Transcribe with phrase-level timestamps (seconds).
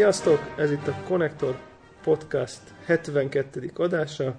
[0.00, 0.54] Sziasztok!
[0.56, 1.58] Ez itt a Connector
[2.02, 3.70] Podcast 72.
[3.74, 4.34] adása.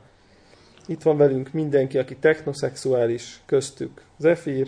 [0.86, 4.68] Itt van velünk mindenki, aki technoszexuális, köztük Zephyr,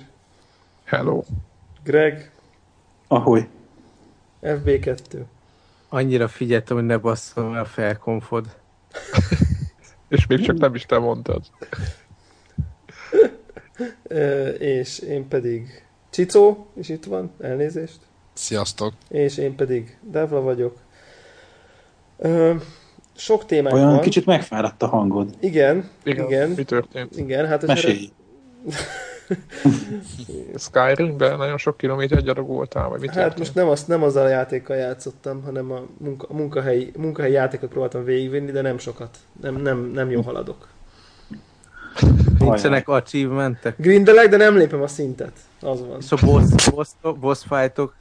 [0.84, 1.24] Hello.
[1.84, 2.32] Greg,
[3.08, 3.48] Ahogy.
[4.42, 5.22] FB2.
[5.90, 8.56] Annyira figyeltem, hogy ne basszom a felkonfod.
[10.08, 11.44] És még csak nem is te mondtad.
[14.60, 18.00] És én pedig Csicó, és itt van, elnézést.
[18.34, 18.94] Sziasztok!
[19.10, 20.82] És én pedig Devla vagyok.
[22.26, 22.54] Ö,
[23.16, 24.00] sok témánk Olyan van.
[24.02, 25.30] kicsit megfáradt a hangod.
[25.40, 26.26] Igen, igen, Igen.
[26.28, 27.18] igen, Mi történt?
[27.18, 28.10] igen hát Mesélj.
[30.58, 33.40] Skyrimben nagyon sok kilométer gyalogoltál, vagy mit Hát történt?
[33.40, 37.70] most nem, azt, nem azzal a játékkal játszottam, hanem a, munka, a munkahelyi, munkahelyi játékot
[37.70, 39.18] próbáltam végigvinni, de nem sokat.
[39.42, 40.68] Nem, nem, nem jó haladok.
[42.40, 43.76] Nincsenek achievementek.
[43.78, 45.32] Grindelek, de nem lépem a szintet.
[45.62, 45.98] Az van.
[46.00, 47.96] És a boss, boss, boss fightok,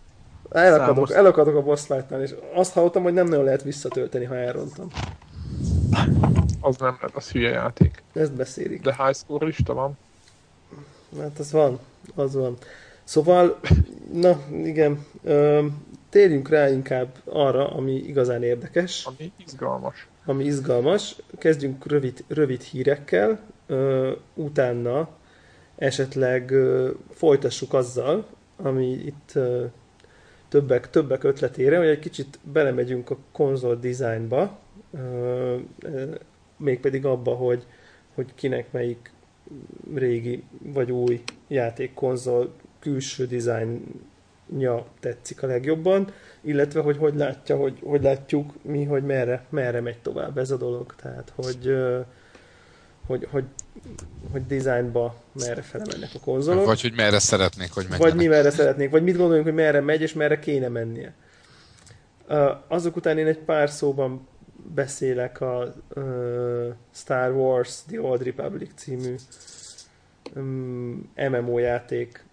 [0.53, 4.35] Elakadok, Számos- elakadok a boss fight-nál, és azt hallottam, hogy nem nagyon lehet visszatölteni, ha
[4.37, 4.89] elrontam.
[6.61, 8.03] Az nem lett, az hülye játék.
[8.13, 8.81] Ezt beszélik.
[8.83, 9.99] De high score lista van.
[11.21, 11.79] Hát az van,
[12.15, 12.57] az van.
[13.05, 13.61] Szóval,
[14.13, 15.67] na igen, ö,
[16.11, 20.07] térjünk rá inkább arra, ami igazán érdekes, Ami izgalmas.
[20.25, 21.17] ami izgalmas.
[21.39, 25.09] Kezdjünk rövid, rövid hírekkel, ö, utána
[25.77, 29.65] esetleg ö, folytassuk azzal, ami itt ö,
[30.53, 33.79] többek, többek ötletére, hogy egy kicsit belemegyünk a konzol
[34.93, 35.57] ö,
[36.57, 37.67] mégpedig abba, hogy,
[38.15, 39.13] hogy kinek melyik
[39.95, 48.03] régi vagy új játékkonzol külső dizájnja tetszik a legjobban, illetve hogy hogy látja, hogy, hogy
[48.03, 50.95] látjuk mi, hogy merre, merre megy tovább ez a dolog.
[50.95, 51.77] Tehát, hogy,
[53.07, 53.45] hogy, hogy,
[54.31, 56.67] hogy dizájnba merre fele mennek a konzolok.
[56.67, 58.23] Vagy hogy merre szeretnék, hogy Vagy menjenek.
[58.23, 61.15] mi merre szeretnénk, vagy mit gondoljunk, hogy merre megy, és merre kéne mennie.
[62.69, 64.27] Azok után én egy pár szóban
[64.75, 69.15] beszélek a uh, Star Wars The Old Republic című
[70.35, 72.25] um, MMO játék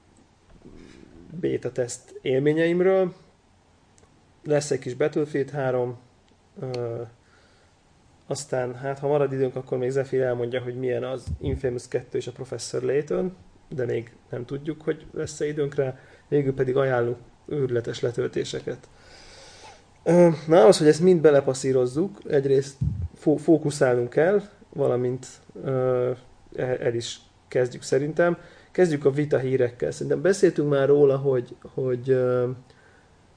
[1.39, 3.13] beta teszt élményeimről.
[4.43, 5.97] Lesz egy kis Battlefield 3,
[6.55, 7.07] uh,
[8.29, 12.27] aztán hát ha marad időnk, akkor még Zephyr elmondja, hogy milyen az Infamous 2 és
[12.27, 13.35] a Professor Layton,
[13.69, 15.97] de még nem tudjuk, hogy lesz-e időnk rá,
[16.27, 17.17] végül pedig ajánlunk
[17.47, 18.77] őrületes letöltéseket.
[20.47, 22.77] Na, ahhoz, hogy ezt mind belepasszírozzuk, egyrészt
[23.15, 24.41] fó- fókuszálnunk kell,
[24.73, 25.27] valamint
[25.63, 26.11] ö,
[26.55, 28.37] el el is kezdjük szerintem.
[28.71, 29.91] Kezdjük a vita hírekkel.
[29.91, 32.49] Szerintem beszéltünk már róla, hogy, hogy ö,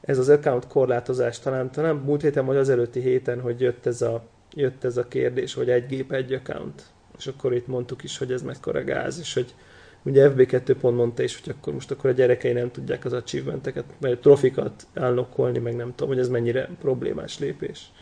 [0.01, 4.03] ez az account korlátozás talán, talán múlt héten vagy az előtti héten, hogy jött ez
[4.03, 4.25] a,
[4.55, 6.83] jött ez a kérdés, hogy egy gép, egy account.
[7.19, 9.55] És akkor itt mondtuk is, hogy ez mekkora gáz, és hogy
[10.03, 13.85] ugye FB2 pont mondta is, hogy akkor most akkor a gyerekei nem tudják az achievementeket,
[14.01, 17.93] vagy a trofikat állokkolni, meg nem tudom, hogy ez mennyire problémás lépés.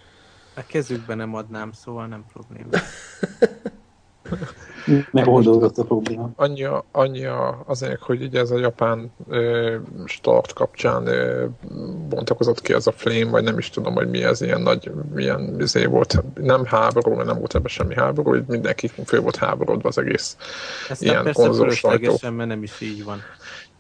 [0.56, 2.69] a kezükbe nem adnám, szóval nem probléma.
[5.10, 6.30] Megoldódott a probléma.
[6.36, 11.44] Annyi, a- annyi a, azért, hogy ugye ez a japán ö, start kapcsán ö,
[12.08, 15.56] bontakozott ki ez a flame, vagy nem is tudom, hogy mi ez, ilyen nagy, milyen
[15.60, 19.88] izé volt, nem háború, mert nem volt ebben semmi háború, hogy mindenki fő volt háborodva
[19.88, 20.36] az egész
[20.88, 22.16] Ez Ilyen konzolos sajtó.
[22.30, 23.18] mert nem is így van.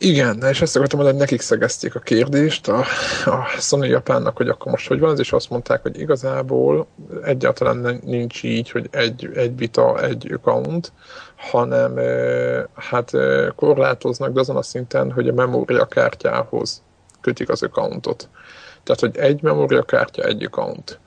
[0.02, 2.78] Igen, és ezt akartam mondani, nekik szegezték a kérdést a,
[3.24, 6.86] a Sony Japánnak, hogy akkor most hogy van ez, és azt mondták, hogy igazából
[7.22, 10.92] egyáltalán nincs így, hogy egy, egy vita, egy account,
[11.36, 11.96] hanem
[12.74, 13.10] hát
[13.56, 16.82] korlátoznak, de azon a szinten, hogy a memóriakártyához
[17.20, 18.28] kötik az accountot.
[18.82, 21.00] Tehát, hogy egy memóriakártya, egy account.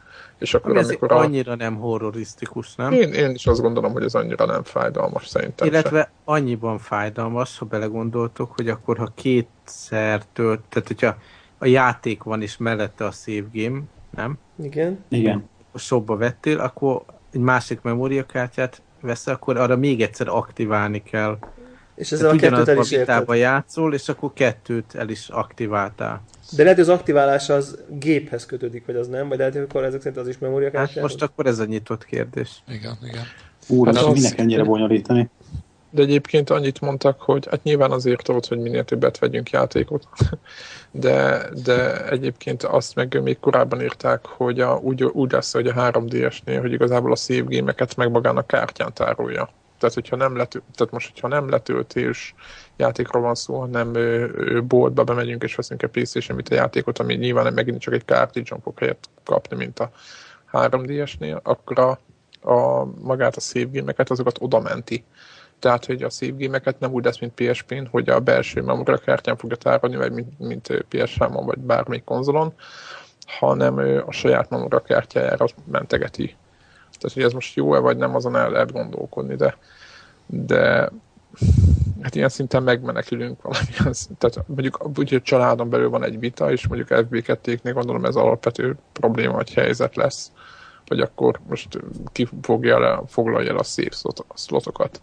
[0.43, 1.17] És akkor Ami amikor a...
[1.17, 2.91] annyira nem horrorisztikus, nem?
[2.91, 5.73] Én, én is azt gondolom, hogy ez annyira nem fájdalmas szerintem se.
[5.73, 11.15] Illetve annyiban fájdalmas, ha belegondoltok, hogy akkor ha kétszer tölt, tehát hogyha
[11.57, 13.79] a játék van és mellette a save game,
[14.15, 14.37] nem?
[14.63, 15.03] Igen?
[15.07, 15.49] Igen.
[15.71, 17.01] A shopba vettél, akkor
[17.31, 21.37] egy másik memóriakártyát veszel, akkor arra még egyszer aktiválni kell.
[21.95, 23.35] És ezzel a Tehát kettőt el is a érted.
[23.37, 26.21] játszol, és akkor kettőt el is aktiváltál.
[26.55, 29.83] De lehet, hogy az aktiválás az géphez kötődik, vagy az nem, vagy lehet, hogy akkor
[29.83, 31.11] ezek szerint az is Hát memóriakártyához.
[31.11, 32.63] most akkor ez a nyitott kérdés.
[32.67, 33.23] Igen, igen.
[33.67, 35.29] Úr, Hát hát az- minek ennyire bonyolítani?
[35.89, 40.07] De egyébként annyit mondtak, hogy hát nyilván azért volt, hogy minél többet vegyünk játékot,
[40.91, 45.73] de, de egyébként azt meg még korábban írták, hogy a, úgy, úgy lesz, hogy a
[45.73, 49.49] 3DS-nél, hogy igazából a save game-eket meg magán a kártyán tárolja.
[49.83, 52.35] Tehát, hogyha nem lető, tehát most, hogyha nem letöltés
[52.77, 57.13] játékról van szó, hanem ö, ö, boltba bemegyünk és veszünk egy PlayStation Vita játékot, ami
[57.13, 59.91] nyilván megint csak egy cartridge fog helyet kapni, mint a
[60.51, 61.99] 3DS-nél, akkor a,
[62.51, 65.03] a magát a save azokat oda menti.
[65.59, 69.37] Tehát, hogy a save game-eket nem úgy lesz, mint PSP-n, hogy a belső memória kártyán
[69.37, 72.53] fogja tárolni, vagy mint, mint PS3-on, vagy bármelyik konzolon,
[73.39, 76.35] hanem a saját Memora kártyájára mentegeti.
[77.03, 79.57] Tehát, hogy ez most jó-e vagy nem, azon el lehet gondolkodni, de,
[80.25, 80.89] de
[82.01, 86.67] hát ilyen szinten megmenekülünk valamilyen, tehát mondjuk úgy, hogy családon belül van egy vita, és
[86.67, 90.31] mondjuk FB2-nél gondolom ez alapvető probléma, vagy helyzet lesz,
[90.87, 91.79] hogy akkor most
[92.11, 93.93] ki fogja le, foglalja el a szép
[94.33, 95.01] szlotokat.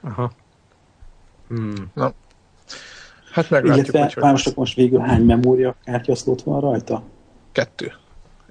[0.00, 0.32] Aha.
[1.48, 1.90] Hmm.
[1.94, 2.12] Na,
[3.32, 7.02] hát meglátjuk, Illetve hogy most, most végül hány memória kártyaszlót van rajta?
[7.52, 7.92] kettő.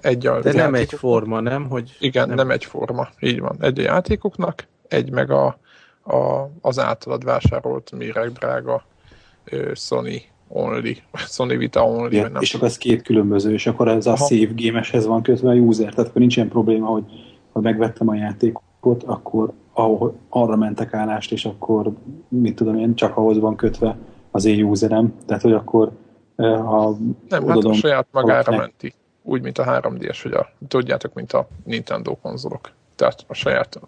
[0.03, 1.69] Egy a De nem egy játékok- forma, nem?
[1.69, 2.35] Hogy Igen, nem.
[2.35, 3.07] nem egyforma.
[3.19, 3.55] Így van.
[3.59, 5.45] Egy a játékoknak, egy meg a,
[6.03, 8.83] a, az általad vásárolt méreg drága
[9.43, 13.87] ö, Sony Only, Sony Vita Only, Ja, nem és akkor ez két különböző, és akkor
[13.87, 14.25] ez a Aha.
[14.25, 17.03] save game-eshez van kötve a user, tehát akkor nincs ilyen probléma, hogy
[17.51, 21.91] ha megvettem a játékot, akkor ahol, arra mentek állást, és akkor
[22.27, 23.97] mit tudom én, csak ahhoz van kötve
[24.31, 25.91] az én userem, tehát hogy akkor
[26.35, 28.93] ha Nem, hát a odaadom saját magára valakinek- menti.
[29.23, 32.71] Úgy, mint a 3D-es, hogy a, tudjátok, mint a Nintendo konzolok.
[32.95, 33.79] Tehát a saját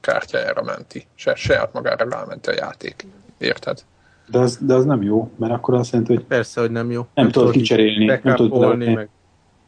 [0.00, 1.06] kártyájára menti.
[1.14, 3.06] Se, saját magára rámenti a játék.
[3.38, 3.84] Érted?
[4.30, 7.06] De az, de az nem jó, mert akkor azt jelenti, hogy persze, hogy nem jó.
[7.14, 8.04] nem tudod kicserélni.
[8.04, 8.94] Nem tudod belerakni.
[8.94, 9.08] meg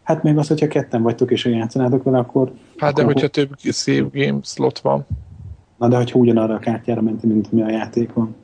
[0.02, 2.52] Hát még az, hogyha ketten vagytok és játszanátok vele, akkor...
[2.76, 5.06] Hát de akkor, hogyha több save game slot van,
[5.82, 8.34] Na de hogyha ugyanarra a kártyára menti, mint mi a játék van.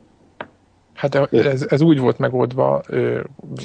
[0.98, 3.20] Hát ez, ez úgy volt megoldva ö,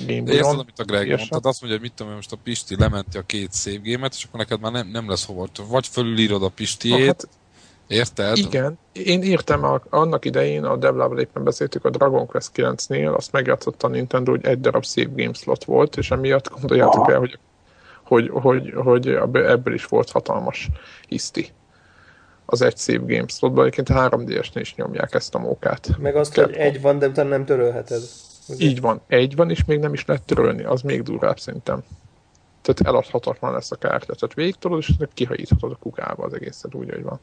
[0.07, 2.37] Game Érted, amit a Greg mondta, tehát azt mondja, hogy mit tudom én, most a
[2.43, 5.47] Pisti lementi a két save game és akkor neked már nem, nem lesz hova.
[5.69, 7.27] Vagy fölülírod a Pistiét, Hát,
[7.87, 8.37] érted?
[8.37, 13.31] Igen, én értem, a, annak idején a Devlával éppen beszéltük a Dragon Quest 9-nél, azt
[13.31, 17.11] megjátszott a Nintendo, hogy egy darab save game slot volt, és emiatt gondoljátok Aha.
[17.11, 17.39] el, hogy,
[18.03, 20.69] hogy, hogy, hogy ebből is volt hatalmas
[21.07, 21.51] hiszti.
[22.45, 25.89] Az egy save game slotban, egyébként 3DS-nél is nyomják ezt a mókát.
[25.97, 28.01] Meg azt, Kell- hogy egy van, de utána nem törölheted.
[28.49, 28.65] Ugye?
[28.65, 31.83] Így van, egy van, és még nem is lehet törölni, az még durvább szerintem.
[32.61, 36.89] Tehát eladhatatlan lesz a kártya, tehát végig tudod, és kihajíthatod a kukába az egészet úgy,
[36.89, 37.19] hogy van.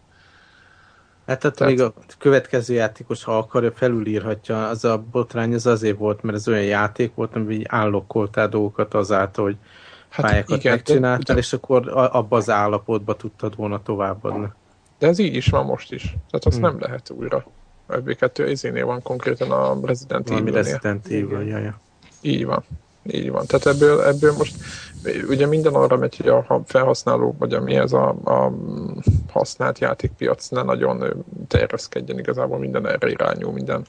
[1.27, 4.69] Hát tehát Tehát- még a következő játékos, ha akarja, felülírhatja.
[4.69, 8.95] Az a botrány az azért volt, mert ez olyan játék volt, amiben így állokkoltál dolgokat
[8.95, 9.57] azáltal, hogy
[10.09, 14.49] Hát pályákat igen, megcsináltál, de- és akkor abba az állapotba tudtad volna továbbadni.
[15.01, 16.03] De ez így is van most is.
[16.03, 16.65] Tehát azt Hmm.
[16.65, 17.45] nem lehet újra.
[17.87, 20.63] A FB2 izénél van konkrétan a Resident Valami Evil-nél.
[20.73, 21.81] Resident Evil, jaja.
[22.21, 22.65] Így van.
[23.03, 23.47] Így van.
[23.47, 24.55] Tehát ebből, ebből most
[25.29, 28.53] ugye minden arra megy, hogy a ha- felhasználó, vagy ami ez a, a
[29.33, 33.85] használt játékpiac ne nagyon terjeszkedjen igazából minden erre irányul, minden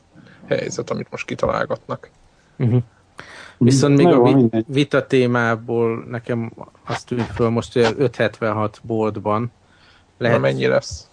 [0.48, 2.10] helyzet, amit most kitalálgatnak.
[2.58, 2.82] Uh-huh.
[3.58, 4.66] Viszont még Na a jó, mindegy.
[4.68, 6.52] vita témából nekem
[6.86, 9.52] azt tűnt föl most, hogy 576 boltban
[10.22, 10.40] Lehet.
[10.40, 11.10] lehet, mennyi lesz?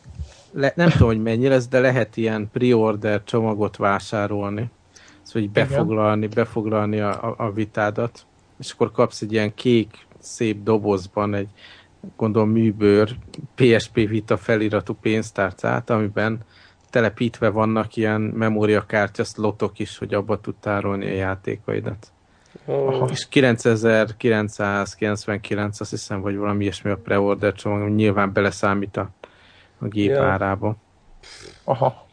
[0.53, 4.71] le, nem tudom, hogy mennyi lesz, de lehet ilyen pre-order csomagot vásárolni.
[5.23, 5.69] Szóval Igen.
[5.69, 8.27] befoglalni, befoglalni a, a, a vitádat,
[8.59, 11.49] és akkor kapsz egy ilyen kék, szép dobozban egy
[12.17, 13.17] gondolom műbőr
[13.55, 16.39] PSP Vita feliratú pénztárcát, amiben
[16.91, 22.13] telepítve vannak ilyen memóriakártya szlotok is, hogy abba tud tárolni a játékaidat.
[22.67, 29.11] Ó, És 9999, azt hiszem, vagy valami ilyesmi a preorder csomag, nyilván beleszámít a,
[29.79, 30.25] a gép Ja.
[30.25, 30.77] árába.
[31.65, 32.07] Aha.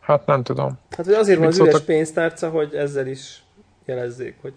[0.00, 0.78] Hát nem tudom.
[0.96, 1.86] Hát hogy azért van Mit az üres szóltak?
[1.86, 3.42] pénztárca, hogy ezzel is
[3.84, 4.52] jelezzék, hogy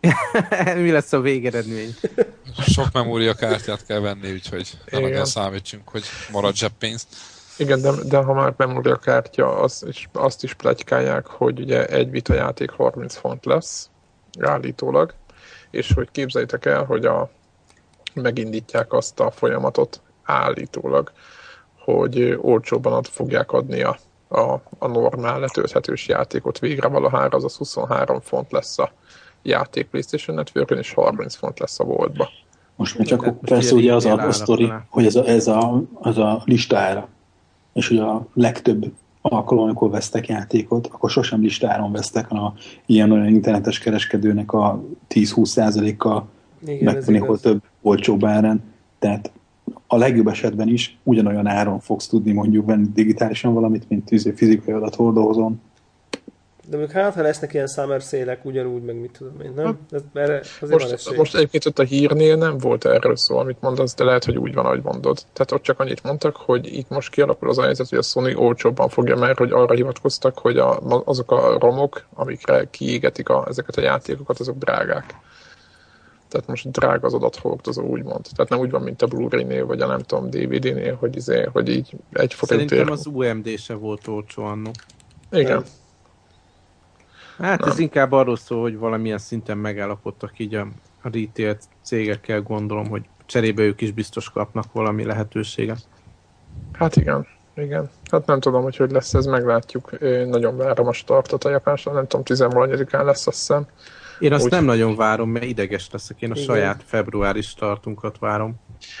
[0.82, 1.94] Mi lesz a végeredmény?
[2.74, 5.10] Sok memóriakártyát kell venni, úgyhogy nem Igen.
[5.10, 7.06] nagyon számítsunk, hogy marad zseppénz.
[7.56, 12.10] Igen, de, de ha már memória kártya, az, és azt is pletykálják, hogy ugye egy
[12.10, 13.90] vita játék 30 font lesz,
[14.40, 15.14] állítólag,
[15.70, 17.30] és hogy képzeljétek el, hogy a,
[18.14, 21.12] megindítják azt a folyamatot állítólag,
[21.78, 27.56] hogy ö, olcsóbban ad, fogják adni a, a, a normál letölthetős játékot végre valahára, azaz
[27.56, 28.92] 23 font lesz a
[29.42, 32.28] játék PlayStation network és 30 font lesz a boltba.
[32.76, 35.82] Most már csak most persze ugye az a, a sztori, hogy ez a, ez a,
[35.94, 37.08] az a listára,
[37.72, 42.54] és hogy a legtöbb alkalom, amikor vesztek játékot, akkor sosem listáron vesztek, hanem a
[42.86, 46.28] ilyen olyan internetes kereskedőnek a 10-20%-kal
[46.66, 48.62] igen, ez megvenni, hol több olcsóbb árán.
[48.98, 49.32] Tehát
[49.86, 55.60] a legjobb esetben is ugyanolyan áron fogsz tudni mondjuk venni digitálisan valamit, mint fizikai adathordozón.
[56.70, 59.78] De mondjuk hát, ha lesznek ilyen summer szélek, ugyanúgy, meg mit tudom én, nem?
[59.90, 63.60] Ez, erre azért van Most, most egyébként ott a hírnél nem volt erről szó, amit
[63.60, 65.18] mondasz, de lehet, hogy úgy van, ahogy mondod.
[65.32, 68.34] Tehát ott csak annyit mondtak, hogy itt most kialakul az a helyzet, hogy a Sony
[68.34, 73.76] olcsóbban fogja, mert hogy arra hivatkoztak, hogy a, azok a romok, amikre kiégetik a, ezeket
[73.76, 75.14] a játékokat, azok drágák.
[76.28, 78.26] Tehát most drága az adathordozó, úgymond.
[78.34, 81.68] Tehát nem úgy van, mint a Blu-ray-nél, vagy a nem tudom, DVD-nél, hogy, izé, hogy
[81.68, 82.68] így egy forintért.
[82.68, 84.70] Szerintem az UMD se volt olcsó annó.
[85.30, 85.64] Igen.
[87.38, 90.66] Hát ez inkább arról szól, hogy valamilyen szinten megállapodtak így a
[91.02, 95.78] a retail cégekkel gondolom, hogy cserébe ők is biztos kapnak valami lehetőséget.
[96.72, 97.90] Hát igen, igen.
[98.10, 99.90] Hát nem tudom, hogy hogy lesz ez, meglátjuk.
[100.00, 103.66] Én nagyon várom a startot a japánsra, nem tudom, 14-án lesz azt hiszem.
[104.18, 104.50] Én azt Úgy...
[104.50, 106.22] nem nagyon várom, mert ideges leszek.
[106.22, 106.46] Én a Igen.
[106.46, 108.54] saját februári startunkat várom.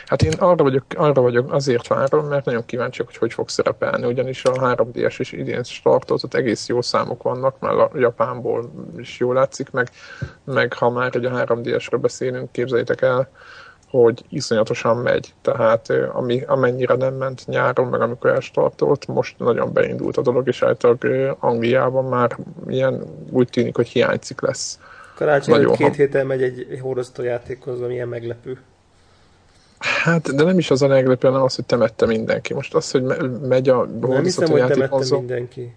[0.06, 4.06] Hát én arra vagyok, arra vagyok, azért várom, mert nagyon kíváncsiak, hogy hogy fog szerepelni,
[4.06, 9.34] ugyanis a 3DS is idén startozott, egész jó számok vannak, mert a Japánból is jól
[9.34, 9.90] látszik, meg,
[10.44, 13.28] meg ha már egy a 3DS-ről beszélünk, képzeljétek el,
[13.90, 15.34] hogy iszonyatosan megy.
[15.42, 20.62] Tehát ami, amennyire nem ment nyáron, meg amikor elstartolt, most nagyon beindult a dolog, és
[20.62, 24.78] általában Angliában már ilyen úgy tűnik, hogy hiányzik lesz.
[25.18, 28.58] Karácsony két héten megy egy horrorozató játékhoz, ami ilyen meglepő.
[29.78, 32.54] Hát, de nem is az a meglepő, hanem az, hogy temette mindenki.
[32.54, 33.02] Most az, hogy
[33.48, 35.74] megy a Nem hiszem, hogy temette mindenki.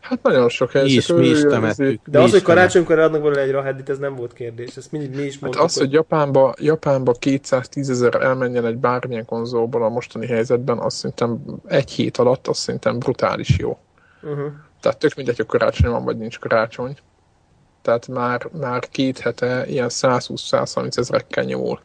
[0.00, 2.00] Hát nagyon sok Mi is, mi is temettük.
[2.06, 4.76] De az, hogy karácsonykor adnak volna egy Raheddit, ez nem volt kérdés.
[4.76, 5.54] Ezt mi, mi is hát mondtuk.
[5.54, 10.96] Hát az, hogy Japánba, Japánba 210 ezer elmenjen egy bármilyen konzolból a mostani helyzetben, azt
[10.96, 13.78] szerintem egy hét alatt, azt szerintem brutális jó.
[14.22, 14.46] Uh-huh.
[14.80, 16.96] Tehát tök mindegy, hogy karácsony van, vagy nincs karácsony.
[17.88, 21.80] Tehát már, már két hete ilyen 120-130 ezerekkel nyomul.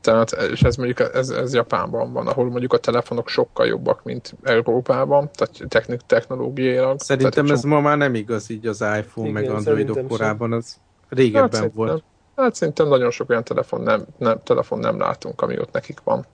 [0.00, 4.34] Tehát, és ez mondjuk ez, ez Japánban van, ahol mondjuk a telefonok sokkal jobbak, mint
[4.42, 7.00] Európában, tehát technik, technológiailag.
[7.00, 10.76] Szerintem tehát ez ma már nem igaz így az iPhone Igen, meg Androidok korában, az
[11.08, 12.02] régebben hát volt.
[12.36, 16.26] Hát szerintem nagyon sok olyan telefon nem, nem, telefon nem látunk, ami ott nekik van.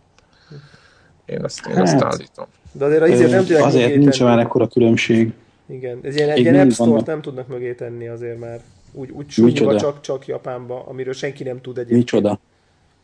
[1.24, 2.46] Én ezt, én hát, ezt állítom.
[2.72, 5.34] De azért azért nem tudják Azért nincs már ekkora különbség.
[5.68, 8.60] Igen, ez ilyen, egy ilyen App Store-t nem tudnak mögé tenni azért már.
[8.92, 11.98] Úgy, úgy súlyba csak, csak Japánba, amiről senki nem tud egyébként.
[12.00, 12.40] Micsoda?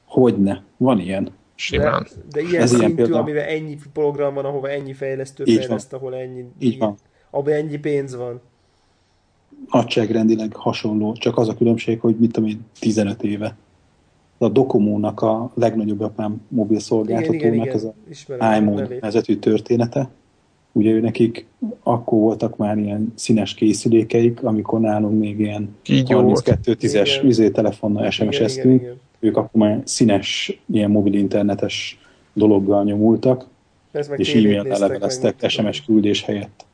[0.04, 1.30] Hogyne, van ilyen.
[1.54, 2.06] Simán.
[2.32, 5.90] De, de ilyen Ez szintű, ilyen amivel ennyi program van, ahova ennyi fejlesztő Így fejleszt,
[5.90, 6.00] van.
[6.00, 6.44] ahol ennyi...
[6.58, 6.96] Így van.
[7.30, 8.40] Abban ennyi pénz van.
[9.70, 13.56] Nagyságrendileg hasonló, csak az a különbség, hogy mit tudom én, 15 éve.
[14.38, 17.94] A Dokomónak a legnagyobb japán mobil szolgáltatónak ez a
[18.56, 20.10] iMode vezető története.
[20.72, 21.46] Ugye ő nekik
[21.82, 29.36] akkor voltak már ilyen színes készülékeik, amikor nálunk még ilyen 32-10-es izé telefonnal SMS-eztünk ők
[29.36, 31.98] akkor már színes, ilyen mobil internetes
[32.32, 33.46] dologgal nyomultak,
[34.16, 36.66] és e-mail leveleztek SMS küldés helyett.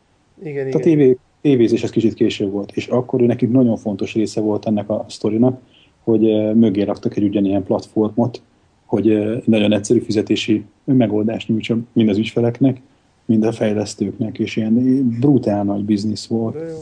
[0.42, 1.14] Igen, a igen.
[1.14, 4.90] TV, tévézés ez kicsit később volt, és akkor ő nekik nagyon fontos része volt ennek
[4.90, 5.60] a sztorinak,
[6.02, 6.20] hogy
[6.54, 8.42] mögé raktak egy ugyanilyen platformot,
[8.84, 12.80] hogy nagyon egyszerű fizetési megoldást nyújtson mind az ügyfeleknek,
[13.28, 14.74] mind a fejlesztőknek, és ilyen
[15.20, 16.54] brutál nagy biznisz volt.
[16.54, 16.78] De jó,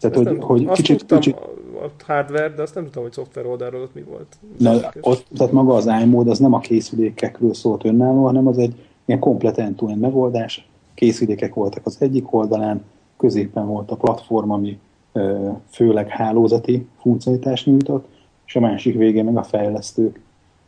[0.00, 1.36] Tehát, hogy, nem, hogy azt kicsit, tudtam kicsit...
[1.82, 4.36] a hardware, de azt nem tudtam, hogy szoftver oldalról ott mi volt.
[4.58, 8.74] Na, ott, tehát maga az iMode az nem a készülékekről szólt önálló, hanem az egy
[9.04, 10.68] ilyen komplet end megoldás.
[10.94, 12.84] Készülékek voltak az egyik oldalán,
[13.16, 14.78] középen volt a platform, ami
[15.70, 18.08] főleg hálózati funkcionalitást nyújtott,
[18.46, 20.20] és a másik végén meg a fejlesztők.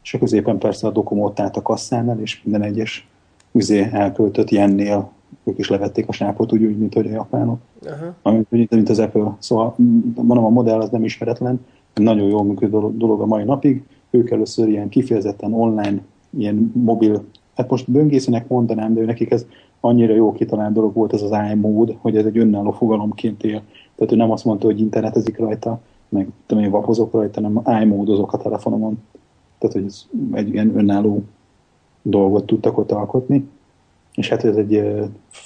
[0.03, 3.09] És a középen persze a dokumot a kasszánál, és minden egyes
[3.54, 5.12] üzé elköltött jennél
[5.44, 7.58] ők is levették a sápot, úgy, úgy mint hogy a japánok.
[7.82, 8.14] Uh-huh.
[8.23, 9.37] Amit, mint, mint az Apple.
[9.38, 9.75] Szóval
[10.14, 11.61] mondom, a modell az nem ismeretlen,
[11.94, 13.82] nagyon jól működő dolog a mai napig.
[14.11, 19.46] Ők először ilyen kifejezetten online, ilyen mobil, hát most böngészőnek mondanám, de nekik ez
[19.80, 23.62] annyira jó kitalált dolog volt ez az iMode, hogy ez egy önálló fogalomként él.
[23.94, 28.32] Tehát ő nem azt mondta, hogy internetezik rajta, meg tudom én vapozok rajta, hanem iMode-ozok
[28.32, 28.99] a telefonomon.
[29.58, 31.23] Tehát, hogy ez egy ilyen önálló
[32.06, 33.49] dolgot tudtak ott alkotni,
[34.14, 34.73] és hát ez egy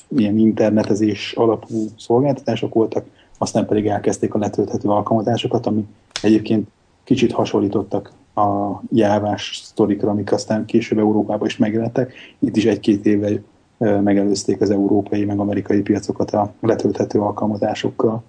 [0.09, 3.05] ilyen internetezés alapú szolgáltatások voltak,
[3.39, 5.87] aztán pedig elkezdték a letölthető alkalmazásokat, ami
[6.23, 6.69] egyébként
[7.05, 12.13] kicsit hasonlítottak a jávás sztorikra, amik aztán később Európában is megjelentek.
[12.39, 13.41] Itt is egy-két évvel
[13.79, 18.23] megelőzték az európai, meg amerikai piacokat a letölthető alkalmazásokkal.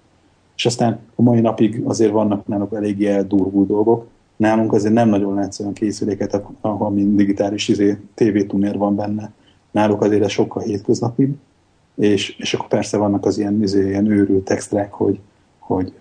[0.56, 4.06] És aztán a mai napig azért vannak náluk eléggé eldurvú dolgok,
[4.40, 9.32] Nálunk azért nem nagyon látsz olyan készüléket, ahol mind digitális izé, TV-tuner van benne.
[9.70, 11.36] Náluk azért ez sokkal hétköznapibb,
[11.94, 15.20] és, és akkor persze vannak az ilyen, izé, ilyen őrült extrák, hogy,
[15.58, 15.92] hogy,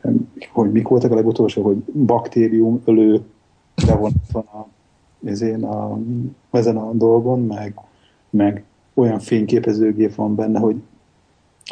[0.51, 3.22] hogy mik voltak a legutolsó, hogy baktérium ölő
[3.86, 4.67] de van, a,
[5.25, 6.00] ezén a,
[6.51, 7.74] ezen a dolgon, meg,
[8.29, 10.75] meg olyan fényképezőgép van benne, hogy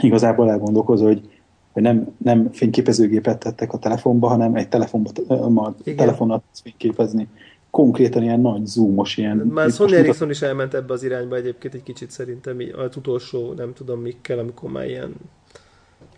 [0.02, 1.37] igazából elgondolkozol, hogy
[1.78, 7.28] hogy nem, nem fényképezőgépet tettek a telefonba, hanem egy telefonba, a telefonnal fényképezni.
[7.70, 9.38] Konkrétan ilyen nagy zoomos, ilyen...
[9.38, 13.74] Már Sony Ericsson is elment ebbe az irányba egyébként egy kicsit szerintem, az utolsó, nem
[13.74, 15.14] tudom mikkel, amikor már ilyen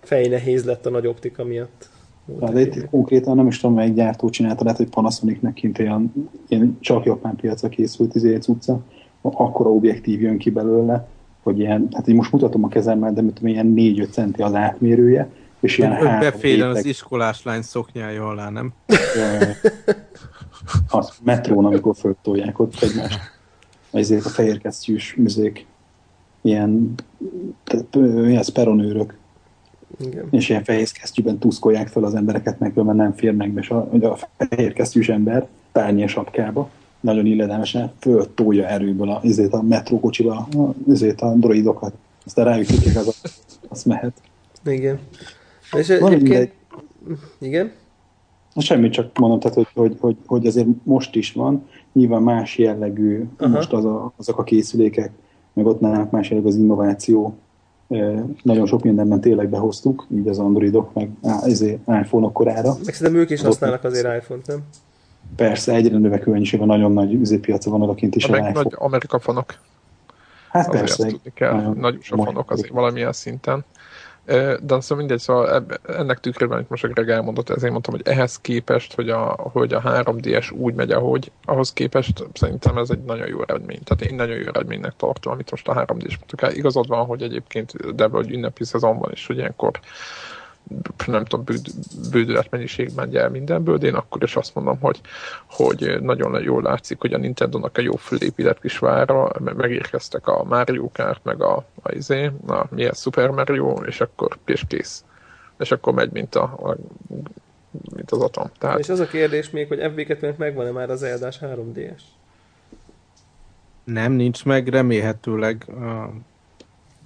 [0.01, 1.89] fejnehéz lett a nagy optika miatt.
[2.42, 6.13] Hát, de itt konkrétan nem is tudom, melyik gyártó csinálta, lehet, hogy Panasonicnek kint ilyen,
[6.48, 8.80] ilyen csak japán piacra készült izé utca,
[9.22, 11.08] akkora objektív jön ki belőle,
[11.44, 15.30] hogy ilyen, hát én most mutatom a kezemmel, de mint ilyen 4-5 centi az átmérője,
[15.60, 18.74] és ilyen Hogy három beférjen az réteg- iskolás lány szoknyája alá, nem?
[20.89, 23.20] Az metrón, amikor föltolják ott egymást.
[23.92, 25.66] Ezért a fehérkesztyűs műzék,
[26.42, 26.94] ilyen,
[28.38, 29.18] az, peronőrök,
[30.00, 30.28] Igen.
[30.32, 34.18] és ilyen fehérkesztyűben tuszkolják fel az embereket, meg különben nem férnek be, és a, a
[34.38, 41.34] fehérkesztyűs ember párnyi sapkába, nagyon illedelmesen föltolja erőből a, izét a metrókocsiba a, izét a
[41.34, 41.94] droidokat.
[42.25, 43.30] Aztán rájuk az, a-
[43.70, 44.13] az mehet.
[44.66, 45.00] Igen.
[45.78, 46.22] És Van egyébként...
[46.22, 46.52] mindegy.
[47.40, 47.72] Igen?
[48.54, 52.58] Na, Semmit csak mondom, tehát, hogy, hogy, hogy, hogy azért most is van, nyilván más
[52.58, 53.50] jellegű Aha.
[53.52, 55.12] most az a, azok a készülékek,
[55.54, 57.38] meg ott nálunk más jellegű az innováció.
[57.88, 61.10] Eh, Nagyon sok mindenben tényleg behoztuk, így az androidok, meg
[61.86, 62.74] iPhone-ok korára.
[62.86, 64.60] Meg szerintem ők is használnak azért iPhone-t, nem?
[65.36, 68.64] Persze, egyre növekvő mennyiségben nagyon nagy üzépiaca van odakint is Meg iPhone.
[68.64, 69.54] nagy Amerika fanok.
[70.50, 73.66] Hát Azért persze, azt tudni kell, nagyon nagy USA fanok azért valamilyen szinten.
[74.62, 78.08] De azt szóval mindegy, szóval ennek tükrében, amit most a Greg elmondott, ezért mondtam, hogy
[78.08, 83.04] ehhez képest, hogy a, hogy a 3DS úgy megy, ahogy, ahhoz képest szerintem ez egy
[83.04, 83.80] nagyon jó eredmény.
[83.84, 86.52] Tehát én nagyon jó eredménynek tartom, amit most a 3D-s mondtuk el.
[86.52, 89.80] Igazad van, hogy egyébként, de hogy ünnepi szezonban is, hogy ilyenkor
[91.06, 91.68] nem tudom, bőd,
[92.12, 95.01] bődület mennyiség megy el mindenből, de én akkor is azt mondom, hogy,
[95.50, 100.44] hogy nagyon jól látszik, hogy a Nintendo-nak a jó fölépített kis vára, me- megérkeztek a
[100.44, 105.04] Mario Kart, meg a, a, izé, a milyen Super Mario, és akkor és kész.
[105.60, 106.75] És akkor megy, mint, a, a
[107.96, 108.51] mint az atom.
[108.60, 112.02] Tehát És az a kérdés még, hogy FB2-nek megvan-e már az Eldás 3DS?
[113.84, 116.10] Nem, nincs meg, remélhetőleg a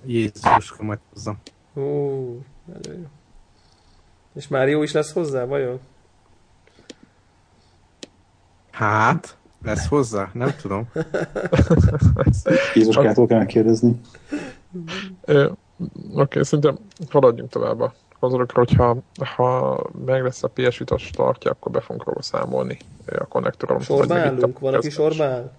[0.06, 1.36] Jézuska majd hozza.
[1.76, 1.82] Ó,
[2.74, 3.10] előjön.
[4.36, 5.80] És már jó is lesz hozzá, vajon?
[8.72, 10.30] Hát, lesz hozzá?
[10.34, 10.88] Nem tudom.
[12.74, 14.00] Jézuskától kell megkérdezni.
[16.14, 16.78] Oké, szerintem
[17.10, 18.98] haladjunk tovább a konzolokra, hogyha
[19.36, 24.60] ha meg lesz a PS Vita startja, akkor be fogunk róla számolni a a állunk?
[24.60, 25.52] Van, aki áll?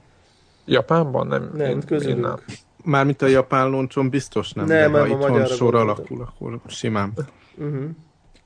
[0.65, 1.27] Japánban?
[1.27, 2.21] Nem, Nem, én, én közülünk.
[2.21, 2.41] nem.
[2.85, 6.61] Mármint a japán loncson biztos nem, Nem, de ha nem, a itthon sor alakul, akkor
[6.67, 7.13] simán.
[7.57, 7.85] Uh-huh.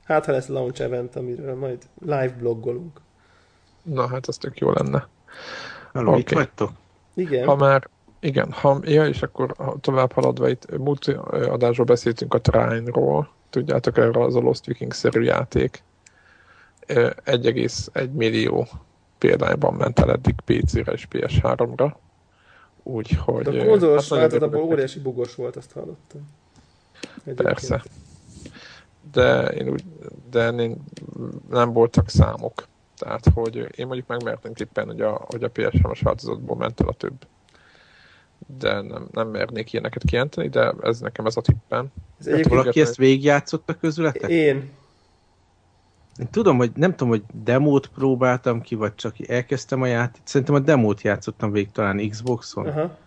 [0.09, 3.01] Hát, ha lesz launch event, amiről majd live bloggolunk.
[3.83, 5.07] Na, hát ez tök jó lenne.
[5.93, 6.35] Halló, itt Oké.
[6.35, 6.71] vagytok?
[7.13, 7.45] Igen.
[7.45, 12.41] Ha már, igen, ha, ja, és akkor ha tovább haladva itt múlt adásról beszéltünk a
[12.41, 15.83] Trine-ról, tudjátok, erről az a Lost Vikings-szerű játék.
[16.87, 18.67] Ö, 1,1 millió
[19.17, 21.91] példányban ment el eddig PC-re és PS3-ra.
[22.83, 23.43] Úgyhogy...
[23.43, 24.73] De a konzolos hát nagyon változat abból örülök neki.
[24.73, 26.29] óriási bugos volt, azt hallottam.
[27.23, 27.41] Egyébként.
[27.41, 27.83] Persze.
[29.11, 29.83] De én úgy,
[30.29, 30.77] de én
[31.49, 32.67] nem voltak számok.
[32.97, 36.93] Tehát, hogy én mondjuk megmertem tippen, hogy a, hogy a PS3-as változatból ment el a
[36.93, 37.27] több.
[38.59, 41.87] De nem, nem mernék ilyeneket kijelenteni, de ez nekem ez a tippem.
[42.19, 44.29] Ez Hát Valaki ezt végigjátszotta közületek?
[44.29, 44.69] én.
[46.19, 50.27] Én tudom, hogy nem tudom, hogy demót próbáltam ki, vagy csak elkezdtem a játékot.
[50.27, 52.97] Szerintem a demót játszottam végig talán Xboxon, Aha.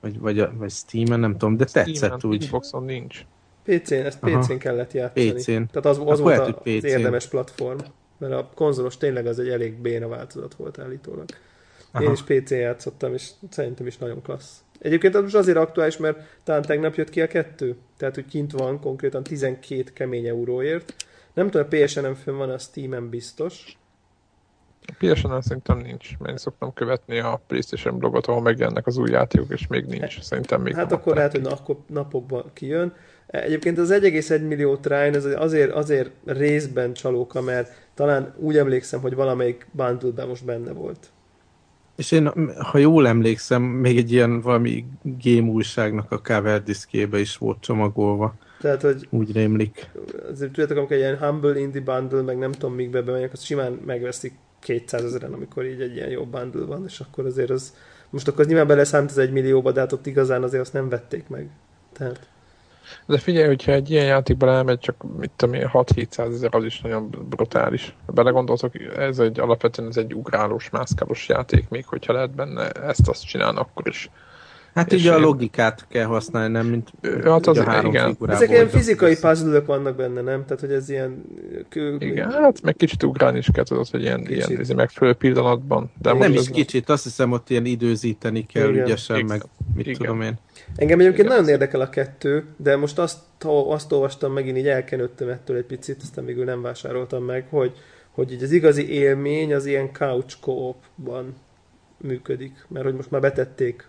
[0.00, 2.38] vagy, vagy, a, vagy Steam-en, nem tudom, de tetszett Steam-en, úgy.
[2.38, 3.26] Xboxon nincs.
[3.64, 4.38] PC-n, ezt Aha.
[4.38, 5.32] PC-n kellett játszani.
[5.32, 5.50] PC-n.
[5.50, 7.78] Tehát az, az Akkor volt lehet, az érdemes platform.
[8.18, 11.24] Mert a konzolos tényleg az egy elég béna változat volt állítólag.
[12.00, 12.12] Én Aha.
[12.12, 14.62] is PC-n játszottam, és szerintem is nagyon klassz.
[14.78, 17.76] Egyébként az most azért aktuális, mert talán tegnap jött ki a kettő.
[17.96, 20.94] Tehát, hogy kint van konkrétan 12 kemény euróért.
[21.34, 23.78] Nem tudom, a PSN-en fönn van, a Steam-en biztos.
[24.86, 29.10] A PSN-en szerintem nincs, mert én szoktam követni a PlayStation blogot, ahol megjelennek az új
[29.10, 30.20] játékok, és még nincs.
[30.20, 32.94] Szerintem még Hát akkor lehet, hogy na, akkor napokban kijön.
[33.30, 39.14] Egyébként az 1,1 millió Trine ez azért, azért részben csalóka, mert talán úgy emlékszem, hogy
[39.14, 41.10] valamelyik bundle most benne volt.
[41.96, 47.36] És én, ha jól emlékszem, még egy ilyen valami game újságnak a cover diszkébe is
[47.36, 48.34] volt csomagolva.
[48.60, 49.90] Tehát, hogy Úgy rémlik.
[50.30, 53.72] azért tudjátok, amikor egy ilyen Humble Indie Bundle, meg nem tudom, mikbe bemegyek, azt simán
[53.86, 57.74] megveszik 200 ezeren, amikor így egy ilyen jó bundle van, és akkor azért az,
[58.10, 60.88] most akkor az nyilván beleszámt az egy millióba, de hát ott igazán azért azt nem
[60.88, 61.48] vették meg.
[61.92, 62.28] Tehát,
[63.06, 66.80] De figyelj, hogyha egy ilyen játékban elmegy, csak mit tudom én, 6-700 ezer, az is
[66.80, 67.94] nagyon brutális.
[68.06, 73.26] Belegondoltok, ez egy alapvetően ez egy ugrálós, mászkálós játék, még hogyha lehet benne ezt azt
[73.26, 74.10] csinálni, akkor is.
[74.74, 76.88] Hát így a logikát kell használni, nem mint
[77.24, 78.16] Hát az- a három igen.
[78.26, 80.44] ezek ilyen fizikai puzzle vannak benne, nem?
[80.44, 81.24] Tehát, hogy ez ilyen...
[81.98, 84.48] Igen, hát meg kicsit ugrálni is kell, tudod, hogy ilyen, Kicsit.
[84.48, 85.90] ilyen ez megfelelő pillanatban.
[86.02, 88.84] De most Nem ez is kicsit, azt hiszem ott ilyen időzíteni kell Igen.
[88.84, 89.28] ügyesen, Igen.
[89.28, 89.42] meg
[89.74, 89.98] mit Igen.
[89.98, 90.34] tudom én.
[90.76, 91.36] Engem egyébként Igen.
[91.36, 93.18] nagyon érdekel a kettő, de most azt,
[93.68, 97.72] azt olvastam megint, így elkenődtem ettől egy picit, aztán végül nem vásároltam meg, hogy,
[98.10, 101.34] hogy így az igazi élmény az ilyen couch co-opban
[101.96, 103.88] működik, mert hogy most már betették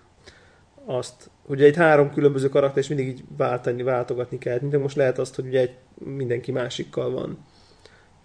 [0.85, 4.57] azt, hogy egy három különböző karakter, és mindig így váltani, váltogatni kell.
[4.61, 7.37] Mint most lehet azt, hogy ugye egy, mindenki másikkal van.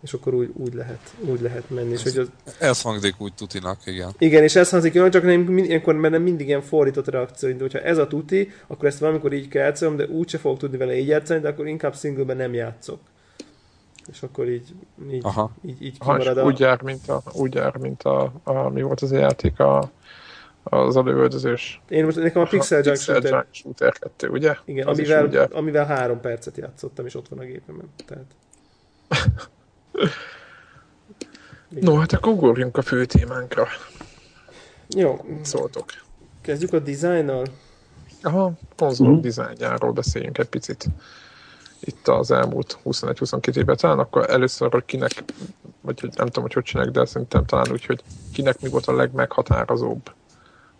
[0.02, 1.92] És akkor úgy, úgy, lehet, úgy lehet menni.
[1.92, 4.10] És hogy az, Ez hangzik úgy tutinak, igen.
[4.18, 7.80] igen, és ez hangzik jól, csak nem, ilyenkor bennem mindig ilyen fordított reakció, hogy hogyha
[7.80, 11.06] ez a tuti, akkor ezt valamikor így kell játszom, de úgyse fogok tudni vele így
[11.06, 12.98] játszani, de akkor inkább singleben nem játszok.
[14.10, 14.74] És akkor így,
[15.10, 15.50] így, Aha.
[15.66, 16.44] így, így kimarad a...
[16.44, 19.90] úgy jár, mint a, úgy jár, mint a, a, mi volt az a játék, a,
[20.70, 21.80] az a lövöldözős.
[21.88, 24.56] Én most nekem a Pixel Junk Pixel Shooter, Junk Shooter 2, ugye?
[24.64, 25.48] igen, Az amivel, jár.
[25.52, 27.90] amivel három percet játszottam, és ott van a gépemen.
[28.06, 28.24] Tehát...
[31.68, 33.66] No, hát akkor ugorjunk a fő témánkra.
[34.88, 35.84] Jó, Szóltok.
[36.40, 37.46] kezdjük a dizájnnal.
[38.22, 39.20] Aha, konzolok Mhm.
[39.22, 40.86] dizájnjáról beszéljünk egy picit.
[41.80, 45.24] Itt az elmúlt 21-22 évben talán, akkor először, hogy kinek,
[45.80, 48.02] vagy hogy nem tudom, hogy hogy csinálják, de szerintem talán úgy, hogy
[48.32, 50.10] kinek mi volt a legmeghatározóbb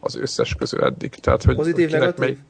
[0.06, 1.14] az összes közül eddig.
[1.14, 2.18] Tehát, hogy Pozitív, negatív?
[2.18, 2.40] melyik-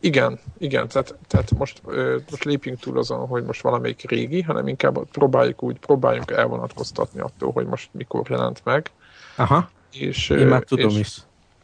[0.00, 1.82] Igen, igen, tehát, tehát most,
[2.30, 7.52] most lépjünk túl azon, hogy most valamelyik régi, hanem inkább próbáljuk úgy, próbáljunk elvonatkoztatni attól,
[7.52, 8.90] hogy most mikor jelent meg.
[9.36, 11.16] Aha, És, én már tudom és, is.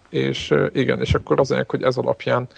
[0.09, 2.49] és ö, igen, és akkor az hogy ez alapján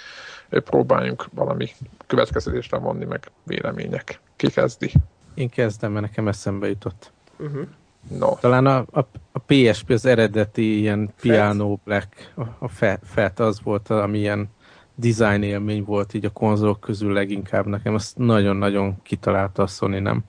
[0.49, 1.71] próbáljunk valami
[2.07, 4.21] következtetésre vonni, meg vélemények.
[4.37, 4.93] Ki kezdi?
[5.35, 7.13] Én kezdem, mert nekem eszembe jutott.
[7.39, 7.67] Uh-huh.
[8.11, 13.41] No, Talán a, a, a PSP az eredeti ilyen Piano Black, a, a fe- FET
[13.41, 14.49] az volt, ami ilyen
[14.95, 17.95] design élmény volt így a konzolok közül leginkább nekem.
[17.95, 20.25] Azt nagyon-nagyon kitalálta a Sony, nem?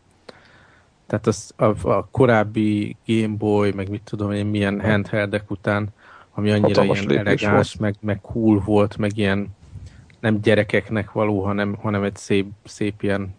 [1.08, 5.90] Tehát az, a, a korábbi Game Boy, meg mit tudom én, milyen handheldek után,
[6.34, 9.48] ami annyira Hatalmas ilyen elegáns, meg, meg cool volt, meg ilyen
[10.20, 13.36] nem gyerekeknek való, hanem, hanem egy szép, szép ilyen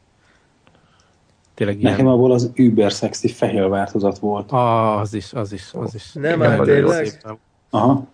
[1.61, 1.91] tényleg ilyen...
[1.91, 4.53] Nekem abból az Uber Sexy fehér változat volt.
[4.53, 6.13] Ah, az is, az is, az is.
[6.13, 7.21] Nem, nagyon tényleg?
[7.71, 8.07] Aha.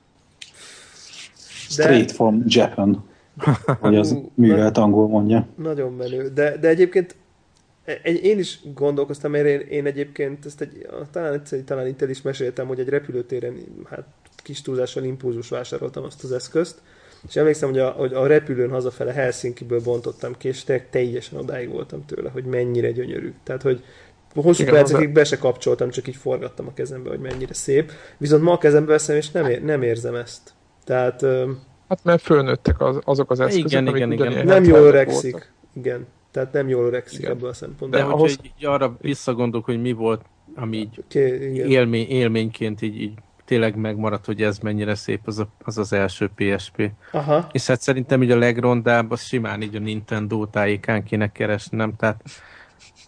[1.69, 3.05] Straight from Japan.
[3.81, 5.47] Hogy az művelt angol mondja.
[5.57, 6.29] Nagyon menő.
[6.29, 7.17] De, de egyébként
[8.03, 12.11] egy, én is gondolkoztam, mert én, én egyébként ezt egy, talán egyszer, talán itt el
[12.11, 13.55] is meséltem, hogy egy repülőtéren
[13.91, 14.05] hát
[14.37, 16.83] kis túlzással impulzus vásároltam azt az eszközt,
[17.29, 21.69] és emlékszem, hogy a, hogy a repülőn hazafele Helsinki-ből bontottam ki, és tényleg teljesen odáig
[21.69, 23.33] voltam tőle, hogy mennyire gyönyörű.
[23.43, 23.85] Tehát, hogy
[24.35, 27.93] hosszú Igen, percekig be se kapcsoltam, csak így forgattam a kezembe, hogy mennyire szép.
[28.17, 30.55] Viszont ma a kezembe veszem, és nem, ér, nem érzem ezt.
[30.85, 31.23] Tehát
[31.89, 34.47] hát mert fölnőttek az, azok az eszközök, Igen, amik igen, igen.
[34.47, 35.33] nem jól öregszik.
[35.33, 35.53] voltak.
[35.73, 36.07] Igen.
[36.31, 37.31] Tehát nem jól öregszik Igen.
[37.31, 38.01] ebből a szempontból.
[38.01, 40.21] De, ahhoz- így, így arra visszagondolok, hogy mi volt,
[40.55, 41.69] ami így Ké, igen.
[41.71, 43.13] élmény, élményként így, így
[43.47, 46.91] tényleg megmaradt, hogy ez mennyire szép, az a, az, az első PSP.
[47.13, 47.47] Aha.
[47.53, 51.97] És hát szerintem így a legrondább, az simán így a Nintendo tájékán kéne keresni, nem?
[51.97, 52.23] Tehát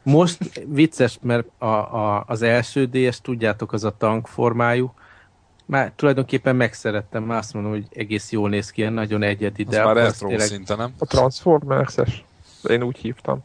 [0.02, 4.92] most vicces, mert a, a, az első DS, tudjátok, az a tank formájú,
[5.64, 9.70] már tulajdonképpen megszerettem, már azt mondom, hogy egész jól néz ki, ilyen nagyon egyedi, Az
[9.70, 10.92] de már retro tényleg, szinte, nem?
[10.98, 12.24] A Transformers-es.
[12.68, 13.38] Én úgy hívtam.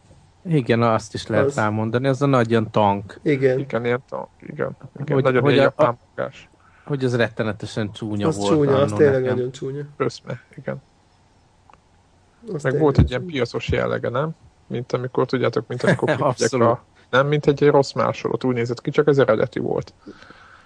[0.46, 3.60] igen, azt is lehet Az- rámondani, az a nagy ilyen tank, Igen.
[3.60, 6.50] Igen, ilyen, ta- igen, igen Hogy- nagyon hogy ilyen a- magás.
[6.84, 8.50] Hogy az rettenetesen csúnya Az volt.
[8.52, 9.36] csúnya, az tényleg nekem.
[9.36, 9.84] nagyon csúnya.
[9.98, 10.82] Összme, igen.
[12.54, 14.30] Az Meg volt egy ilyen piacos jellege, nem?
[14.68, 16.10] Mint amikor, tudjátok, mint amikor
[16.62, 16.84] a...
[17.10, 19.94] Nem, mint egy rossz másolat, úgy nézett ki, csak ez eredeti volt.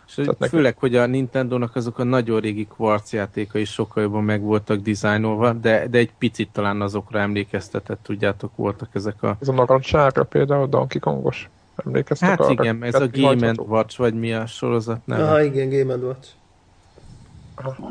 [0.07, 4.23] És Tehát nekem- főleg, hogy a Nintendo-nak azok a nagyon régi kvarc játékai sokkal jobban
[4.23, 9.37] meg voltak dizájnolva, de, de egy picit talán azokra emlékeztetett, tudjátok, voltak ezek a...
[9.41, 11.49] Ez a narancsára például, Donkey Kongos.
[11.85, 12.51] Emlékeztek Hát arra?
[12.51, 13.65] igen, ez a Game and hajtható.
[13.69, 15.23] Watch, vagy mi a sorozat neve.
[15.23, 16.27] Aha, igen, Game and Watch.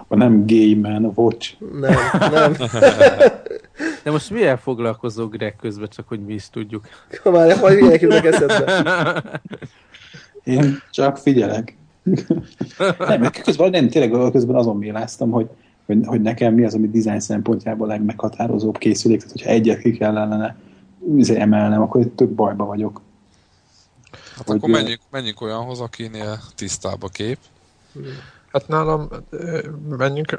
[0.08, 1.54] Nem Gay Man Watch.
[1.80, 1.94] Nem,
[2.30, 2.52] nem.
[4.04, 6.84] De most mivel foglalkozó Greg közben, csak hogy mi is tudjuk.
[7.22, 9.22] Ha már majd jutnak eszedbe.
[10.44, 11.76] Én csak figyelek.
[12.98, 15.48] nem, közben nem, tényleg közben azon véláztam, hogy,
[15.86, 20.56] hogy, hogy nekem mi az, ami design szempontjából legmeghatározóbb készülék, tehát hogyha egyet ki kellene
[21.16, 23.00] izé, emelnem, akkor tök bajba vagyok.
[24.36, 27.38] Hát Hogy akkor menjünk, menjünk olyanhoz, akinél tisztább a kép.
[28.52, 29.08] Hát nálam,
[29.88, 30.38] menjünk,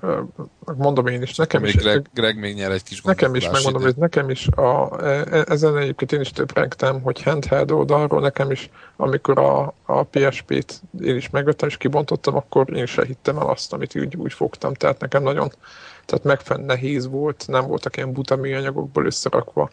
[0.77, 3.81] mondom én is, nekem Még is, Greg, Greg még nyer egy kis nekem is megmondom,
[3.81, 8.69] hogy nekem is, a, e- ezen egyébként én is töprengtem, hogy handheld oldalról nekem is,
[8.95, 13.73] amikor a, a PSP-t én is megvettem és kibontottam, akkor én se hittem el azt,
[13.73, 15.51] amit úgy, úgy fogtam, tehát nekem nagyon,
[16.05, 19.69] tehát megfenn nehéz volt, nem voltak ilyen buta műanyagokból összerakva,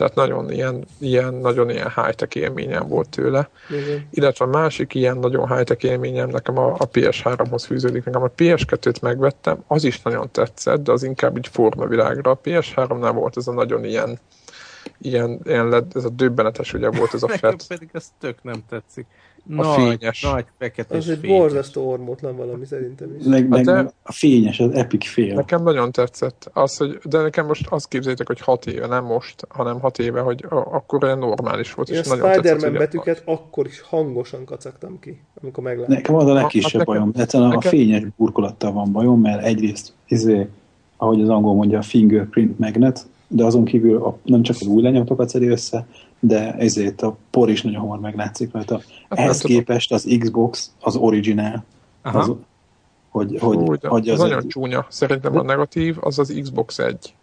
[0.00, 3.48] tehát nagyon ilyen, ilyen, nagyon ilyen high-tech élményem volt tőle.
[3.70, 4.08] Igen.
[4.10, 8.04] Illetve a másik ilyen nagyon high-tech élményem nekem a, a PS3-hoz fűződik.
[8.04, 12.30] Nekem a PS2-t megvettem, az is nagyon tetszett, de az inkább így formavilágra.
[12.30, 14.18] A PS3-nál volt ez a nagyon ilyen
[14.98, 17.66] ilyen, ilyen led, ez a döbbenetes ugye volt ez a Nekem FET.
[17.66, 19.06] pedig ez tök nem tetszik.
[19.48, 20.22] A Nagy, fényes.
[20.22, 23.24] nagy fekete Az egy borzasztó ormótlan valami szerintem is.
[23.24, 25.34] Meg, meg de- a fényes, az epic fél.
[25.34, 26.50] Nekem nagyon tetszett.
[26.52, 30.20] Az, hogy, de nekem most azt képzeljétek, hogy hat éve, nem most, hanem hat éve,
[30.20, 31.88] hogy a, akkor olyan normális volt.
[31.88, 35.94] Én a és nagyon tetszett, Spider-Man betűket akkor is hangosan kacagtam ki, amikor megláttam.
[35.94, 37.42] Nekem az a legkisebb Hát nekem- bajom.
[37.44, 40.48] A nekem- fényes burkolattal van bajom, mert egyrészt, izé,
[40.96, 44.82] ahogy az angol mondja, a fingerprint magnet, de azon kívül a, nem csak az új
[44.82, 45.86] lenyomatokat szedi össze,
[46.20, 48.80] de ezért a por is nagyon hamar meglátszik rajta.
[49.08, 49.56] Hát Ehhez tudom.
[49.56, 51.64] képest az Xbox az originál,
[52.02, 52.18] Aha.
[52.18, 52.32] az,
[53.10, 54.86] hogy, hogy, Úgy, hogy az az nagyon csúnya.
[54.88, 57.14] Szerintem a negatív az az Xbox 1.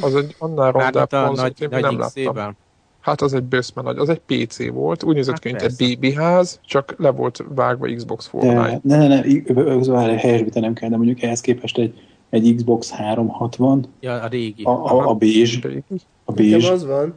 [0.00, 2.56] Az egy annál rondább a konzolt, nagy, én még nem nagy láttam.
[3.00, 5.98] Hát az egy bőszme nagy, az egy PC volt, úgy nézett Hát ki, mint egy.
[5.98, 8.78] BB ház, csak le volt vágva Xbox formái.
[8.82, 11.94] de, ne, ne, ne, ne, várj, helyesbítenem kell, de mondjuk ehhez képest egy,
[12.30, 14.62] egy Xbox 360, Ja, a régi.
[14.62, 15.82] a, a, a bézs, Régi.
[16.24, 17.14] a bézs, az van,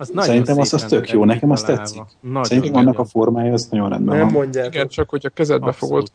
[0.00, 2.02] Az nagyon Szerintem az- az tök jó, nekem az tetszik.
[2.20, 2.78] Nagyon szerintem jó.
[2.78, 4.34] annak a formája az nagyon rendben nem van.
[4.34, 4.74] mondjátok.
[4.74, 5.94] Igen, csak hogyha kezedbe Abszolút.
[5.94, 6.10] fogod,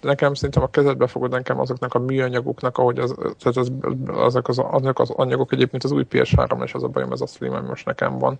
[0.00, 3.72] nekem szerintem a kezedbe fogod nekem azoknak a műanyagoknak, ahogy az, tehát az,
[4.06, 7.26] azok, az, azok az anyagok egyébként az új PS3 és az a bajom, ez a
[7.26, 8.38] Slim, ami most nekem van.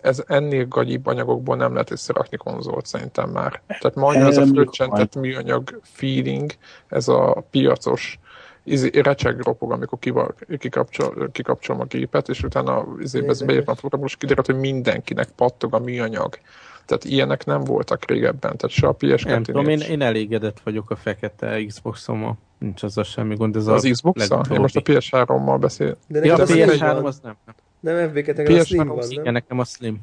[0.00, 3.62] Ez ennél gagyibb anyagokból nem lehet összerakni konzolt szerintem már.
[3.66, 6.50] Tehát majdnem ez a fröccsentett műanyag feeling,
[6.88, 8.18] ez a piacos
[8.64, 13.46] izé, recseg ropog, amikor kival, kikapcsol, kikapcsolom a gépet, és utána izé, Érdekes.
[13.46, 16.38] beírtam a programot, és kiderült, hogy mindenkinek pattog a műanyag.
[16.86, 20.90] Tehát ilyenek nem voltak régebben, tehát se a ps Nem tudom, én, én elégedett vagyok
[20.90, 22.38] a fekete Xbox-ommal.
[22.58, 23.56] Nincs azzal semmi gond.
[23.56, 25.96] Ez az a xbox Én most a PS3-mal beszél.
[26.08, 27.04] De Ja, a az Slim PS3 van.
[27.06, 27.36] az nem.
[27.46, 27.54] nem.
[27.80, 29.20] Nem FB2, nekem a PS3 Slim van, az nem?
[29.20, 29.98] Igen, nekem a Slim.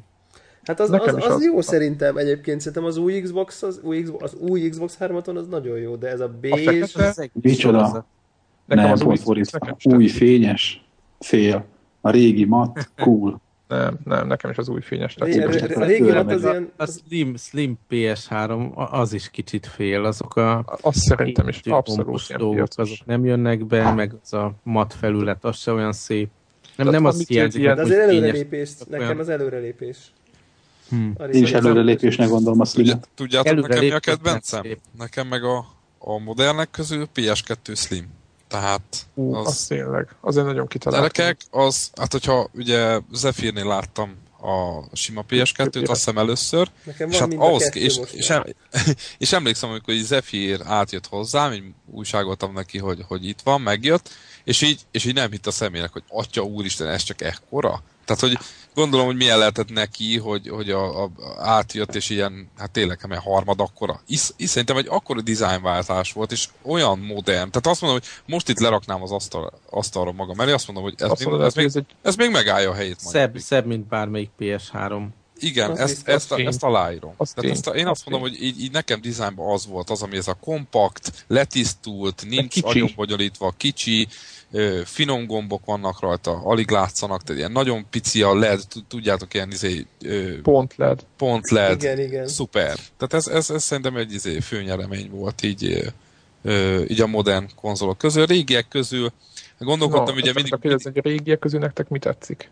[0.64, 1.62] Hát az, az, az, az jó van.
[1.62, 5.78] szerintem egyébként, szerintem az új Xbox, az új Xbox, az új Xbox 360 az nagyon
[5.78, 7.06] jó, de ez a beige, fekete?
[7.06, 8.06] Az egész Micsoda?
[8.64, 9.48] Nekem nem, az új is
[9.84, 10.84] Új fényes
[11.20, 11.64] fél.
[12.00, 13.40] A régi mat, cool.
[13.68, 15.76] Nem, nem, nekem is az új fényes a, tetszik.
[15.76, 20.04] a, a, régi mat az ilyen, A Slim, Slim PS3 a- az is kicsit fél,
[20.04, 24.94] azok a Azt szerintem is abszolút dolgok, azok nem jönnek be, meg az a mat
[24.94, 26.28] felület, az se olyan szép.
[26.28, 27.90] Nem, Tehát nem az amit hiányzik, ilyen- fényes.
[27.98, 29.96] előrelépés, olyan- nekem az előrelépés.
[30.88, 31.14] Hmm.
[31.32, 33.08] Én is előrelépésnek gondolom a Tudja, Slim-et.
[33.14, 34.62] tudjátok Előre nekem mi a kedvencem?
[34.98, 35.56] Nekem meg a,
[35.98, 38.04] a modellek közül PS2 Slim.
[38.52, 40.08] Tehát Ú, az, az, az tényleg.
[40.20, 41.12] Azért nagyon kitalált.
[41.14, 47.18] gyerekek, az, hát hogyha ugye Zephyrnél láttam a sima PS2-t, azt hiszem először, Nekem és
[47.18, 48.44] hát mind a ahhoz, kettő és, most és, em,
[49.18, 54.08] és emlékszem, amikor így Zephyr átjött hozzám, így újságoltam neki, hogy, hogy itt van, megjött,
[54.44, 57.82] és így, és így nem hitt a személynek, hogy atya úristen, ez csak ekkora.
[58.04, 58.38] Tehát, hogy
[58.74, 63.08] gondolom, hogy milyen lehetett neki, hogy, hogy a, a, átjött, és ilyen, hát tényleg, hát
[63.08, 64.00] milyen harmad akkora.
[64.06, 67.50] Is, is, szerintem egy akkora dizájnváltás volt, és olyan modern.
[67.50, 70.94] Tehát azt mondom, hogy most itt leraknám az asztal, asztalra magam elé, azt mondom, hogy
[70.96, 72.98] ez, Azt még, mondod, ez, még, ez egy ez még megállja a helyét.
[73.02, 73.16] majd.
[73.16, 75.02] Szebb, szebb, mint bármelyik PS3.
[75.38, 76.46] Igen, Az ezt, ezt, tény.
[76.46, 77.14] ezt aláírom.
[77.16, 79.90] Az Tehát ezt, a- én Az azt mondom, hogy így, így nekem dizájnban az volt
[79.90, 82.66] az, ami ez a kompakt, letisztult, nincs kicsi.
[82.66, 84.08] nagyon bonyolítva, kicsi,
[84.84, 89.50] finom gombok vannak rajta, alig látszanak, tehát ilyen nagyon pici a LED, tud- tudjátok, ilyen
[89.50, 91.04] izé, ö, pont led.
[91.16, 92.28] pont LED, Igen, igen.
[92.28, 92.74] szuper.
[92.96, 95.92] Tehát ez, ez, ez szerintem egy izé, főnyeremény volt így,
[96.88, 98.22] így a modern konzolok közül.
[98.22, 99.12] A régiek közül
[99.58, 100.78] gondolkodtam, ugye mindig, mindig...
[100.86, 102.50] Ez egy régiek közül nektek mi tetszik?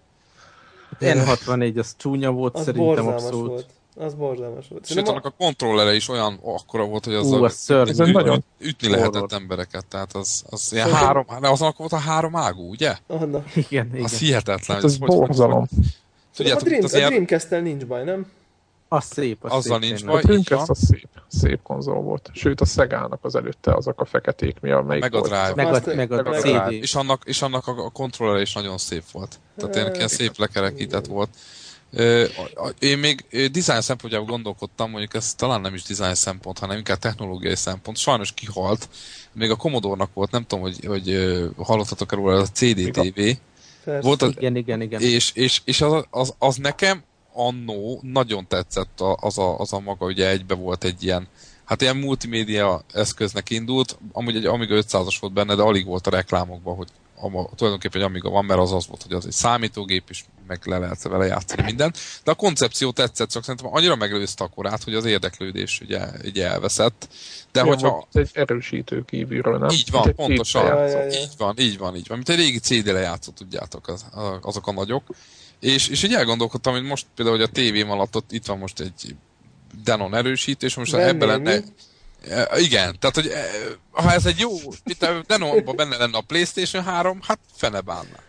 [1.00, 3.48] N64 az csúnya volt, Az szerintem abszolút.
[3.48, 3.66] volt.
[3.96, 4.86] Az borzalmas volt.
[4.86, 7.90] Sőt, annak a kontrollere is olyan akkora volt, hogy az Ú, az szörnyű.
[7.90, 11.88] Ez egy nagyon ütni lehetett embereket, tehát az, az ilyen Szerintem- három, de azon akkor
[11.90, 12.90] volt a három ágú, ugye?
[12.90, 13.44] a, Anna.
[13.54, 14.04] Igen, igen.
[14.04, 14.76] Az hihetetlen.
[14.76, 15.62] Hát ez hogy- hogy- borzalom.
[15.62, 15.66] a,
[16.36, 18.26] Tudjátok, Dream, az a ilyen, Dreamcast-tel nincs baj, nem?
[18.88, 20.02] Az szép, az Azzal szép nincs.
[20.02, 20.16] A baj.
[20.20, 22.30] így Dreamcast az szép, szép konzol volt.
[22.32, 25.30] Sőt, a Szegának az előtte azok a feketék, mi a melyik Mega volt?
[25.30, 25.52] Drive.
[25.54, 26.72] Meg Azt- a, meg a meg a CD.
[26.72, 29.38] és annak, és annak a, a kontrollere is nagyon szép volt.
[29.56, 31.28] Tehát ilyen szép lekerekített volt.
[32.78, 37.56] Én még design szempontjából gondolkodtam, mondjuk ez talán nem is design szempont, hanem inkább technológiai
[37.56, 37.96] szempont.
[37.96, 38.88] Sajnos kihalt.
[39.32, 43.20] Még a Commodore-nak volt, nem tudom, hogy, hogy ö, hallottatok-e róla, a CDTV.
[43.84, 44.06] Persze.
[44.06, 45.00] Volt az, Igen, igen, igen.
[45.00, 50.06] És, és, és az, az, az nekem annó nagyon tetszett az a, az a maga,
[50.06, 51.28] ugye egybe volt egy ilyen,
[51.64, 56.10] hát ilyen multimédia eszköznek indult, amúgy egy Amiga 500-as volt benne, de alig volt a
[56.10, 56.88] reklámokban, hogy
[57.20, 60.60] ama, tulajdonképpen egy Amiga van, mert az az volt, hogy az egy számítógép, és meg
[60.64, 61.98] le lehet vele játszani mindent.
[62.24, 66.46] De a koncepció tetszett, csak szerintem annyira megelőzte a korát, hogy az érdeklődés ugye, ugye
[66.46, 67.08] elveszett.
[67.52, 69.68] De Ilyen hogyha, egy erősítő kívülről, nem?
[69.68, 70.64] így van, egy pontosan.
[70.64, 71.10] Ja, ja, ja.
[71.10, 72.16] Így van, így van, így van.
[72.16, 74.06] Mint egy régi CD lejátszó, tudjátok, az,
[74.40, 75.02] azok a nagyok.
[75.60, 78.80] És, és így elgondolkodtam, hogy most például, hogy a tévém alatt ott itt van most
[78.80, 79.16] egy
[79.84, 81.54] Denon erősítés, most Vennél ebben lenne...
[81.58, 81.64] mi?
[82.28, 83.44] E, Igen, tehát, hogy e,
[83.90, 84.50] ha ez egy jó,
[84.84, 88.28] itt a Denonban benne lenne a Playstation 3, hát fene bánna.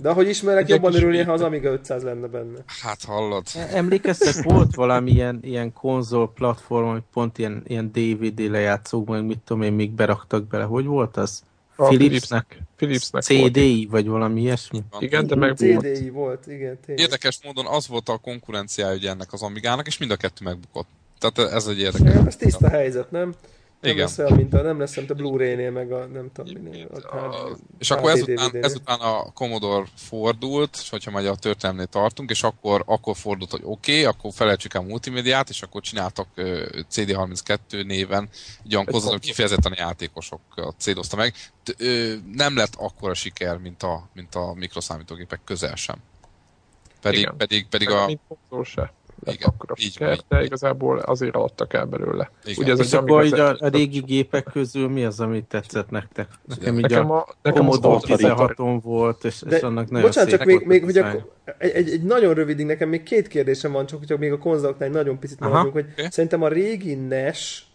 [0.00, 2.58] De ahogy ismerek, jobban örülnél, ha az Amiga 500 lenne benne.
[2.66, 3.46] Hát hallod.
[3.72, 9.38] Emlékeztek, volt valami ilyen, ilyen konzol platform, hogy pont ilyen, ilyen DVD lejátszók, meg mit
[9.38, 10.64] tudom én, még beraktak bele.
[10.64, 11.42] Hogy volt az?
[11.76, 12.58] A Philipsnek?
[12.76, 13.52] Philipsnek volt.
[13.52, 14.82] CDI, vagy valami ilyesmi?
[14.98, 15.80] Igen, de meg volt.
[15.80, 17.04] CDI volt, igen, tényleg.
[17.04, 20.88] Érdekes módon az volt a konkurenciája ugye ennek az Amigának, és mind a kettő megbukott.
[21.18, 22.14] Tehát ez egy érdekes.
[22.14, 23.34] Ja, Ez tiszta helyzet, nem?
[23.80, 24.06] Nem Igen.
[24.06, 26.86] lesz olyan, mint a, nem lesz, mint a Blu-ray-nél, meg a nem tudom, minél.
[26.86, 29.00] A, A, és akkor ezután, ezután...
[29.00, 33.92] a Commodore fordult, és hogyha majd a történelmnél tartunk, és akkor, akkor fordult, hogy oké,
[33.92, 38.28] okay, akkor felejtsük el a multimédiát, és akkor csináltak ö, CD32 néven
[38.64, 41.34] egy olyan konzolt, kifejezetten a játékosokat célozta meg.
[41.62, 45.96] T- ö, nem lett akkora siker, mint a, mint a mikroszámítógépek közel sem.
[47.00, 47.36] Pedig, Igen.
[47.36, 48.06] pedig, pedig a...
[48.06, 52.30] mint konzol se lett Igen, akkor a így így de igazából azért alattak el belőle.
[52.44, 52.62] Igen.
[52.62, 56.28] Ugye ez És akkor így a, a régi gépek közül mi az, amit tetszett nektek?
[56.44, 59.90] Nekem így Nekem a a, nekem az Commodore Atari- 16-on volt, és, és De, annak
[59.90, 63.28] nagyon bocsánat, csak még, még hogy akkor, egy, egy, egy, nagyon rövidig, nekem még két
[63.28, 66.06] kérdésem van, csak hogy még a konzoloknál nagyon picit maradjunk, hogy Oké.
[66.10, 67.66] szerintem a régi NES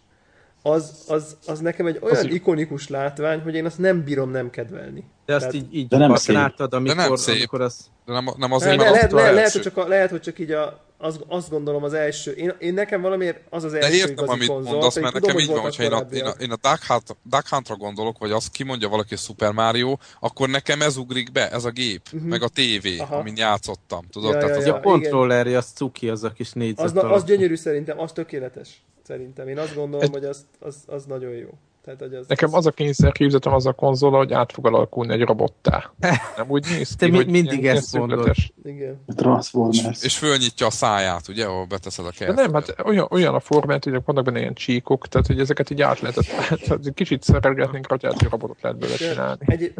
[0.62, 4.30] az, az, az nekem egy olyan Az így- ikonikus látvány, hogy én azt nem bírom
[4.30, 5.04] nem kedvelni.
[5.26, 6.34] De azt Tehát- így, így De nem szép.
[6.36, 7.36] használtad, amikor, nem szép.
[7.36, 7.90] amikor az...
[8.06, 10.20] De nem, nem Le, azért, le, mert lehet, le, lehet, hogy csak a, lehet, hogy
[10.20, 12.32] csak így a, az, azt gondolom az első.
[12.32, 14.72] Én, én nekem valamiért az az De első értem, igazi amit konzol.
[14.72, 17.16] mondasz, mert tudom, nekem így van, hogyha én a, én a, én a Duck, Hunt,
[17.22, 21.50] Duck Huntra gondolok, vagy azt kimondja valaki, hogy Super Mario, akkor nekem ez ugrik be,
[21.50, 22.26] ez a gép, Mhm.
[22.28, 23.16] meg a tévé, Aha.
[23.16, 24.32] amin játszottam, tudod?
[24.32, 27.24] Ja, Tehát ja, az Ja, a kontrollerje, az cuki, az a kis négyzet Az, az
[27.24, 28.82] gyönyörű szerintem, az tökéletes.
[29.06, 29.48] Szerintem.
[29.48, 31.48] Én azt gondolom, Egy- hogy az, az, az nagyon jó.
[31.84, 35.12] Tehát, hogy az, Nekem az a kényszer képzetem az a konzol, hogy át fog alakulni
[35.12, 35.92] egy robottá.
[36.36, 38.34] Nem úgy néz ki, Te hogy mindig ilyen- ezt ilyen mondod.
[38.64, 39.02] Igen.
[39.16, 40.02] Transformers.
[40.02, 42.36] és fölnyitja a száját, ugye, ahol beteszed a De kert.
[42.36, 45.82] nem, hát olyan, olyan a formát, hogy vannak benne ilyen csíkok, tehát hogy ezeket így
[45.82, 46.24] át lehetett,
[46.66, 49.40] tehát egy kicsit szerelgetnénk rá, hogy robotot lehet belőle De csinálni.
[49.46, 49.74] Egy,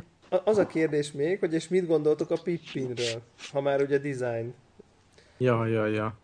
[0.45, 4.55] az a kérdés még, hogy és mit gondoltok a Pippinről, ha már ugye design.
[5.39, 6.15] Ja, ja, ja.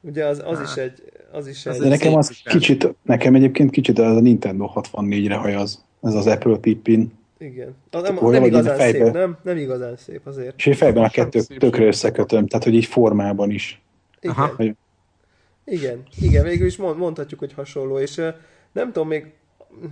[0.00, 1.02] Ugye az, az is egy...
[1.32, 5.34] Az is Az egy De nekem az kicsit, nekem egyébként kicsit az a Nintendo 64-re
[5.34, 5.84] hajaz.
[6.02, 7.12] Ez az Apple Pippin.
[7.38, 7.74] igen.
[7.90, 9.36] A, nem, Olyan, nem igazán fejbe- szép, nem?
[9.42, 10.54] Nem igazán szép azért.
[10.56, 13.82] És én fejben a szép, tökre összekötöm, tehát hogy így formában is.
[14.20, 14.34] Igen.
[14.36, 14.52] Aha.
[14.56, 14.76] Hogy-
[15.64, 18.14] Igen, igen, végül is mond, mondhatjuk, hogy hasonló, és
[18.72, 19.32] nem tudom, még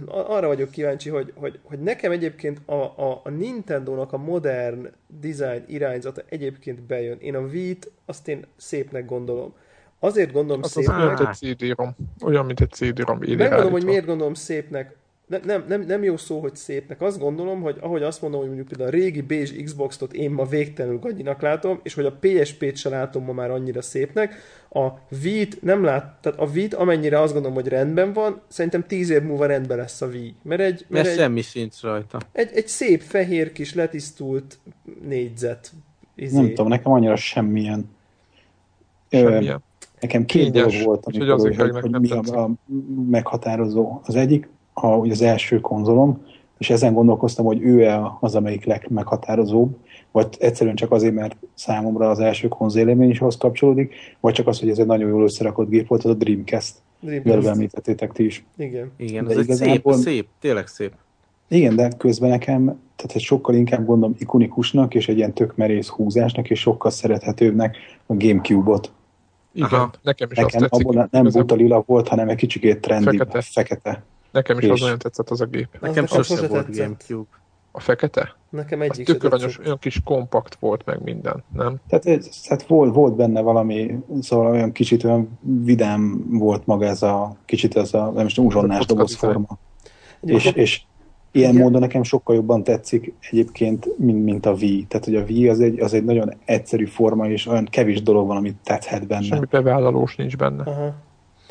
[0.07, 4.88] arra vagyok kíváncsi, hogy, hogy, hogy nekem egyébként a, a, a Nintendo-nak a modern
[5.21, 7.18] design irányzata egyébként bejön.
[7.21, 9.55] Én a Wii-t azt én szépnek gondolom.
[9.99, 11.97] Azért gondolom Az az szépnek, olyan, mint egy CD-rom.
[12.25, 14.97] Olyan, mint egy CD-rom Megmondom, hogy miért gondolom szépnek.
[15.27, 17.01] Nem, nem, nem, nem jó szó, hogy szépnek.
[17.01, 20.45] Azt gondolom, hogy ahogy azt mondom, hogy mondjuk például a régi beige Xbox-ot én ma
[20.45, 24.35] végtelenül gagyinak látom, és hogy a PSP-t se látom ma már annyira szépnek,
[24.71, 24.87] a
[25.23, 29.23] Wii-t nem lát, tehát a Wii-t amennyire azt gondolom, hogy rendben van, szerintem tíz év
[29.23, 30.35] múlva rendben lesz a Wii.
[30.43, 32.19] Mert egy, mert Mert egy, semmi sincs rajta.
[32.33, 34.59] egy, egy szép, fehér kis, letisztult
[35.03, 35.73] négyzet.
[36.15, 36.37] Izé.
[36.37, 37.91] Nem tudom, nekem annyira semmilyen.
[39.11, 39.63] Ö, Semmilyen.
[40.01, 42.51] Nekem két Kényes, dolog volt, amikor, azért hogy, hogy mi a, a
[43.11, 44.01] meghatározó.
[44.05, 46.27] Az egyik, a, ugye az első konzolom,
[46.59, 49.77] és ezen gondolkoztam, hogy ő-e az, amelyik legmeghatározóbb,
[50.13, 54.61] vagy egyszerűen csak azért, mert számomra az első konzolélmény is ahhoz kapcsolódik, vagy csak az,
[54.61, 56.75] hogy ez egy nagyon jól összerakott gép volt, az a Dreamcast.
[57.01, 57.47] Dreamcast.
[57.47, 58.45] említettétek ti is.
[58.57, 58.91] Igen.
[58.97, 60.93] Igen, De ez egy szép, szép, tényleg szép.
[61.49, 62.65] Igen, de közben nekem,
[62.97, 67.77] tehát egy sokkal inkább gondolom ikonikusnak, és egy ilyen tök merész húzásnak, és sokkal szerethetőbbnek
[68.07, 68.93] a Gamecube-ot.
[69.66, 69.90] Igen, Aha.
[70.03, 70.87] nekem is Nekem azt tetszik.
[70.88, 73.40] abban nem Igazából buta lila volt, hanem egy kicsikét trendi, Fekete.
[73.40, 74.03] fekete.
[74.33, 75.68] Nekem is az és- nagyon tetszett az a gép.
[75.73, 76.77] Az Nekem nekem sose, volt.
[76.77, 77.29] Gamecube.
[77.73, 78.37] A fekete?
[78.51, 81.77] Nekem Az egyik tök aranyos, olyan kis kompakt volt meg minden, nem?
[81.88, 87.03] Tehát, ez, tehát volt, volt benne valami, szóval olyan kicsit olyan vidám volt maga ez
[87.03, 89.59] a kicsit ez a, nem is tudom, uzsonnás kocka dobozforma.
[90.21, 90.83] És, és
[91.38, 91.62] ilyen Igen.
[91.62, 94.85] módon nekem sokkal jobban tetszik egyébként, mint, mint a Wii.
[94.88, 98.26] Tehát, hogy a Wii az egy, az egy nagyon egyszerű forma, és olyan kevés dolog
[98.26, 99.22] van, amit tetszhet benne.
[99.22, 100.62] Semmi bevállalós nincs benne.
[100.62, 100.95] Aha.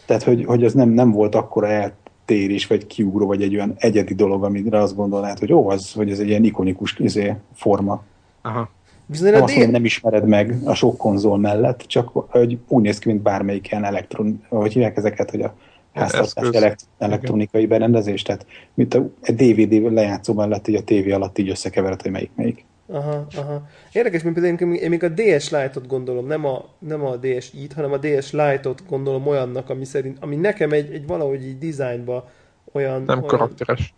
[0.05, 4.13] Tehát, hogy, hogy az nem, nem volt akkora eltérés, vagy kiugró, vagy egy olyan egyedi
[4.13, 8.03] dolog, amire azt gondolnád, hogy ó, az, hogy ez egy ilyen ikonikus izé, forma.
[8.41, 8.69] Aha.
[9.05, 12.99] Viszont Nem azt mondom, nem ismered meg a sok konzol mellett, csak hogy úgy néz
[12.99, 15.53] ki, mint bármelyik ilyen elektron, hogy hívják ezeket, hogy a
[15.97, 16.55] háztartási eszköz.
[16.55, 21.49] elekt- elektronikai berendezés, tehát mint a, egy DVD lejátszó mellett így a tévé alatt így
[21.49, 22.65] összekevered, hogy melyik melyik.
[22.89, 23.67] Aha, aha.
[23.91, 27.73] Érdekes, mint például én- én még a DS Lite-ot gondolom, nem a, nem a DS-it,
[27.73, 32.29] hanem a DS Lite-ot gondolom olyannak, ami szerint, ami nekem egy, egy valahogy így dizájnba
[32.71, 33.01] olyan...
[33.01, 33.93] Nem olyan karakteres.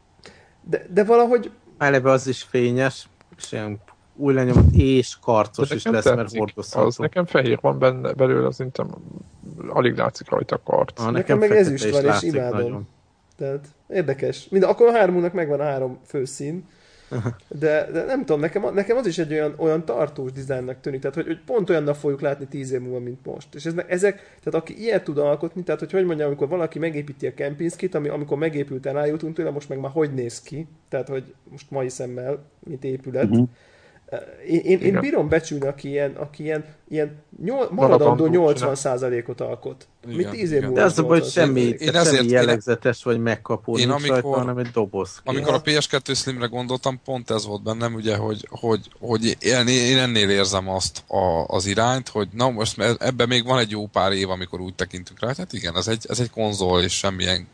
[0.69, 3.79] de, de valahogy, Eleve az is fényes, és ilyen
[4.19, 6.85] új lenyomott és karcos De is nekem lesz, mert hordozható.
[6.85, 8.87] Az nekem fehér van benne belőle, az szerintem
[9.67, 10.99] alig látszik rajta a karc.
[10.99, 12.59] Ah, Nekem meg fekete ezüst is van, és imádom.
[12.59, 12.87] nagyon.
[13.37, 14.47] tehát érdekes.
[14.49, 16.65] Mind, akkor a hármunknak megvan a három főszín,
[17.59, 21.15] De, de nem tudom, nekem, nekem az is egy olyan, olyan tartós dizájnnak tűnik, tehát
[21.15, 23.55] hogy, hogy pont olyannak fogjuk látni tíz év múlva, mint most.
[23.55, 27.27] És ez, ezek, tehát aki ilyet tud alkotni, tehát hogy hogy mondjam, amikor valaki megépíti
[27.27, 31.07] a Kempinskit, ami amikor megépült el, eljutunk tőle, most meg már hogy néz ki, tehát
[31.07, 33.29] hogy most mai szemmel, mint épület.
[33.29, 33.49] Uh-huh.
[34.47, 39.87] Én, én, én bírom becsülni, aki ilyen, aki ilyen, ilyen nyol, maradandó 80%-ot alkot.
[40.07, 43.19] Igen, mi 10 év De az a baj, hogy semmi, én ezért, semmi jellegzetes vagy
[43.19, 45.21] megkapó én amikor, rajta, hanem egy doboz.
[45.23, 49.97] Amikor a PS2 Slimre gondoltam, pont ez volt bennem, ugye, hogy, hogy, hogy én, én
[49.97, 54.11] ennél érzem azt a, az irányt, hogy na most ebben még van egy jó pár
[54.11, 57.47] év, amikor úgy tekintünk rá, hát igen, ez egy, ez egy konzol, és semmilyen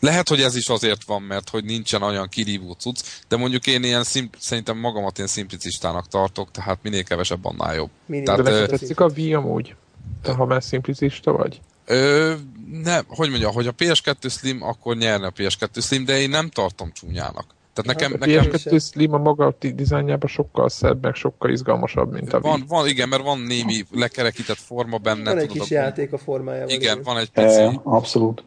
[0.00, 3.82] lehet, hogy ez is azért van, mert hogy nincsen olyan kirívó cucc, de mondjuk én
[3.82, 7.90] ilyen szimp- szerintem magamat ilyen szimplicistának tartok, tehát minél kevesebb, annál jobb.
[8.06, 9.74] Minél tehát, de tetszik a Wii amúgy?
[10.22, 11.60] Te, ha már szimplicista vagy?
[11.84, 12.34] Ö,
[12.82, 16.48] nem, hogy mondja, hogy a PS2 Slim, akkor nyerne a PS2 Slim, de én nem
[16.48, 17.56] tartom csúnyának.
[17.72, 18.50] Tehát nekem, hát, a nekem...
[18.50, 23.08] PS2 Slim a maga dizájnjában sokkal szebb, meg sokkal izgalmasabb, mint a van, van, igen,
[23.08, 25.30] mert van némi lekerekített forma benne.
[25.30, 26.68] Van egy tudod, kis játék a formájában.
[26.68, 27.60] Igen, van egy pici.
[27.60, 28.42] E, abszolút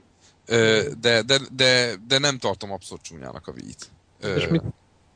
[0.99, 3.89] de, de, de, de nem tartom abszolút csúnyának a mit?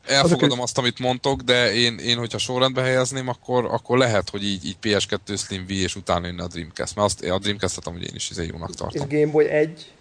[0.06, 4.66] Elfogadom azt, amit mondtok, de én, én hogyha sorrendbe helyezném, akkor, akkor lehet, hogy így,
[4.66, 8.16] így PS2 Slim V, és utána jönne a Dreamcast, mert azt, a Dreamcast-et amúgy én
[8.16, 9.10] is izé jónak tartom.
[9.10, 9.94] És Game Boy 1?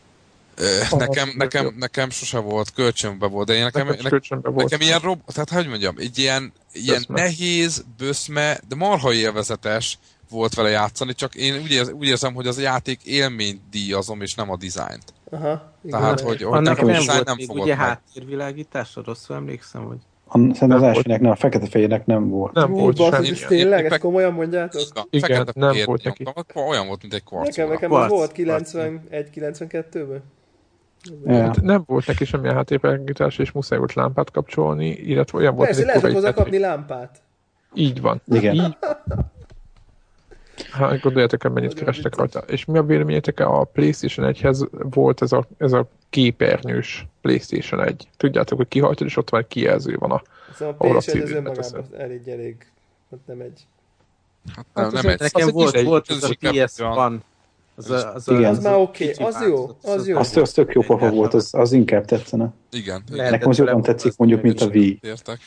[0.90, 4.70] Nekem, nekem, nekem sose volt, kölcsönbe volt, de én nekem, nekem, nekem, volt.
[4.70, 9.98] nekem ilyen rob, tehát hogy mondjam, egy ilyen, ilyen nehéz, böszme, de marha élvezetes,
[10.30, 14.22] volt vele játszani, csak én úgy, érz, úgy érzem, hogy az a játék élményt díjazom,
[14.22, 15.13] és nem a dizájnt.
[15.30, 16.00] Aha, igen.
[16.00, 19.98] Tehát, hogy, hogy nekem nem volt nem még ugye háttérvilágítás, rosszul emlékszem, hogy
[20.32, 22.52] Szerintem az elsőnek nem, a fekete-fehérnek nem volt.
[22.52, 23.30] Nem Hú, volt semmi.
[23.30, 23.84] Ez tényleg?
[23.84, 24.82] Ezt komolyan mondjátok?
[25.10, 26.24] Igen, nem volt neki.
[26.54, 27.56] Olyan volt, mint egy kvarc.
[27.56, 30.22] Nekem, nekem az volt 91-92-ben.
[31.24, 31.42] Ja.
[31.42, 35.84] Hát nem volt neki semmilyen háttérvilágítás, és muszáj volt lámpát kapcsolni, illetve olyan volt, Persze,
[35.84, 37.22] lehet hozzá kapni lámpát.
[37.74, 38.22] Így van.
[38.26, 38.54] Igen.
[38.54, 38.76] Így.
[40.72, 42.38] Hát gondoljátok el, mennyit kerestek rajta.
[42.38, 48.08] És mi a véleményetek a PlayStation 1-hez volt ez a, ez a képernyős PlayStation 1.
[48.16, 50.22] Tudjátok, hogy kihajtod, és ott van egy kijelző van a
[50.54, 52.66] Szóval a PS1 az önmagában elég, elég,
[53.10, 53.66] hát nem egy...
[54.54, 55.18] Hát nem, nem egy.
[55.20, 57.22] Nekem volt, volt az a PS van.
[57.76, 58.50] Az, a, az, Igen.
[58.50, 59.26] az már oké, okay.
[59.26, 60.18] az jó, az jó.
[60.18, 62.52] Az, az tök jó pofa volt, az, az inkább tetszene.
[62.70, 63.04] Igen.
[63.06, 64.98] Nekem az jobban tetszik mondjuk, mint a Wii.
[65.02, 65.38] Értek.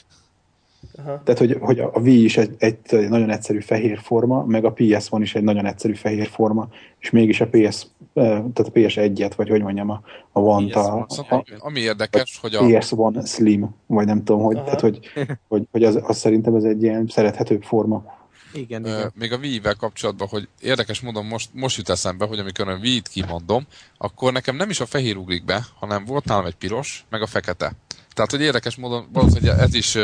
[0.97, 1.21] Aha.
[1.23, 4.71] Tehát, hogy, hogy a Wii is egy, egy, egy nagyon egyszerű fehér forma, meg a
[4.71, 6.67] PS van is egy nagyon egyszerű fehér forma,
[6.99, 11.45] és mégis a PS, tehát a PS1-et, vagy hogy mondjam, a, a one a, a,
[11.57, 12.65] Ami érdekes, hogy a...
[12.65, 14.99] PS One Slim, vagy nem tudom, hogy, tehát, hogy,
[15.47, 18.15] hogy, hogy az, az szerintem ez egy ilyen szerethetőbb forma.
[18.53, 19.11] Igen, igen.
[19.15, 23.07] Még a Wii-vel kapcsolatban, hogy érdekes módon most, most jut eszembe, hogy amikor a Wii-t
[23.07, 23.65] kimondom,
[23.97, 27.27] akkor nekem nem is a fehér ugrik be, hanem volt nálam egy piros, meg a
[27.27, 27.71] fekete.
[28.13, 29.97] Tehát, hogy érdekes módon valószínűleg ez is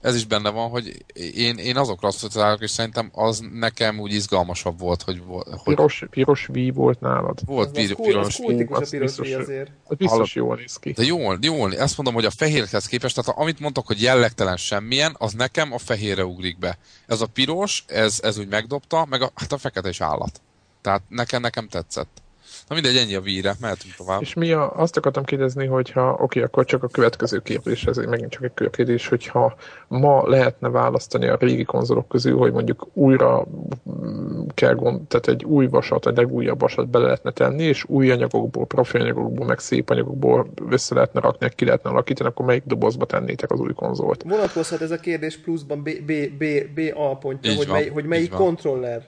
[0.00, 4.78] ez is benne van, hogy én, én azokra asszociálok, és szerintem az nekem úgy izgalmasabb
[4.78, 5.22] volt, hogy...
[5.26, 7.38] hogy piros, piros V volt nálad.
[7.44, 8.42] Volt piros, cool, piros V.
[8.42, 9.70] Cool, a piros V azért.
[9.84, 10.92] Az biztos jól néz ki.
[10.92, 15.14] De jól, jól, ezt mondom, hogy a fehérhez képest, tehát amit mondtak, hogy jellegtelen semmilyen,
[15.18, 16.78] az nekem a fehérre ugrik be.
[17.06, 20.40] Ez a piros, ez, ez úgy megdobta, meg a, hát a fekete is állat.
[20.80, 22.22] Tehát nekem, nekem tetszett.
[22.68, 24.20] Na mindegy, ennyi a víre, mehetünk tovább.
[24.20, 28.30] És mi a, azt akartam kérdezni, hogyha, oké, akkor csak a következő kérdés, ez megint
[28.30, 29.54] csak egy kérdés, hogyha
[29.88, 33.46] ma lehetne választani a régi konzolok közül, hogy mondjuk újra
[33.90, 38.10] mm, kell gond, tehát egy új vasat, egy legújabb vasat bele lehetne tenni, és új
[38.10, 43.06] anyagokból, profi anyagokból, meg szép anyagokból össze lehetne rakni, ki lehetne alakítani, akkor melyik dobozba
[43.06, 44.22] tennétek az új konzolt?
[44.22, 46.44] Vonatkozhat ez a kérdés pluszban B, B, B,
[46.74, 49.06] B A pontja, hogy, mely, hogy melyik kontroller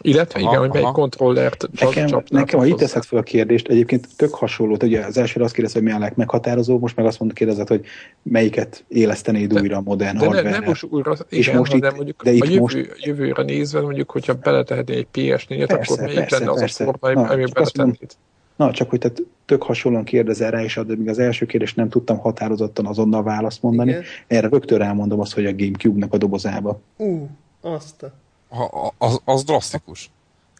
[0.00, 4.08] illetve aha, igen, hogy melyik kontrollert Nekem, nekem ha itt teszed fel a kérdést, egyébként
[4.16, 7.36] tök hasonló, ugye az első azt kérdezte, hogy mi a legmeghatározó, most meg azt mondod,
[7.36, 7.84] kérdezed, hogy
[8.22, 11.94] melyiket élesztenéd de, újra a modern de hardware nem most újra, igen, és most itt,
[11.94, 12.78] mondjuk de itt a jövő, most...
[12.96, 16.84] jövőre nézve, mondjuk, hogyha beletehetné egy PS4-et, akkor melyik persze, lenne az persze.
[16.84, 18.16] a forma, amiben beletennéd?
[18.56, 19.12] Na, csak hogy te
[19.44, 23.62] tök hasonlóan kérdezel rá, és addig még az első kérdést nem tudtam határozottan azonnal választ
[23.62, 23.90] mondani.
[23.90, 24.02] Igen.
[24.26, 26.80] Erre rögtön elmondom azt, hogy a Gamecube-nak a dobozába.
[26.96, 27.28] Ú,
[27.62, 28.10] uh, azt.
[28.50, 30.10] Ha, az, az drasztikus.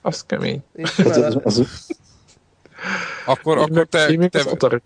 [0.03, 0.63] Az kemény.
[0.97, 1.87] Az, az, az,
[3.27, 4.09] akkor, én akkor te...
[4.09, 4.39] Én te...
[4.39, 4.81] Az Atari,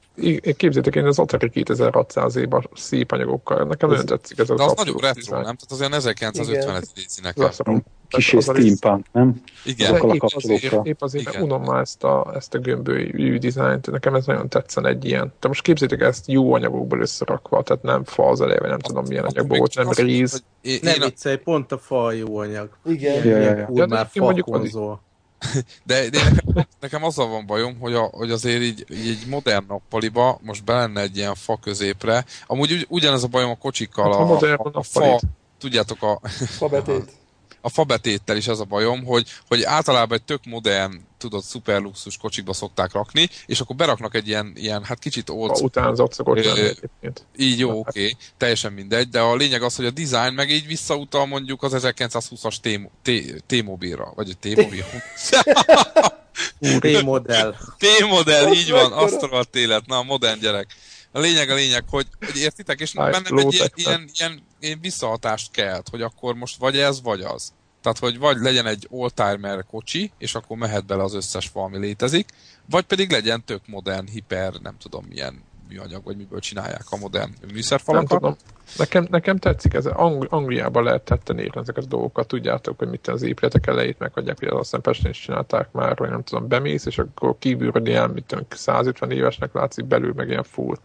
[0.57, 3.65] képzétek, én az Atari 2600 év a szép anyagokkal.
[3.65, 5.57] Nekem nagyon tetszik ez az az nagyon retro, nem?
[5.57, 7.83] Tehát az olyan 1950-es léci nekem.
[8.09, 9.43] Kis steampunk, nem?
[9.65, 10.11] Igen.
[10.13, 11.43] Épp azért, épp azért Igen.
[11.43, 15.33] unom már ezt a, ezt a gömbölyű dizájnt, nekem ez nagyon tetszen egy ilyen.
[15.41, 19.25] De most képzétek ezt jó anyagokból összerakva, tehát nem fa az eleve, nem tudom milyen
[19.25, 20.43] anyagból volt, nem réz.
[20.83, 22.69] Nem viccelj, pont a fa jó anyag.
[22.85, 23.27] Igen.
[23.27, 23.87] Ja, ja, ja.
[23.87, 25.03] Már fa konzol.
[25.85, 29.65] De, de nekem, nekem azzal van bajom, hogy, a, hogy azért így, így egy modern
[29.69, 32.25] nappaliba most belenne egy ilyen fa középre.
[32.47, 35.21] Amúgy ugy, ugyanez a bajom a kocsikkal, Hát, a, modern a, a nappalit.
[35.21, 35.21] fa,
[35.59, 37.11] tudjátok, a, Fabetét.
[37.61, 42.17] a fabetéttel is ez a bajom, hogy, hogy általában egy tök modern, tudod, szuper luxus
[42.17, 46.39] kocsikba szokták rakni, és akkor beraknak egy ilyen, ilyen hát kicsit old Ha utánzott szokott
[46.39, 47.27] egyébként.
[47.37, 50.67] így jó, oké, okay, teljesen mindegy, de a lényeg az, hogy a design meg így
[50.67, 54.85] visszautal mondjuk az 1920-as T- T- T-mobilra, vagy a T-mobil.
[56.81, 57.55] T-modell.
[57.79, 59.05] T-modell, így van, mekkora?
[59.05, 60.75] azt a rohadt élet, na a modern gyerek.
[61.13, 65.51] A lényeg a lényeg, hogy, hogy értitek, és bennem egy ilyen, ilyen, ilyen, ilyen visszahatást
[65.51, 67.53] kelt, hogy akkor most vagy ez, vagy az.
[67.85, 71.79] Tehát, hogy vagy legyen egy oldtimer kocsi, és akkor mehet bele az összes fa, ami
[71.79, 72.29] létezik,
[72.71, 77.35] vagy pedig legyen tök modern, hiper, nem tudom milyen műanyag, vagy miből csinálják a modern
[77.41, 78.09] Nem műszerfalakat.
[78.09, 78.37] tudom.
[78.77, 79.87] Nekem, nekem tetszik ez.
[79.87, 82.27] Ang- Angliában lehet tetten érni ezeket a dolgokat.
[82.27, 86.09] Tudjátok, hogy mit az épületek elejét meghagyják, hogy azt hiszem Pesten is csinálták már, hogy
[86.11, 90.45] nem tudom, bemész, és akkor kívülről ilyen, mit tudom, 150 évesnek látszik, belül meg ilyen
[90.45, 90.77] full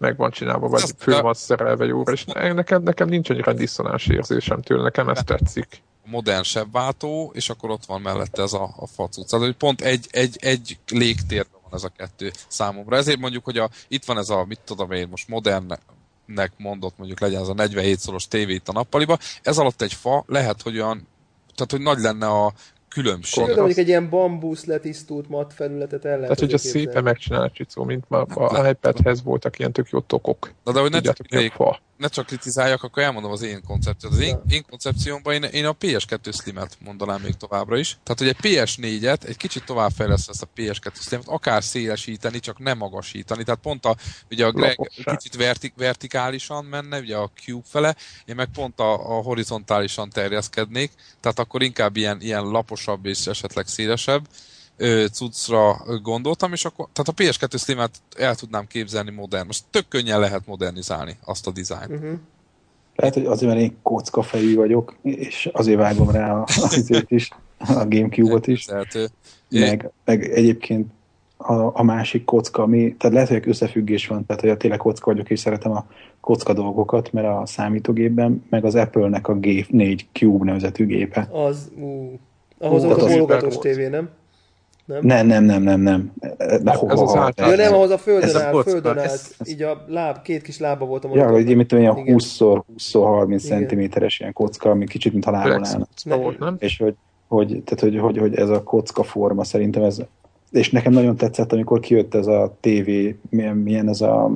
[0.00, 3.52] meg van csinálva, vagy Azt- fő van szerelve jóra, és ne- nekem, nekem nincs annyira
[3.52, 5.82] diszonás érzésem tőle, nekem ez tetszik.
[6.04, 9.30] modern sebváltó, és akkor ott van mellette ez a, a facuc.
[9.30, 12.96] Tehát, hogy pont egy, egy, egy légtérben van ez a kettő számomra.
[12.96, 17.20] Ezért mondjuk, hogy a, itt van ez a, mit tudom én, most modernnek mondott, mondjuk
[17.20, 20.74] legyen ez a 47 szoros tévé itt a nappaliba, ez alatt egy fa lehet, hogy
[20.80, 21.08] olyan,
[21.54, 22.52] tehát, hogy nagy lenne a
[22.90, 23.44] különbség.
[23.44, 27.84] Például mondjuk egy ilyen bambusz letisztult mat felületet el lehet Tehát, hogyha szépen megcsinálod, Csicó,
[27.84, 30.52] mint már a iPadhez voltak ilyen tök jó tokok.
[30.64, 31.16] Na, de hogy ne csak,
[31.52, 31.80] fa.
[32.00, 34.12] Ne csak kritizáljak, akkor elmondom az én koncepciót.
[34.12, 37.98] Az én, én koncepciómban én, én a PS2 Slim-et mondanám még továbbra is.
[38.02, 42.78] Tehát, hogy egy PS4-et egy kicsit továbbfejlesz ezt a PS2 Slim-et, akár szélesíteni, csak nem
[42.78, 43.44] magasítani.
[43.44, 43.96] Tehát pont a,
[44.30, 45.16] ugye a Greg Laposság.
[45.16, 50.90] kicsit vertik, vertikálisan menne, ugye a Cube fele, én meg pont a, a horizontálisan terjeszkednék,
[51.20, 54.26] tehát akkor inkább ilyen, ilyen laposabb és esetleg szélesebb
[54.80, 59.46] ö, cuccra gondoltam, és akkor, tehát a PS2 Slim-et el tudnám képzelni modern.
[59.46, 61.90] Most tök könnyen lehet modernizálni azt a dizájnt.
[61.90, 62.18] Uh-huh.
[62.96, 67.28] Lehet, hogy azért, mert én kockafejű vagyok, és azért vágom rá a- azért is,
[67.58, 69.14] a Gamecube-ot is, Elképzelhető.
[69.48, 70.90] meg, meg egyébként
[71.36, 75.30] a, a másik kocka, ami, tehát lehet, hogy összefüggés van, tehát hogy tényleg kocka vagyok,
[75.30, 75.86] és szeretem a
[76.20, 81.28] kocka dolgokat, mert a számítógépben, meg az Apple-nek a G4 Cube nevezetű gépe.
[81.32, 82.18] Az, ú,
[82.58, 83.66] ahhoz Ú, volt a az bólogatós volt.
[83.66, 84.10] tévé, nem?
[85.00, 85.26] Nem?
[85.26, 86.12] Nem, nem, nem, nem, nem.
[86.62, 87.58] De ho, ez az általános.
[87.58, 90.22] Ja nem, ahhoz a földön Ez a áll, kocka, földön ez- állt, így a láb,
[90.22, 92.16] két kis lába volt a Ja, hogy mit tudom, a Igen.
[92.18, 93.38] 20x20-30 Igen.
[93.38, 95.86] centiméteres ilyen kocka, ami kicsit, mint a lábon állna.
[96.38, 96.56] nem?
[96.58, 96.94] És hogy,
[97.28, 99.98] hogy, tehát, hogy, hogy, hogy ez a kocka forma szerintem ez,
[100.50, 102.88] és nekem nagyon tetszett, amikor kijött ez a TV,
[103.30, 104.30] milyen, milyen ez a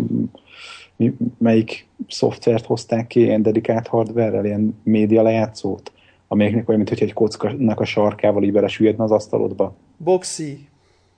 [0.96, 5.92] mi, melyik szoftvert hozták ki, ilyen dedikált hardware ilyen média lejátszót,
[6.28, 9.74] amelyiknek olyan, mint hogy egy kockának a sarkával így belesüllyedne az asztalodba.
[9.96, 10.68] Boxy.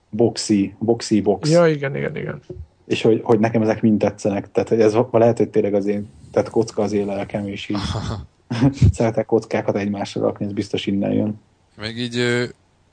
[0.09, 1.49] Boxy, boxy box.
[1.49, 2.41] Ja, igen, igen, igen.
[2.85, 4.51] És hogy, hogy nekem ezek mind tetszenek.
[4.51, 7.77] Tehát hogy ez lehet, hogy tényleg az én, tehát kocka az én lelkem, és így
[8.93, 11.39] szeretek kockákat egymásra rakni, ez biztos innen jön.
[11.77, 12.43] Még így ö,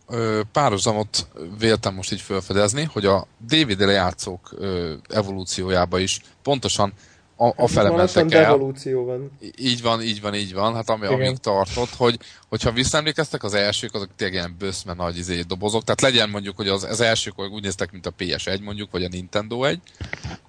[0.08, 1.28] ö, párhuzamot
[1.58, 6.92] véltem most így felfedezni, hogy a DVD lejátszók ö, evolúciójába is pontosan
[7.36, 8.42] a, a fele mentek el.
[8.42, 9.38] devolúció van.
[9.56, 10.74] Így van, így van, így van.
[10.74, 11.12] Hát ami, Igen.
[11.12, 12.18] amíg tartott, hogy
[12.48, 15.84] hogyha visszaemlékeztek, az elsők azok tényleg ilyen böszme nagy izé, dobozok.
[15.84, 19.08] Tehát legyen mondjuk, hogy az, az elsők úgy néztek, mint a PS1 mondjuk, vagy a
[19.08, 19.80] Nintendo 1.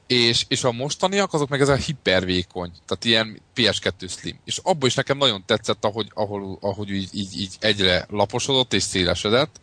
[0.08, 4.40] És, és a mostaniak azok meg ez a hipervékony, tehát ilyen PS2 Slim.
[4.46, 8.84] És abból is nekem nagyon tetszett, ahogy, ahol, ahogy így, így, így egyre laposodott és
[8.84, 9.62] szélesedett.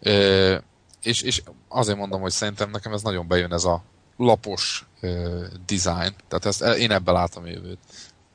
[0.00, 0.56] Ö,
[1.02, 3.82] és, és azért mondom, hogy szerintem nekem ez nagyon bejön ez a
[4.16, 6.14] lapos ö, design.
[6.28, 7.78] Tehát ezt, én ebben látom a jövőt.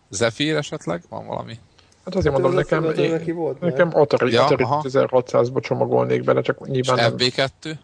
[0.09, 1.01] Zephyr esetleg?
[1.09, 1.59] Van valami?
[2.05, 3.71] Hát azért mondom, Az a nekem, feladat, én, neki volt már.
[3.71, 4.83] nekem Atari, Ja, Atari aha.
[4.87, 7.13] 1600-ba csomagolnék bele, csak És nyilván nem.
[7.17, 7.75] FB2?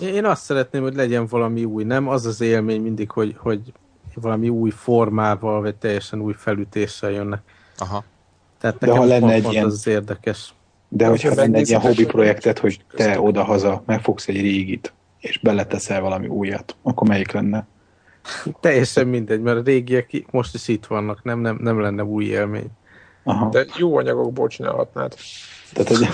[0.00, 2.08] Én azt szeretném, hogy legyen valami új, nem?
[2.08, 3.60] Az az élmény mindig, hogy, hogy
[4.14, 7.40] valami új formával, vagy teljesen új felütéssel jönnek.
[7.78, 8.04] Aha.
[8.60, 10.54] Tehát De nekem ha lenne egy ilyen- az az érdekes.
[10.88, 16.00] De hogyha lenne egy ilyen hobby projektet, hogy te odahaza megfogsz egy régit, és beleteszel
[16.00, 17.66] valami újat, akkor melyik lenne?
[18.60, 22.68] Teljesen mindegy, mert a régiek most is itt vannak, nem, nem, nem lenne új élmény.
[23.24, 23.48] Aha.
[23.48, 25.14] De jó anyagokból csinálhatnád.
[25.72, 26.08] Tehát, hogy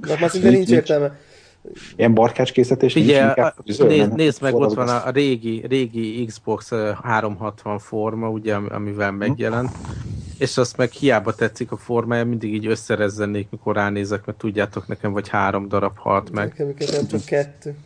[0.00, 1.18] Na, már szinte nincs értelme.
[1.96, 3.54] ilyen barkácskészítés Figyelj, nincs inkább
[3.88, 8.68] nézd, nézd meg, ott van a, a régi, régi Xbox ö, 360 forma, ugye, ami-
[8.68, 9.70] amivel megjelent,
[10.38, 15.12] és azt meg hiába tetszik a formája, mindig így összerezzenék, mikor ránézek, mert tudjátok, nekem
[15.12, 16.48] vagy három darab halt meg.
[16.48, 17.76] Nekem nekem csak kettő.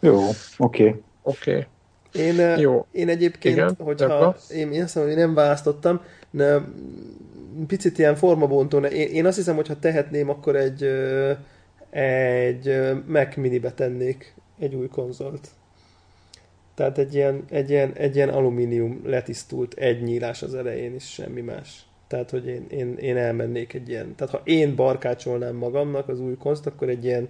[0.00, 0.28] Jó,
[0.58, 0.88] oké.
[0.88, 1.02] Okay.
[1.22, 1.66] Oké.
[2.12, 2.86] Én, Jó.
[2.92, 6.64] én egyébként, Igen, hogyha én, én azt mondom, hogy nem választottam, de
[7.66, 8.78] picit ilyen formabontó.
[8.78, 11.32] Én, én azt hiszem, hogy ha tehetném, akkor egy, ö,
[11.90, 15.48] egy ö, Mac minibe tennék egy új konzolt.
[16.74, 21.40] Tehát egy ilyen, egy ilyen, egy ilyen alumínium letisztult egy nyílás az elején is, semmi
[21.40, 21.86] más.
[22.08, 24.14] Tehát, hogy én, én, én elmennék egy ilyen...
[24.14, 27.28] Tehát, ha én barkácsolnám magamnak az új konzt, akkor egy ilyen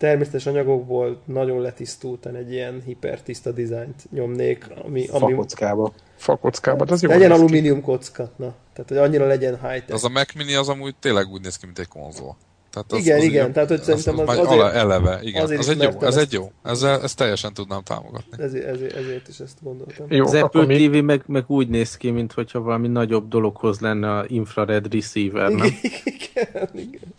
[0.00, 5.06] természetes anyagokból nagyon letisztultan egy ilyen hipertiszta dizájnt nyomnék, ami...
[5.06, 5.92] ami Fakockába.
[6.16, 7.08] Fakockába, de az jó.
[7.08, 8.54] legyen alumínium kocka, na.
[8.72, 9.94] Tehát, hogy annyira legyen high-tech.
[9.94, 12.36] Az a Mac Mini az amúgy tényleg úgy néz ki, mint egy konzol.
[12.70, 15.42] Tehát Igen, az igen, ugye- tehát, hogy szerintem az már azért- eleve, igen.
[15.42, 16.50] azért Az egy jó, ez egy jó.
[16.62, 18.42] Ezzel, ezt teljesen tudnám támogatni.
[18.42, 20.06] Ezért, ezért, ezért is ezt gondoltam.
[20.08, 23.80] Jó, Az akkor Apple még TV meg, meg úgy néz ki, mintha valami nagyobb dologhoz
[23.80, 25.66] lenne a infrared receiver, nem?
[25.82, 27.14] Igen, igen.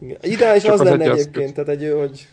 [0.00, 0.18] igen.
[0.22, 1.52] Ideális az az lenne egy egyébként, eszköz.
[1.64, 2.28] tehát egy, hogy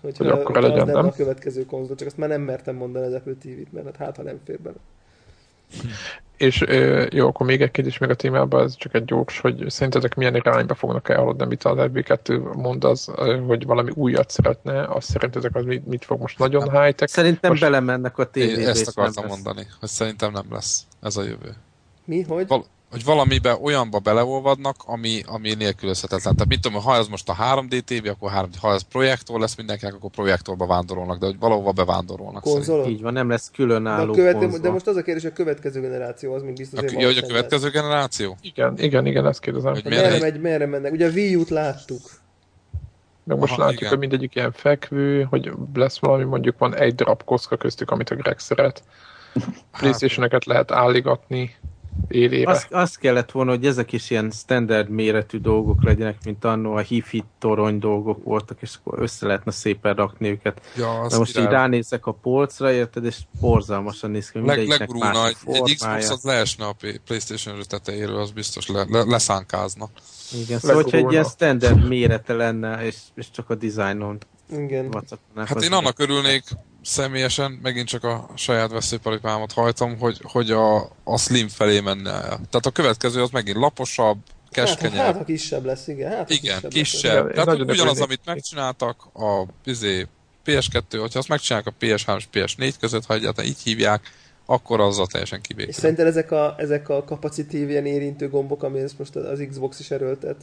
[0.00, 1.06] hogyha Hogy akkora az legyen, lenne nem?
[1.06, 4.22] a következő konzol, csak azt már nem mertem mondani az Apple TV-t, mert hát ha
[4.22, 4.76] nem fér bele.
[6.36, 6.64] És
[7.10, 10.34] jó, akkor még egy kérdés még a témában, ez csak egy gyors, hogy szerintetek milyen
[10.36, 13.04] irányba fognak elhaladni, amit az FB2 mond, az,
[13.46, 17.12] hogy valami újat szeretne, azt szerintetek az mit, mit fog most nagyon high-tech?
[17.12, 18.68] Szerintem Most- belemennek a tévébe.
[18.68, 21.54] ezt akartam nem mondani, hogy szerintem nem lesz ez a jövő.
[22.04, 22.46] Mi, hogy?
[22.46, 26.34] Val- hogy valamibe olyanba beleolvadnak, ami, ami nélkülözhetetlen.
[26.34, 29.56] Tehát mit tudom, ha ez most a 3D TV, akkor 3D, ha ez projektor lesz
[29.56, 32.42] mindenkinek, akkor projektorba vándorolnak, de hogy valahova bevándorolnak.
[32.42, 32.88] Konzolon?
[32.88, 34.58] Így van, nem lesz De, különálló a követ, konzol.
[34.58, 37.06] de most az a kérdés, hogy a következő generáció az még biztos, A, hogy ja,
[37.06, 38.36] hogy a következő generáció?
[38.40, 39.72] Igen, igen, igen, ezt kérdezem.
[39.72, 40.00] Hogy lesz.
[40.00, 40.92] Merre egy- megy, merre mennek?
[40.92, 42.00] Ugye a Wii U-t láttuk.
[43.24, 43.90] Meg most Aha, látjuk, igen.
[43.90, 48.14] hogy mindegyik ilyen fekvő, hogy lesz valami, mondjuk van egy darab kocka köztük, amit a
[48.14, 48.82] Greg szeret.
[49.78, 51.54] Playstation-eket lehet álligatni
[52.08, 52.50] élére.
[52.50, 56.80] Azt, azt kellett volna, hogy ezek is ilyen standard méretű dolgok legyenek, mint annó a
[56.80, 60.60] hifi torony dolgok voltak, és akkor össze lehetne szépen rakni őket.
[60.76, 65.54] Ja, De most így ránézek a polcra, érted, és borzalmasan néz ki, Leg, más egy,
[65.54, 69.90] egy Xbox az leesne a Playstation tetejéről, az biztos le, le, leszánkázna.
[70.44, 74.18] Igen, szóval, hogyha egy ilyen standard mérete lenne, és, és csak a dizájnon
[74.50, 75.04] Igen.
[75.34, 76.44] Hát én annak örülnék
[76.82, 82.22] személyesen, megint csak a saját veszőparipámat hajtom, hogy, hogy a, a slim felé menne el.
[82.22, 84.18] Tehát a következő az megint laposabb,
[84.54, 85.04] Hát, keskenyebb.
[85.04, 86.10] hát, ha kisebb lesz, igen.
[86.10, 86.70] Hát, Igen, kisebb.
[86.70, 87.26] kisebb.
[87.26, 90.06] Én Tehát nagyon ugyanaz, amit megcsináltak a izé,
[90.46, 94.10] PS2, hogyha azt megcsinálják a PS3 és PS4 között, ha egyáltalán így hívják,
[94.46, 95.72] akkor azzal teljesen És kibékül.
[95.72, 99.90] szerinted ezek a, ezek a kapacitív ilyen érintő gombok, ami ezt most az Xbox is
[99.90, 100.36] erőltet?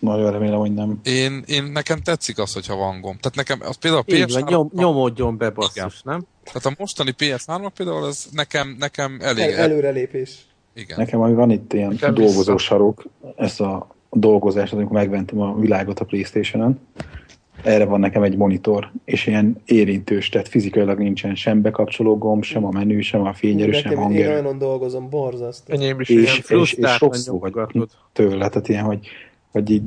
[0.00, 1.00] Nagyon remélem, hogy nem.
[1.04, 3.20] Én, én nekem tetszik az, hogyha van gomb.
[3.20, 6.24] Tehát nekem az például a PS3, nyom, nyomódjon be basszus, nem?
[6.44, 10.46] tehát a mostani PS3 például ez nekem, nekem elég, El, előrelépés.
[10.74, 10.98] igen.
[10.98, 12.58] Nekem ami van itt ilyen Nekem dolgozó vissza.
[12.58, 13.02] sarok,
[13.36, 16.78] ezt a dolgozást, amikor megventem a világot a Playstation-on,
[17.62, 22.64] erre van nekem egy monitor, és ilyen érintős, tehát fizikailag nincsen sem bekapcsoló gomb, sem
[22.64, 24.30] a menü, sem a fényerő, sem én hangerő.
[24.30, 25.72] olyanon dolgozom, borzasztó.
[25.74, 27.88] Enyém is És, ilyen és, és, vagyok nyomogatod.
[28.12, 29.06] tőle, tehát ilyen, hogy,
[29.54, 29.82] hogy így,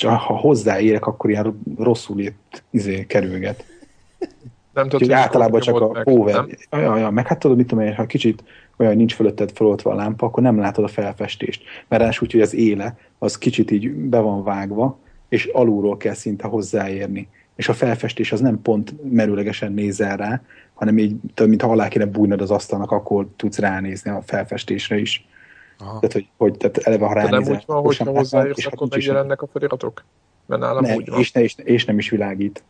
[0.00, 3.64] ha hozzáérek, akkor ilyen rosszul ért izé, kerülget.
[4.18, 6.34] nem tudod, Úgyhogy hogy általában csak a meg, power.
[6.34, 6.48] nem?
[6.82, 8.44] Ja, ja, meg hát tudod, mit tudom én, ha kicsit
[8.76, 11.62] olyan nincs fölötted feloltva a lámpa, akkor nem látod a felfestést.
[11.88, 16.14] Mert ráadásul úgy, hogy az éle, az kicsit így be van vágva, és alulról kell
[16.14, 17.28] szinte hozzáérni.
[17.56, 20.42] És a felfestés az nem pont merőlegesen nézel rá,
[20.74, 21.16] hanem így,
[21.46, 25.26] mintha alá kéne bújnod az asztalnak, akkor tudsz ránézni a felfestésre is.
[25.78, 25.98] Aha.
[25.98, 29.42] Tehát, hogy, hogy tehát eleve, ha De nem ránézel, úgy van, hogyha hozzáérsz, akkor megjelennek
[29.42, 30.04] a feliratok?
[30.46, 31.18] Mert nálam nem, úgy van.
[31.18, 32.62] és, ne, és, és nem is világít.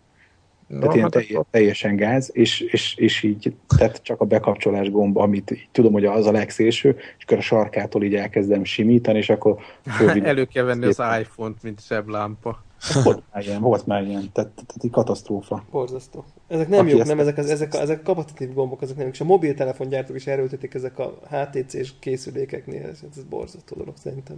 [0.66, 4.24] Na, Tehát ilyen hát telj, akkor teljesen gáz, és, és, és így tehát csak a
[4.24, 8.64] bekapcsolás gomba, amit így tudom, hogy az a legszélső, és akkor a sarkától így elkezdem
[8.64, 9.58] simítani, és akkor
[10.22, 12.66] Elő kell venni az iPhone-t, mint zseblámpa.
[13.04, 15.64] Volt már ilyen, volt már ilyen, tehát, tehát így katasztrófa.
[15.70, 16.24] Borzasztó.
[16.48, 19.04] Ezek nem Aki jók, nem, ezek, az, ezek, a, ezek a kapacitív gombok, ezek nem
[19.04, 19.14] jók.
[19.14, 22.86] És a mobiltelefongyártók is erőltetik ezek a HTC-s készülékeknél.
[22.86, 24.36] Ez, ez borzasztó dolog szerintem.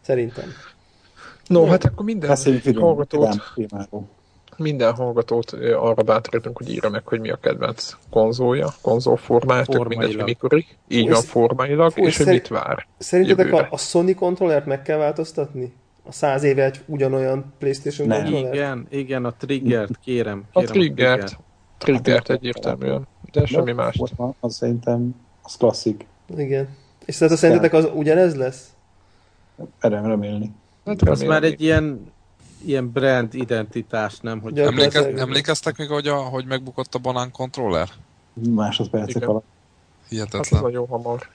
[0.00, 0.44] Szerintem.
[1.46, 3.36] No, hát akkor minden Beszéljünk vidám, hallgatót,
[4.56, 9.98] minden hallgatót arra bátorítunk, hogy írja meg, hogy mi a kedvenc konzolja, konzolformájátok, Formailag.
[10.06, 10.66] mindegy, hogy mikorig.
[10.88, 12.86] Így van, És- formailag, Fú, és hogy szerint- mit vár.
[12.98, 15.72] Szerintetek a, a Sony kontrollert meg kell változtatni?
[16.08, 18.26] A száz éve egy ugyanolyan Playstation Nem.
[18.26, 20.44] Igen, igen, a triggert, kérem.
[20.52, 21.38] A kérem triggert,
[21.78, 23.96] triggert egyértelműen, de semmi De más.
[23.96, 26.06] Most már az szerintem az klasszik.
[26.36, 26.68] Igen.
[27.04, 28.68] És tehát a szerintetek az ugyanez lesz?
[29.78, 30.52] Erre remélni.
[30.86, 32.12] Hát Az remélem már egy ilyen,
[32.64, 34.40] ilyen brand identitás, nem?
[34.40, 34.62] Hogy Ja.
[34.64, 37.88] Emlékez, Gyakorlatilag- emlékeztek még, hogy, a, hogy megbukott a banán kontroller?
[38.50, 39.28] Másodpercek Igen.
[39.28, 39.44] alatt.
[39.44, 40.62] Hát ez Hihetetlen.
[40.62, 41.28] nagyon hamar.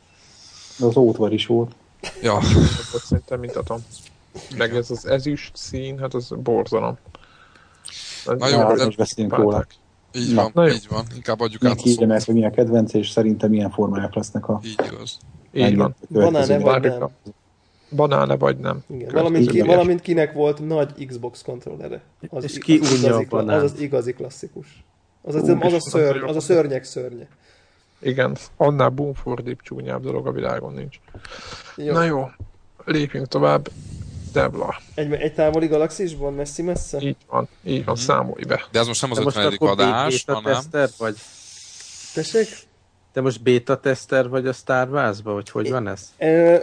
[0.80, 1.76] De az ótvar is volt.
[2.22, 2.40] Ja,
[3.04, 3.78] szerintem mitatom.
[4.58, 6.98] Meg ez az ezüst szín, hát az borzalom.
[8.28, 9.66] Ez Na jó, most beszélünk róla.
[10.14, 11.06] így Na, van, na így van.
[11.16, 12.26] Inkább adjuk át a írja meg, szót.
[12.26, 15.18] hogy mi a kedvence, és szerintem milyen formáják lesznek a Így igaz.
[15.54, 15.96] Így van.
[16.10, 17.10] Banán-e vagy nem?
[17.96, 18.84] banálne vagy nem.
[18.88, 22.02] Igen, valamint, ki, valamint kinek volt nagy Xbox kontrollere.
[22.30, 23.64] Az, És ki az, unja igazi, a banánt?
[23.64, 24.84] az az igazi klasszikus.
[25.22, 27.28] Az az, az, a, szörny, az az a szörnyek szörnye.
[28.00, 31.00] Igen, annál boomfordibb csúnyább dolog a világon nincs.
[31.76, 31.94] Jó.
[31.94, 32.30] Na jó,
[32.86, 33.70] lépjünk tovább.
[34.34, 36.98] Debla, Egy, egy távoli galaxisban, messzi-messze?
[37.02, 38.04] így van, így van, Mhm.
[38.04, 38.66] számolj be.
[38.72, 39.54] De ez most nem az Te most 50.
[39.54, 40.54] akkor adás, beta hanem...
[40.54, 41.16] tester vagy?
[42.14, 42.48] Tessék?
[43.14, 46.14] Te most beta tester vagy a Star Wars-ba, vagy hogy van ez?
[46.18, 46.56] Ö,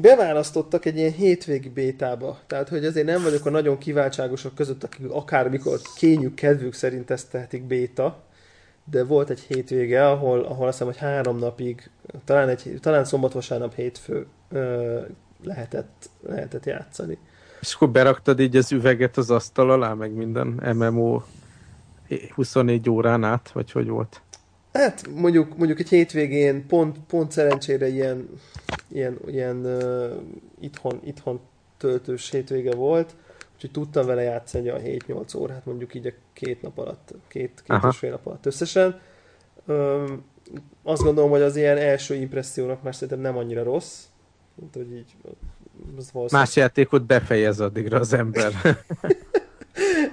[0.00, 2.38] beválasztottak egy ilyen hétvégi bétába.
[2.46, 7.30] Tehát, hogy azért nem vagyok a nagyon kiváltságosok között, akik akármikor kényük, kedvük szerint ezt
[7.30, 8.22] tehetik béta,
[8.90, 11.90] de volt egy hétvége, ahol, ahol azt hiszem, hogy három napig,
[12.24, 15.00] talán, egy, talán szombat, vasárnap, hétfő ö,
[15.44, 17.18] lehetett, lehetett játszani.
[17.60, 21.22] És akkor beraktad így az üveget az asztal alá, meg minden MMO
[22.34, 24.20] 24 órán át, vagy hogy volt?
[24.72, 28.28] Hát mondjuk, mondjuk egy hétvégén pont, pont szerencsére ilyen,
[28.88, 30.12] ilyen, ilyen uh,
[30.60, 31.40] itthon, itthon
[31.76, 33.14] töltős hétvége volt,
[33.54, 37.62] úgyhogy tudtam vele játszani a 7-8 órát, mondjuk így a két nap alatt, két, két
[37.66, 37.88] Aha.
[37.88, 39.00] és fél nap alatt összesen.
[39.66, 40.24] Um,
[40.82, 44.04] azt gondolom, hogy az ilyen első impressziónak már szerintem nem annyira rossz,
[44.54, 48.52] mint hogy így az valószínűleg- Más játékot befejez addigra az ember.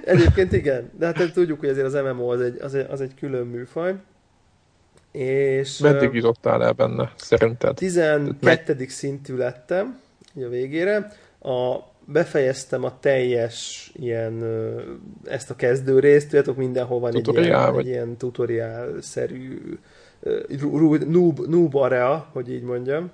[0.04, 3.14] Egyébként igen, de hát tudjuk, hogy azért az MMO az egy, az egy, az egy
[3.14, 3.94] külön műfaj.
[5.12, 7.74] És Meddig jutottál el benne, szerinted?
[7.74, 8.86] 12.
[8.88, 10.00] szintű lettem
[10.34, 11.12] a végére.
[11.42, 14.44] A, befejeztem a teljes ilyen
[15.24, 17.84] ezt a kezdő részt, tudjátok, mindenhol van egy Tutoriál, ilyen, vagy?
[17.86, 19.78] egy ilyen tutoriál-szerű
[21.08, 23.10] noob, noob area, hogy így mondjam.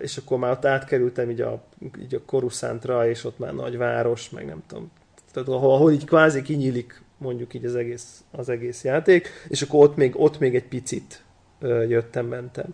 [0.00, 1.62] És akkor már ott átkerültem így a,
[2.00, 4.90] így a Coruscantra, és ott már nagy város, meg nem tudom.
[5.32, 9.82] Tehát ahol, ahol így kvázi kinyílik mondjuk így az egész, az egész játék, és akkor
[9.84, 11.22] ott még, ott még egy picit
[11.60, 12.66] ö, jöttem, mentem.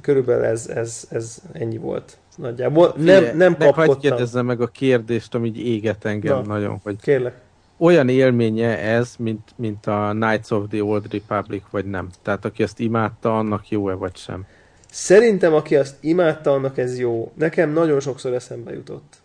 [0.00, 2.94] Körülbelül ez, ez, ez ennyi volt nagyjából.
[2.96, 4.00] Nem, nem Meg hagyd kapkodtam.
[4.00, 6.46] kérdezzem meg a kérdést, ami így éget engem Na.
[6.46, 7.34] nagyon, hogy Kérlek.
[7.76, 12.08] olyan élménye ez, mint, mint a Knights of the Old Republic, vagy nem?
[12.22, 14.46] Tehát aki ezt imádta, annak jó-e vagy sem?
[14.90, 17.32] Szerintem, aki azt imádta, annak ez jó.
[17.34, 19.16] Nekem nagyon sokszor eszembe jutott.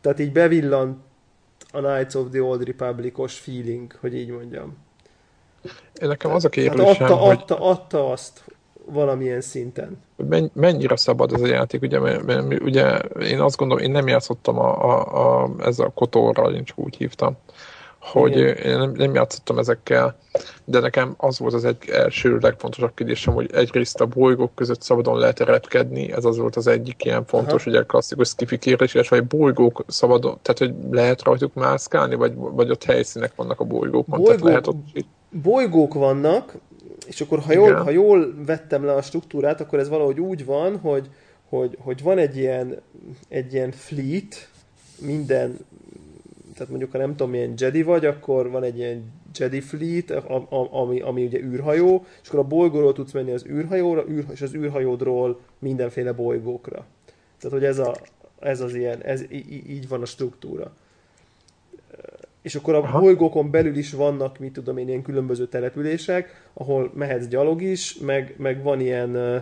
[0.00, 0.98] Tehát így bevillant
[1.72, 4.76] a Knights of the Old Republic-os feeling, hogy így mondjam.
[5.94, 8.44] Nekem az a Hát kérdésem, adta, hogy adta, adta azt
[8.86, 9.98] valamilyen szinten.
[10.16, 14.08] menny- mennyire szabad ez a játék, ugye, mert, mert ugye én azt gondolom, én nem
[14.08, 17.36] játszottam a, a, a, ezzel a kotorral, én csak úgy hívtam,
[18.04, 18.56] hogy Igen.
[18.56, 20.16] én nem, nem játszottam ezekkel,
[20.64, 25.18] de nekem az volt az egy első legfontosabb kérdésem, hogy egyrészt a bolygók között szabadon
[25.18, 27.70] lehet repkedni, ez az volt az egyik ilyen fontos, Aha.
[27.70, 32.32] ugye a klasszikus skifi kérdés, illetve hogy bolygók szabadon, tehát hogy lehet rajtuk mászkálni, vagy,
[32.34, 35.06] vagy ott helyszínek vannak a bolygókon, tehát Bolygók- lehet ott
[35.42, 36.54] bolygók vannak,
[37.06, 37.82] és akkor ha jól, Igen.
[37.82, 41.08] ha jól vettem le a struktúrát, akkor ez valahogy úgy van, hogy,
[41.48, 42.80] hogy, hogy van egy ilyen,
[43.28, 44.48] egy ilyen fleet,
[44.98, 45.58] minden,
[46.54, 50.46] tehát mondjuk ha nem tudom milyen Jedi vagy, akkor van egy ilyen Jedi fleet, a-
[50.50, 54.42] a- ami, ami ugye űrhajó, és akkor a bolygóról tudsz menni az űrhajóra, űr, és
[54.42, 56.84] az űrhajódról mindenféle bolygókra.
[57.38, 57.96] Tehát, hogy ez, a,
[58.38, 60.72] ez az ilyen, ez, í- így van a struktúra.
[62.42, 63.00] És akkor a Aha.
[63.00, 68.34] bolygókon belül is vannak, mit tudom én, ilyen különböző települések, ahol mehetsz gyalog is, meg,
[68.36, 69.36] meg van ilyen, ö,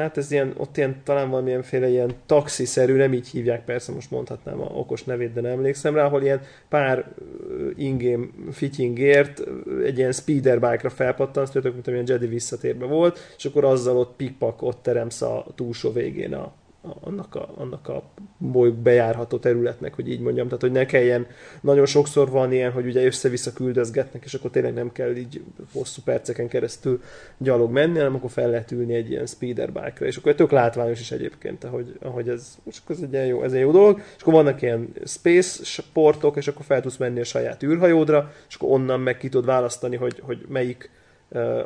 [0.00, 4.60] hát ez ilyen, ott ilyen, talán valamilyenféle ilyen taxiszerű, nem így hívják, persze most mondhatnám
[4.60, 7.12] a okos nevét, de nem emlékszem rá, ahol ilyen pár
[7.48, 9.42] ö, in-game fittingért
[9.84, 14.62] egy ilyen speederbike-ra felpattansz, tudjátok, mint amilyen Jedi visszatérbe volt, és akkor azzal ott pikpak,
[14.62, 16.52] ott teremsz a túlsó végén a,
[16.82, 18.02] annak a, annak a
[18.38, 21.26] bolyg bejárható területnek, hogy így mondjam, tehát hogy ne kelljen,
[21.60, 26.00] nagyon sokszor van ilyen, hogy ugye össze-vissza küldözgetnek, és akkor tényleg nem kell így hosszú
[26.04, 27.02] perceken keresztül
[27.38, 31.10] gyalog menni, hanem akkor fel lehet ülni egy ilyen speederbike-ra, és akkor tök látványos is
[31.10, 34.34] egyébként, ahogy, ahogy ez, és akkor ez egy jó, ez egy jó dolog, és akkor
[34.34, 39.00] vannak ilyen space sportok, és akkor fel tudsz menni a saját űrhajódra, és akkor onnan
[39.00, 40.90] meg ki tudod választani, hogy, hogy melyik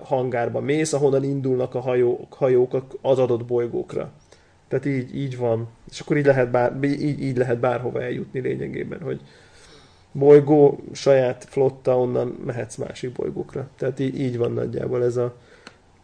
[0.03, 4.13] hangárba mész, ahonnan indulnak a hajók, hajók az adott bolygókra.
[4.81, 5.69] Tehát így, így van.
[5.91, 9.21] És akkor így lehet, bár, így, így lehet bárhova eljutni lényegében, hogy
[10.13, 13.69] bolygó, saját flotta, onnan mehetsz másik bolygókra.
[13.79, 15.35] Tehát így, így van nagyjából ez a,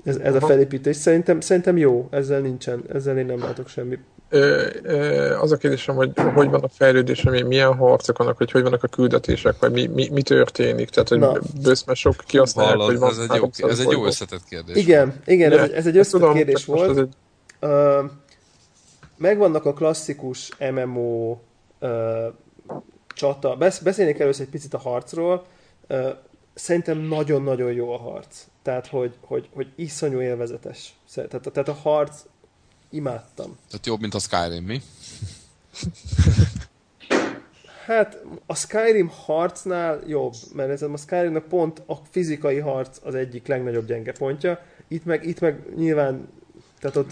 [0.05, 0.97] ez, ez a felépítés.
[0.97, 3.99] Szerintem, szerintem jó, ezzel nincsen, ezzel én nem látok semmi.
[4.29, 8.51] Ö, ö, az a kérdésem, hogy hogy van a fejlődés, mi- milyen harcok vannak, hogy
[8.51, 11.33] hogy vannak a küldetések, vagy mi, mi, mi történik, tehát hogy Na.
[11.63, 14.77] bőszmesok kihasználják, Hallod, hogy van ez egy, jó, 300 ez egy jó összetett kérdés.
[14.77, 16.91] Igen, igen, ez, ez egy összetett kérdés volt.
[16.91, 17.15] ez egy-
[17.61, 18.01] Ö,
[19.21, 21.39] megvannak a klasszikus MMO
[21.79, 22.29] ö,
[23.07, 23.57] csata.
[23.57, 25.47] Besz, beszélnék először egy picit a harcról.
[25.87, 26.11] Ö,
[26.55, 28.45] szerintem nagyon-nagyon jó a harc.
[28.63, 30.95] Tehát, hogy, hogy, hogy iszonyú élvezetes.
[31.15, 32.25] Tehát, tehát a harc
[32.91, 33.59] imádtam.
[33.69, 34.81] Tehát jobb, mint a Skyrim, mi?
[37.87, 43.47] Hát a Skyrim harcnál jobb, mert ez a Skyrimnak pont a fizikai harc az egyik
[43.47, 44.61] legnagyobb gyenge pontja.
[44.89, 46.29] Itt meg, itt meg nyilván,
[46.79, 47.11] tehát ott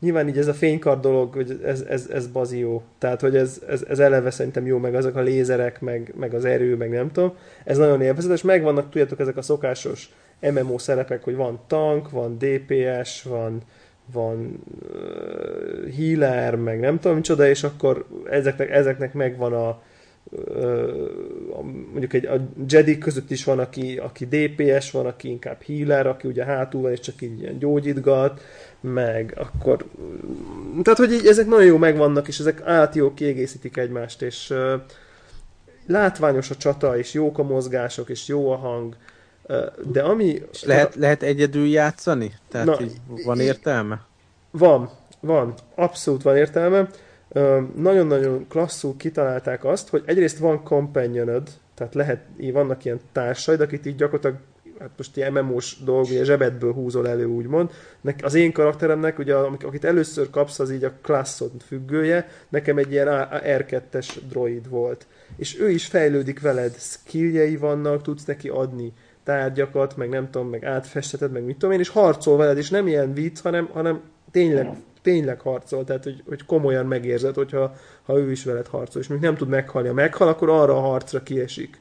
[0.00, 2.82] nyilván így ez a fénykard dolog, hogy ez, ez, ez bazi jó.
[2.98, 6.44] Tehát, hogy ez, ez, ez eleve szerintem jó, meg azok a lézerek, meg, meg az
[6.44, 7.32] erő, meg nem tudom.
[7.64, 8.42] Ez nagyon élvezetes.
[8.42, 13.60] Megvannak, tudjátok, ezek a szokásos MMO szerepek, hogy van tank, van DPS, van,
[14.12, 19.82] van uh, healer, meg nem tudom micsoda, és akkor ezeknek, ezeknek megvan a,
[21.90, 26.28] mondjuk egy, a Jedi között is van, aki, aki DPS, van, aki inkább healer, aki
[26.28, 28.40] ugye hátul van, és csak így ilyen gyógyítgat,
[28.80, 29.84] meg akkor...
[30.82, 34.72] Tehát, hogy így ezek nagyon jó megvannak, és ezek át jó kiegészítik egymást, és uh,
[35.86, 38.96] látványos a csata, és jók a mozgások, és jó a hang,
[39.42, 39.56] uh,
[39.92, 40.42] de ami...
[40.52, 40.98] És lehet, a...
[40.98, 42.34] lehet egyedül játszani?
[42.50, 44.00] Tehát Na, így van értelme?
[44.50, 46.88] Van, van, abszolút van értelme
[47.76, 53.96] nagyon-nagyon klasszul kitalálták azt, hogy egyrészt van companionod, tehát lehet, vannak ilyen társaid, akit így
[53.96, 54.36] gyakorlatilag
[54.80, 57.70] hát most ilyen MMO-s dolog, ugye zsebedből húzol elő, úgymond.
[58.22, 63.28] Az én karakteremnek, ugye, akit először kapsz, az így a klasszod függője, nekem egy ilyen
[63.30, 65.06] R2-es droid volt.
[65.36, 68.92] És ő is fejlődik veled, skilljei vannak, tudsz neki adni
[69.24, 72.86] tárgyakat, meg nem tudom, meg átfesteted, meg mit tudom én, és harcol veled, és nem
[72.86, 74.00] ilyen vicc, hanem, hanem
[74.30, 79.08] tényleg tényleg harcol, tehát hogy, hogy komolyan megérzed, hogyha ha ő is veled harcol, és
[79.08, 79.88] még nem tud meghalni.
[79.88, 81.80] Ha meghal, akkor arra a harcra kiesik.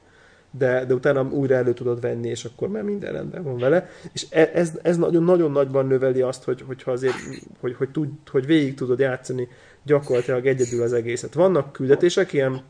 [0.52, 3.90] De, de utána újra elő tudod venni, és akkor már minden rendben van vele.
[4.14, 7.16] És e, ez, ez nagyon, nagyon nagyban növeli azt, hogy, hogyha azért,
[7.60, 9.48] hogy, hogy, tud, hogy végig tudod játszani
[9.84, 11.34] gyakorlatilag egyedül az egészet.
[11.34, 12.62] Vannak küldetések, ilyen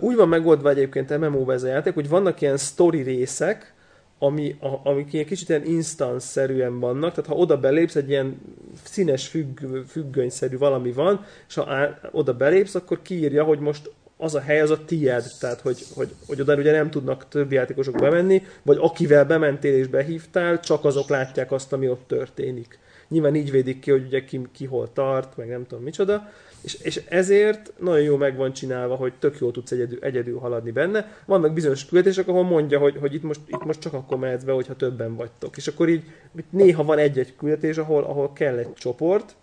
[0.00, 3.74] úgy van megoldva egyébként MMO-ba ez a játék, hogy vannak ilyen story részek,
[4.18, 8.40] ami, a, amik ilyen kicsit ilyen instance-szerűen vannak, tehát ha oda belépsz, egy ilyen
[8.82, 13.90] színes függ, függönyszerű valami van, és ha á, oda belépsz, akkor kiírja, hogy most
[14.20, 17.54] az a hely az a tied, tehát hogy, hogy, hogy oda ugye nem tudnak többi
[17.54, 22.78] játékosok bemenni, vagy akivel bementél és behívtál, csak azok látják azt, ami ott történik.
[23.08, 26.28] Nyilván így védik ki, hogy ugye ki, ki hol tart, meg nem tudom micsoda,
[26.60, 30.70] és, és ezért nagyon jó meg van csinálva, hogy tök jól tudsz egyedül, egyedül haladni
[30.70, 31.12] benne.
[31.24, 34.52] Vannak bizonyos küldetések, ahol mondja, hogy, hogy itt, most, itt most csak akkor mehetsz be,
[34.52, 35.56] hogyha többen vagytok.
[35.56, 36.02] És akkor így
[36.50, 39.34] néha van egy-egy küldetés, ahol, ahol kell egy csoport,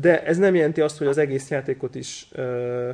[0.00, 2.90] de ez nem jelenti azt, hogy az egész játékot is ö,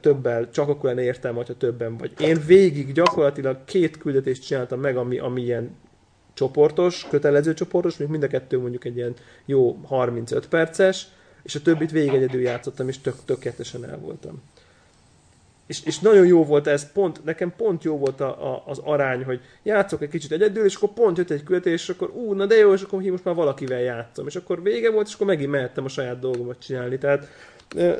[0.00, 2.12] többel, csak akkor lenne értelme, hogyha többen vagy.
[2.20, 5.76] Én végig gyakorlatilag két küldetést csináltam meg, ami, ami ilyen
[6.34, 11.06] csoportos, kötelező csoportos, még mind a kettő mondjuk egy ilyen jó 35 perces,
[11.42, 14.42] és a többit végig egyedül játszottam, és tök, tökéletesen el voltam.
[15.66, 19.24] És, és nagyon jó volt ez, pont, nekem pont jó volt a, a, az arány,
[19.24, 22.46] hogy játszok egy kicsit egyedül, és akkor pont jött egy küldetés, és akkor ú, na
[22.46, 24.26] de jó, és akkor most már valakivel játszom.
[24.26, 26.98] És akkor vége volt, és akkor megint mehettem a saját dolgomat csinálni.
[26.98, 27.28] Tehát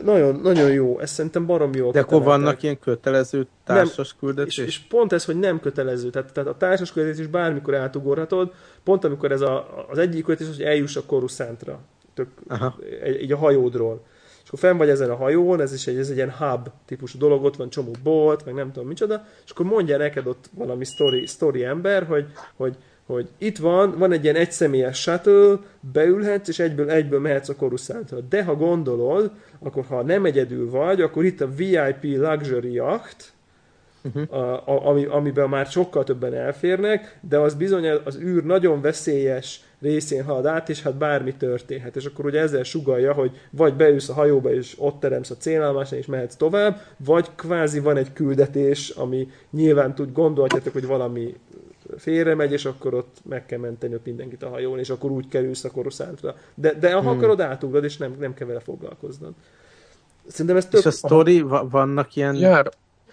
[0.02, 1.90] nagyon, nagyon jó, ez szerintem barom jó.
[1.90, 4.58] De akkor vannak ilyen kötelező társas küldetés?
[4.58, 8.52] És, és, pont ez, hogy nem kötelező, tehát, tehát a társas küldetés is bármikor átugorhatod,
[8.84, 11.80] pont amikor ez a, az egyik küldetés, hogy eljuss a Coruscantra
[12.14, 12.28] tök,
[13.02, 14.02] egy, egy a hajódról.
[14.42, 17.18] És akkor fenn vagy ezen a hajón, ez is egy, ez egy ilyen hub típusú
[17.18, 20.84] dolog, ott van csomó bolt, meg nem tudom micsoda, és akkor mondja neked ott valami
[20.84, 22.76] story, story ember, hogy, hogy
[23.10, 25.58] hogy itt van, van egy ilyen egyszemélyes shuttle,
[25.92, 28.20] beülhetsz, és egyből, egyből mehetsz a Coruscantra.
[28.20, 33.32] De ha gondolod, akkor ha nem egyedül vagy, akkor itt a VIP Luxury Yacht,
[34.02, 34.34] uh-huh.
[34.34, 39.60] a, a, ami, amiben már sokkal többen elférnek, de az bizony az űr nagyon veszélyes
[39.80, 41.96] részén halad át, és hát bármi történhet.
[41.96, 45.96] És akkor ugye ezzel sugalja, hogy vagy beülsz a hajóba, és ott teremsz a célállomásra,
[45.96, 51.34] és mehetsz tovább, vagy kvázi van egy küldetés, ami nyilván tud, gondolhatjátok, hogy valami
[51.96, 55.28] félre megy, és akkor ott meg kell menteni ott mindenkit a hajón, és akkor úgy
[55.28, 56.34] kerülsz a koroszántra.
[56.54, 57.08] De, de ha hmm.
[57.08, 59.32] akarod, átugrod, és nem, nem kell vele foglalkoznod.
[60.26, 60.80] Szerintem ez több...
[60.80, 62.34] És a sztori, vannak ilyen...
[62.34, 62.70] Jár.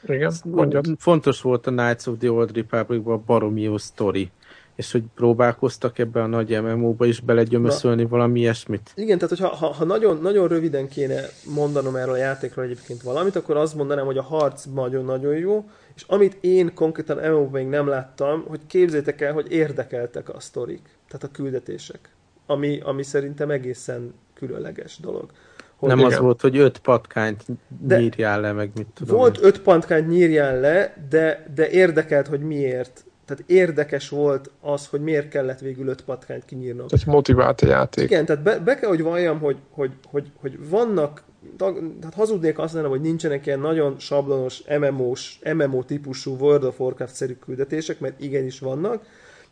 [0.07, 0.85] Igen, mondjad.
[0.97, 4.31] Fontos volt a Knights of the Old Republic-ban a baromi jó sztori
[4.77, 8.91] és hogy próbálkoztak ebbe a nagy MMO-ba is belegyömöszölni Na, valami ilyesmit.
[8.95, 11.21] Igen, tehát hogyha ha, ha nagyon, nagyon röviden kéne
[11.55, 16.03] mondanom erről a játékról egyébként valamit, akkor azt mondanám, hogy a harc nagyon-nagyon jó, és
[16.07, 21.23] amit én konkrétan MMO-ban még nem láttam, hogy képzétek el, hogy érdekeltek a sztorik, tehát
[21.23, 22.09] a küldetések,
[22.45, 25.31] ami, ami szerintem egészen különleges dolog.
[25.75, 26.11] Hogy nem igen.
[26.11, 27.43] az volt, hogy öt patkányt
[27.79, 29.17] de nyírjál le, meg mit tudom.
[29.17, 29.45] Volt én.
[29.45, 35.29] öt patkányt nyírjál le, de, de érdekelt, hogy miért tehát érdekes volt az, hogy miért
[35.29, 36.87] kellett végül öt patkányt kinyírnom.
[36.87, 38.03] Tehát motivált a játék.
[38.03, 41.23] Igen, tehát be, be kell, hogy valljam, hogy, hogy, hogy, hogy vannak,
[41.57, 47.33] tehát hazudnék azt mondom, hogy nincsenek ilyen nagyon sablonos MMO-s, MMO típusú World of Warcraft-szerű
[47.33, 49.05] küldetések, mert igenis vannak,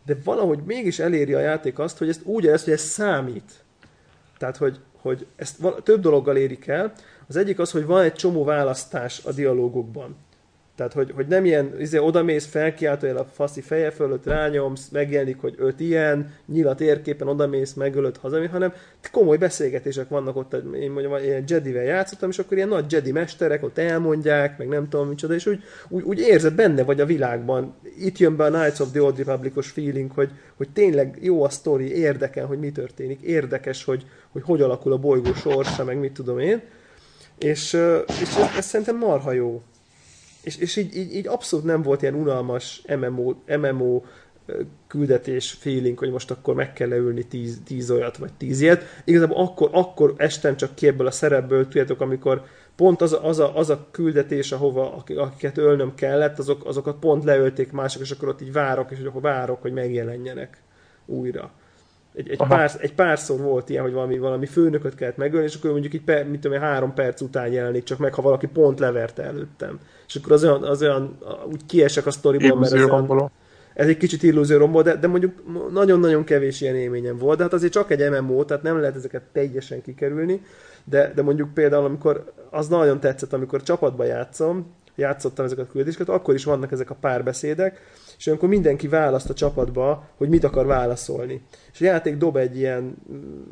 [0.06, 3.52] de valahogy mégis eléri a játék azt, hogy ezt úgy érez, hogy ez számít.
[4.38, 6.94] Tehát, hogy, hogy ezt val- több dologgal érik el.
[7.28, 10.16] Az egyik az, hogy van egy csomó választás a dialógokban.
[10.76, 15.56] Tehát, hogy, hogy nem ilyen, izé, odamész, felkiáltójel a faszi feje fölött, rányomsz, megjelenik, hogy
[15.58, 18.74] öt ilyen, nyilat érképen odamész, megölöd, hazamész, hanem
[19.12, 23.64] komoly beszélgetések vannak ott, én mondjam, ilyen Jedivel játszottam, és akkor ilyen nagy Jedi mesterek
[23.64, 27.76] ott elmondják, meg nem tudom micsoda, és úgy, úgy, úgy érzed benne vagy a világban.
[28.00, 31.50] Itt jön be a Knights of the Old Republicos feeling, hogy, hogy tényleg jó a
[31.50, 34.06] sztori, érdekel, hogy mi történik, érdekes, hogy
[34.36, 36.62] hogy, hogy alakul a bolygó sorsa, meg mit tudom én.
[37.38, 37.78] És,
[38.22, 39.62] és ez, ez szerintem marha jó.
[40.46, 44.02] És, és így, így, így abszolút nem volt ilyen unalmas MMO, MMO
[44.88, 48.84] küldetés feeling, hogy most akkor meg kell leülni tíz, tíz olyat, vagy tíz ilyet.
[49.04, 53.40] Igazából akkor, akkor estem csak ki ebből a szerepből, tudjátok, amikor pont az a, az
[53.40, 58.12] a, az a küldetés, ahova, akik- akiket ölnöm kellett, azok, azokat pont leölték mások, és
[58.12, 60.62] akkor ott így várok, és akkor várok, hogy megjelenjenek
[61.06, 61.52] újra.
[62.16, 62.56] Egy, egy, Aha.
[62.56, 66.04] pár, egy párszor volt ilyen, hogy valami, valami főnököt kellett megölni, és akkor mondjuk így
[66.04, 69.80] per, mit tudom, én, három perc után jelenik csak meg, ha valaki pont leverte előttem.
[70.08, 71.18] És akkor az olyan, az olyan
[71.52, 73.32] úgy kiesek a sztoriból, mert ez, olyan,
[73.74, 77.72] ez egy kicsit illúzióromból, de, de mondjuk nagyon-nagyon kevés ilyen élményem volt, de hát azért
[77.72, 80.42] csak egy MMO, tehát nem lehet ezeket teljesen kikerülni,
[80.84, 86.10] de, de mondjuk például, amikor az nagyon tetszett, amikor csapatba játszom, játszottam ezeket a küldéseket,
[86.10, 87.82] akkor is vannak ezek a párbeszédek,
[88.18, 91.42] és olyankor mindenki választ a csapatba, hogy mit akar válaszolni.
[91.74, 92.96] És a játék dob egy ilyen,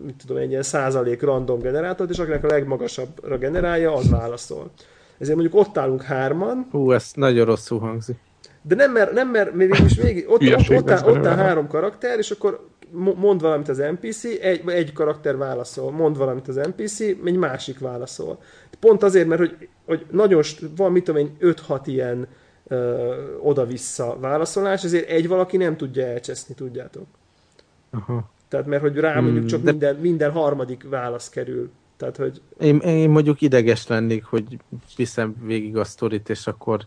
[0.05, 4.71] mit tudom, egy ilyen százalék random generátort, és akinek a legmagasabbra generálja, az válaszol.
[5.17, 8.15] Ezért mondjuk ott állunk hárman, Hú, ez nagyon rosszul hangzik.
[8.61, 11.67] de nem mer, nem mer még mégis még, ott, ott, ott, áll, ott áll három
[11.67, 16.55] karakter, és akkor mo- mond valamit az NPC, egy, egy karakter válaszol, mond valamit az
[16.55, 18.39] NPC, egy másik válaszol.
[18.84, 20.43] Pont azért, mert hogy, hogy nagyon,
[20.75, 22.27] van mit tudom én, 5-6 ilyen
[22.67, 27.05] ö, oda-vissza válaszolás, ezért egy valaki nem tudja elcseszni, tudjátok.
[27.89, 28.31] Aha.
[28.47, 31.71] Tehát mert hogy rá mondjuk Hmm, csak de- minden, minden harmadik válasz kerül.
[31.97, 34.59] Tehát, hogy Én, én mondjuk ideges lennék, hogy
[34.95, 36.86] viszem végig a sztorit, és akkor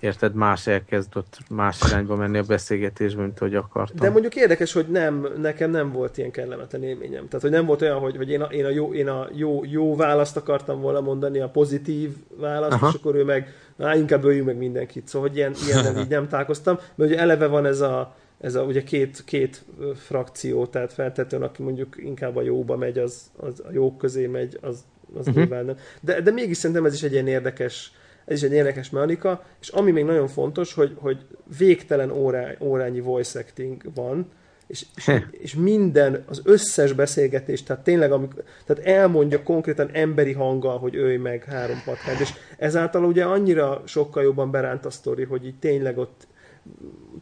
[0.00, 3.96] érted, más elkezd ott más irányba menni a beszélgetésben, mint hogy akartam.
[4.00, 7.26] De mondjuk érdekes, hogy nem, nekem nem volt ilyen kellemetlen élményem.
[7.26, 9.64] Tehát, hogy nem volt olyan, hogy, hogy én, a, én, a, jó, én a jó,
[9.64, 12.88] jó választ akartam volna mondani, a pozitív választ, Aha.
[12.88, 15.08] és akkor ő meg, na, inkább öljünk meg mindenkit.
[15.08, 16.78] Szóval, hogy ilyen, ilyen így nem találkoztam.
[16.94, 19.64] Mert ugye eleve van ez a, ez a ugye két, két
[19.94, 24.58] frakció, tehát feltetően, aki mondjuk inkább a jóba megy, az, az a jók közé megy,
[24.60, 24.84] az,
[25.14, 25.34] az uh-huh.
[25.34, 25.76] nyilván nem.
[26.00, 27.92] De, de mégis szerintem ez is egy ilyen érdekes,
[28.24, 31.26] ez is egy érdekes mechanika, és ami még nagyon fontos, hogy, hogy
[31.58, 34.30] végtelen órá, órányi voice acting van,
[34.66, 40.78] és, és, és minden, az összes beszélgetés, tehát tényleg, amikor, tehát elmondja konkrétan emberi hanggal,
[40.78, 45.46] hogy ölj meg három patkányt, és ezáltal ugye annyira sokkal jobban beránt a sztori, hogy
[45.46, 46.26] így tényleg ott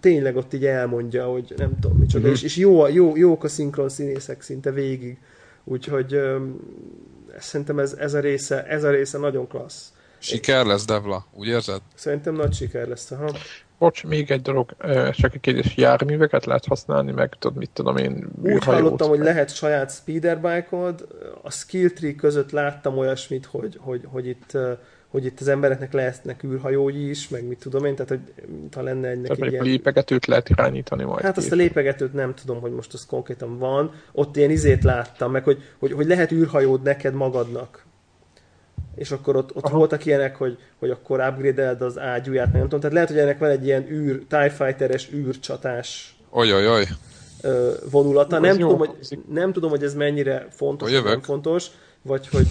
[0.00, 2.32] tényleg ott így elmondja, hogy nem tudom micsoda, Mhm.
[2.34, 5.18] és, és jó, jó, jók a szinkron színészek szinte végig,
[5.64, 6.60] úgyhogy öm,
[7.38, 9.92] szerintem ez, ez, a része, ez a része nagyon klassz.
[10.20, 11.80] Siker lesz, Devla, úgy érzed?
[11.94, 13.10] Szerintem nagy siker lesz.
[13.10, 13.30] Aha.
[13.78, 14.76] Bocs, még egy dolog,
[15.10, 19.26] csak egy kérdés, járműveket lehet használni, meg tudod, mit tudom én, Úgy hallottam, hogy meg-
[19.26, 21.06] lehet saját speederbike-od,
[21.42, 24.56] a skill tree között láttam olyasmit, hogy, hogy, hogy itt
[25.10, 28.20] hogy itt az embereknek lehetnek űrhajói is, meg mit tudom én, tehát hogy
[28.74, 29.64] ha lenne egy Tehát ilyen...
[29.64, 31.22] lépegetőt lehet irányítani majd.
[31.22, 33.92] Hát azt a lépegetőt nem tudom, hogy most az konkrétan van.
[34.12, 37.84] Ott ilyen izét láttam, meg hogy, hogy, hogy lehet űrhajód neked magadnak.
[39.00, 39.76] És akkor ott, ott Aha.
[39.76, 42.80] voltak ilyenek, hogy, hogy akkor upgrade az ágyúját, meg nem tudom.
[42.80, 46.84] Tehát lehet, hogy ennek van egy ilyen űr, TIE Fighter-es űrcsatás Ojojoj.
[47.40, 48.36] ö, vonulata.
[48.36, 51.66] Ez Nem tudom, hogy, nem tudom, hogy ez mennyire fontos, vagy nem fontos,
[52.02, 52.46] vagy hogy,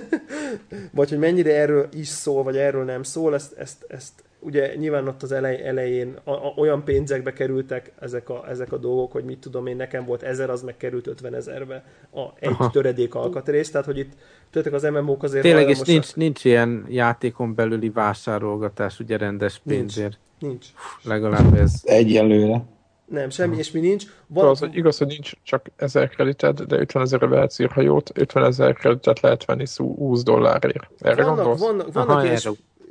[0.98, 4.12] vagy hogy mennyire erről is szól, vagy erről nem szól, ezt, ezt, ezt
[4.44, 8.76] ugye nyilván ott az elej, elején a, a, olyan pénzekbe kerültek ezek a, ezek a
[8.76, 12.50] dolgok, hogy mit tudom én, nekem volt ezer, az meg került 50 ezerbe a, egy
[12.50, 12.70] Aha.
[12.70, 14.12] töredék alkatrész, tehát hogy itt
[14.50, 20.18] tudjátok, az MMO-k azért Tényleg, és nincs, nincs ilyen játékon belüli vásárolgatás, ugye rendes pénzért.
[20.38, 20.66] nincs.
[21.02, 21.80] Legalább ez.
[21.84, 22.64] Egyelőre.
[23.06, 24.04] Nem, semmi ilyesmi nincs.
[24.26, 24.48] Van...
[24.48, 28.74] Az, hogy igaz, hogy nincs csak 1000 kredited, de 50 ezerre vehetsz írhajót, 50 ezer
[28.74, 30.90] kreditet lehet venni szó 20 dollárért.
[30.98, 31.60] Erre vannak, gondolsz?
[31.60, 32.50] vannak, vannak, Aha, erre.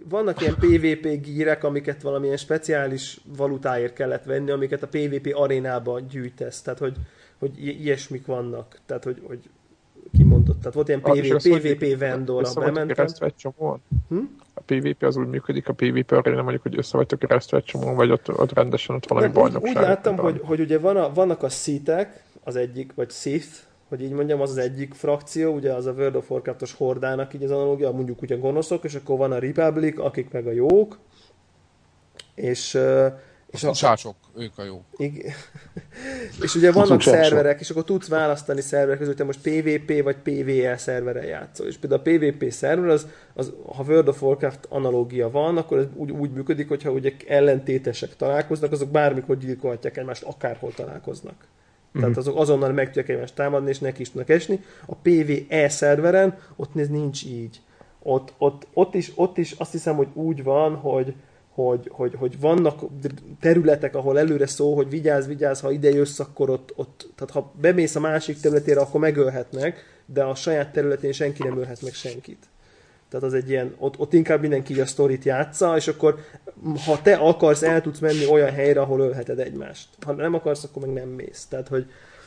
[0.10, 6.62] Vannak ilyen PvP gírek, amiket valamilyen speciális valutáért kellett venni, amiket a PvP arénában gyűjtesz.
[6.62, 6.96] Tehát, hogy,
[7.40, 8.80] hogy i- ilyesmik vannak.
[8.86, 9.40] Tehát, hogy, hogy
[10.18, 10.58] kimondott.
[10.60, 13.06] Tehát volt ilyen is PvP, az, PvP vendor, ha bementem.
[13.20, 13.82] egy csomóan?
[14.10, 14.18] Hm?
[14.54, 17.96] A PvP az úgy működik, a PvP arra mondjuk, hogy össze vagytok keresztve egy csomóan,
[17.96, 19.76] vagy ott, ott rendesen ott valami Nem, úgy, bajnokság.
[19.76, 23.48] úgy láttam, vagy hogy, hogy ugye van a, vannak a Sithek, az egyik, vagy Sith,
[23.94, 27.44] hogy így mondjam, az az egyik frakció, ugye az a World of Warcraftos hordának így
[27.44, 31.00] az analógia, mondjuk ugye gonoszok, és akkor van a Republic, akik meg a jók,
[32.36, 32.78] és,
[33.50, 34.84] És A a, sások, ők a jó.
[34.98, 35.34] igen.
[36.44, 40.16] és ugye vannak szerverek, és akkor tudsz választani szerverek között, hogy te most PvP vagy
[40.16, 41.68] PvE szerveren játszol.
[41.68, 45.86] És például a PvP szerver, az, az, ha World of Warcraft analógia van, akkor ez
[45.96, 51.48] úgy, úgy működik, hogyha ugye ellentétesek találkoznak, azok bármikor gyilkolhatják egymást, akárhol találkoznak.
[52.00, 54.64] Tehát azok azonnal meg tudják egymást támadni, és neki is tudnak esni.
[54.86, 57.62] A PvE szerveren ott ez nincs így.
[58.00, 61.14] Ott, ott, ott, is, ott is azt hiszem, hogy úgy van, hogy,
[61.50, 62.82] hogy, hogy, hogy vannak
[63.40, 67.52] területek, ahol előre szó, hogy vigyázz, vigyázz, ha ide jössz, akkor ott, ott, tehát ha
[67.62, 72.48] bemész a másik területére, akkor megölhetnek, de a saját területén senki nem ölhet meg senkit.
[73.14, 76.20] Tehát az egy ilyen, ott, ott inkább mindenki a sztorit játsza, és akkor
[76.86, 79.88] ha te akarsz, el tudsz menni olyan helyre, ahol ölheted egymást.
[80.06, 81.46] Ha nem akarsz, akkor meg nem mész.
[81.50, 81.86] Tehát, hogy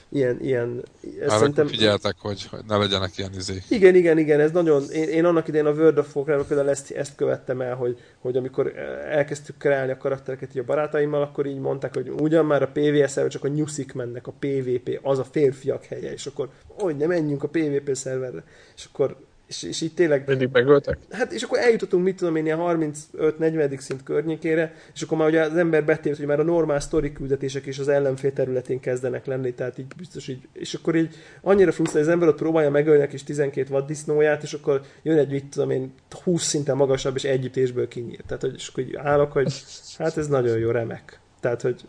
[0.08, 0.82] ilyen, ilyen
[1.20, 1.66] ez Arra szerintem...
[1.66, 3.62] figyeltek, hogy, hogy ne legyenek ilyen izé.
[3.68, 6.90] Igen, igen, igen, ez nagyon, én, én annak idején a World of Warcraft például ezt,
[6.90, 8.72] ezt követtem el, hogy, hogy amikor
[9.10, 13.10] elkezdtük kreálni a karaktereket így a barátaimmal, akkor így mondták, hogy ugyan már a PvS
[13.10, 17.06] szerver, csak a nyuszik mennek, a PvP, az a férfiak helye, és akkor, hogy ne
[17.06, 18.44] menjünk a PvP szerverre,
[18.76, 19.16] és akkor
[19.46, 20.98] és, és így tényleg Mindig megöltek?
[21.10, 23.78] Hát és akkor eljutottunk, mit tudom én, ilyen 35-40.
[23.78, 27.66] szint környékére, és akkor már ugye az ember betéved, hogy már a normál sztori küldetések
[27.66, 32.02] is az ellenfél területén kezdenek lenni, tehát így biztos így, és akkor így annyira frusztrál,
[32.02, 35.44] hogy az ember ott próbálja megölni a kis 12 vaddisznóját, és akkor jön egy, mit
[35.44, 35.92] tudom én,
[36.22, 38.20] 20 szinten magasabb, és együttésből kinyír.
[38.26, 39.52] Tehát, hogy, és akkor így állok, hogy
[39.98, 41.20] hát ez nagyon jó, remek.
[41.40, 41.80] Tehát, hogy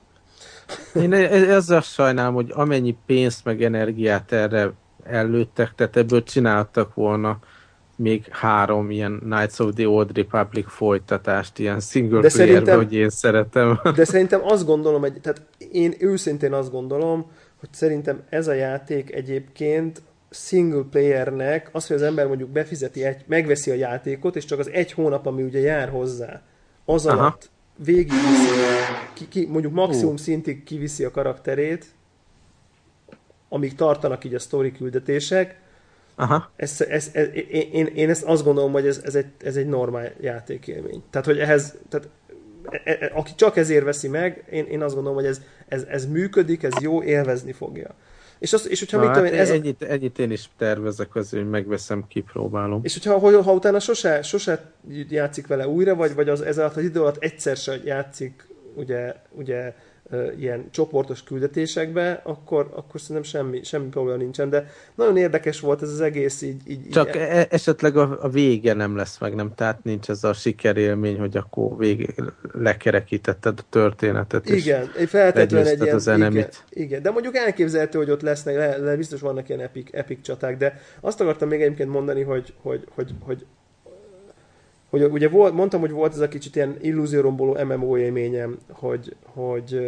[0.95, 4.71] Én e- e- ezzel sajnálom, hogy amennyi pénzt meg energiát erre
[5.09, 7.39] előttek, tehát ebből csináltak volna
[7.95, 12.93] még három ilyen Knights of the Old Republic folytatást, ilyen single De player szerintem- hogy
[12.93, 13.79] én szeretem.
[13.95, 15.41] De szerintem azt gondolom, egy, tehát
[15.71, 22.01] én őszintén azt gondolom, hogy szerintem ez a játék egyébként single playernek, az, hogy az
[22.01, 25.89] ember mondjuk befizeti, egy, megveszi a játékot, és csak az egy hónap, ami ugye jár
[25.89, 26.41] hozzá,
[26.85, 27.17] az Aha.
[27.17, 27.49] alatt
[27.83, 28.11] végig
[29.13, 31.85] ki, ki, mondjuk maximum szintig kiviszi a karakterét,
[33.49, 35.59] amíg tartanak így a sztori küldetések,
[36.15, 36.51] Aha.
[36.55, 39.67] ez, ez, ez, én, én, én ezt azt gondolom, hogy ez, ez, egy, ez egy
[39.67, 41.03] normál játékélmény.
[41.09, 42.09] Tehát, hogy ehhez, tehát,
[42.69, 46.05] e, e, aki csak ezért veszi meg, én, én azt gondolom, hogy ez, ez, ez
[46.05, 47.95] működik, ez jó, élvezni fogja.
[48.39, 51.15] És, az, és hogyha Na, mit tudom hát én, ez, ennyit, ennyit én is tervezek
[51.15, 52.79] az, hogy megveszem, kipróbálom.
[52.83, 54.71] és hogyha ha, ha utána sose, sose
[55.09, 59.15] játszik vele újra, vagy, vagy az, ez alatt az idő alatt egyszer se játszik ugye,
[59.31, 59.73] ugye
[60.39, 65.89] ilyen csoportos küldetésekbe, akkor, akkor szerintem semmi, semmi probléma nincsen, de nagyon érdekes volt ez
[65.89, 69.53] az egész így, így, Csak így e- esetleg a, a vége nem lesz meg, nem?
[69.55, 74.49] Tehát nincs ez a sikerélmény, hogy akkor végig lekerekítetted a történetet.
[74.49, 76.63] és- Igen, egy feltétlenül egy ilyen, az igen, enemit.
[76.69, 80.57] igen, de mondjuk elképzelhető, hogy ott lesznek, le, le, biztos vannak ilyen epic, epic csaták,
[80.57, 83.45] de azt akartam még egyébként mondani, hogy, hogy, hogy, hogy
[84.89, 89.79] hogy ugye volt, mondtam, hogy volt ez a kicsit ilyen illúzióromboló MMO élményem, hogy, hogy,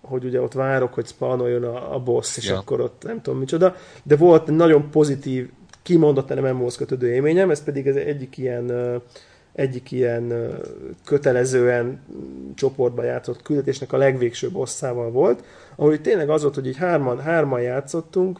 [0.00, 2.58] hogy ugye ott várok, hogy spawnoljon a, a boss, és Ja.
[2.58, 5.50] akkor ott nem tudom micsoda, de volt egy nagyon pozitív,
[5.82, 9.00] kimondottan MMO-hoz kötődő élményem, ez pedig az egyik ilyen
[9.52, 10.32] egyik ilyen
[11.04, 12.00] kötelezően
[12.54, 15.44] csoportba játszott küldetésnek a legvégső bosszával volt,
[15.76, 18.38] ahol itt tényleg az volt, hogy így hárman, hárman játszottunk,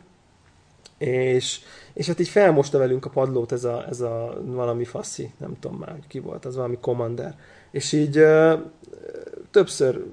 [0.98, 1.60] és,
[1.94, 5.78] és hát így felmosta velünk a padlót ez a, ez a valami faszi, nem tudom
[5.78, 7.34] már, ki volt, az valami commander.
[7.70, 8.54] És így ö,
[9.50, 10.04] többször,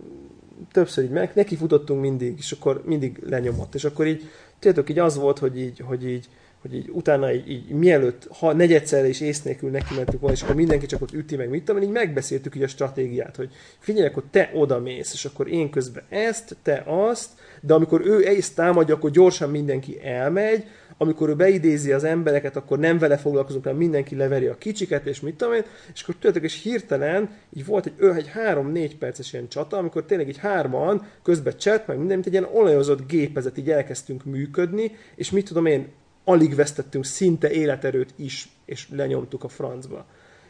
[0.72, 4.30] többször így meg, neki futottunk mindig, és akkor mindig lenyomott, és akkor így,
[4.60, 6.30] tudjátok, így az volt, hogy így, hogy így,
[6.62, 10.44] hogy így utána így, így mielőtt, ha negyedszerre is ész nélkül neki mentünk volna, és
[10.44, 13.50] akkor mindenki csak ott üti meg, mit tudom, így megbeszéltük így a stratégiát, hogy
[13.80, 17.30] figyelj, akkor te oda mész, és akkor én közben ezt, te azt,
[17.62, 20.66] de amikor ő ezt támadja, akkor gyorsan mindenki elmegy,
[21.02, 25.20] amikor ő beidézi az embereket, akkor nem vele foglalkozunk, hanem mindenki leveri a kicsiket, és
[25.20, 25.64] mit tudom én,
[25.94, 30.04] és akkor tudjátok, és hirtelen így volt egy, ő, egy három-négy perces ilyen csata, amikor
[30.04, 34.92] tényleg így hárman, közben chat, meg minden, mint egy ilyen olajozott gépezet, így elkezdtünk működni,
[35.16, 35.88] és mit tudom én,
[36.24, 40.06] alig vesztettünk szinte életerőt is, és lenyomtuk a francba.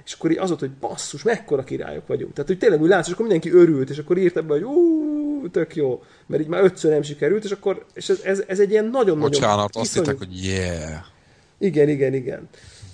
[0.05, 2.34] És akkor így az volt, hogy basszus, mekkora királyok vagyunk.
[2.34, 5.28] Tehát, hogy tényleg úgy látsz, és akkor mindenki örült, és akkor írt ebbe, hogy ú,
[5.52, 8.72] tök jó, mert így már ötször nem sikerült, és akkor, és ez, ez, ez egy
[8.72, 9.20] ilyen nagyon-nagyon...
[9.20, 11.03] Bocsánat, azt hittek, hogy yeah.
[11.57, 12.49] Igen, igen, igen.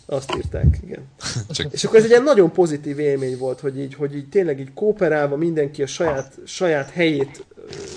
[0.05, 1.03] Azt írták, igen.
[1.49, 4.59] Csak És akkor ez egy ilyen nagyon pozitív élmény volt, hogy így, hogy így tényleg
[4.59, 7.45] így kooperálva mindenki a saját, saját helyét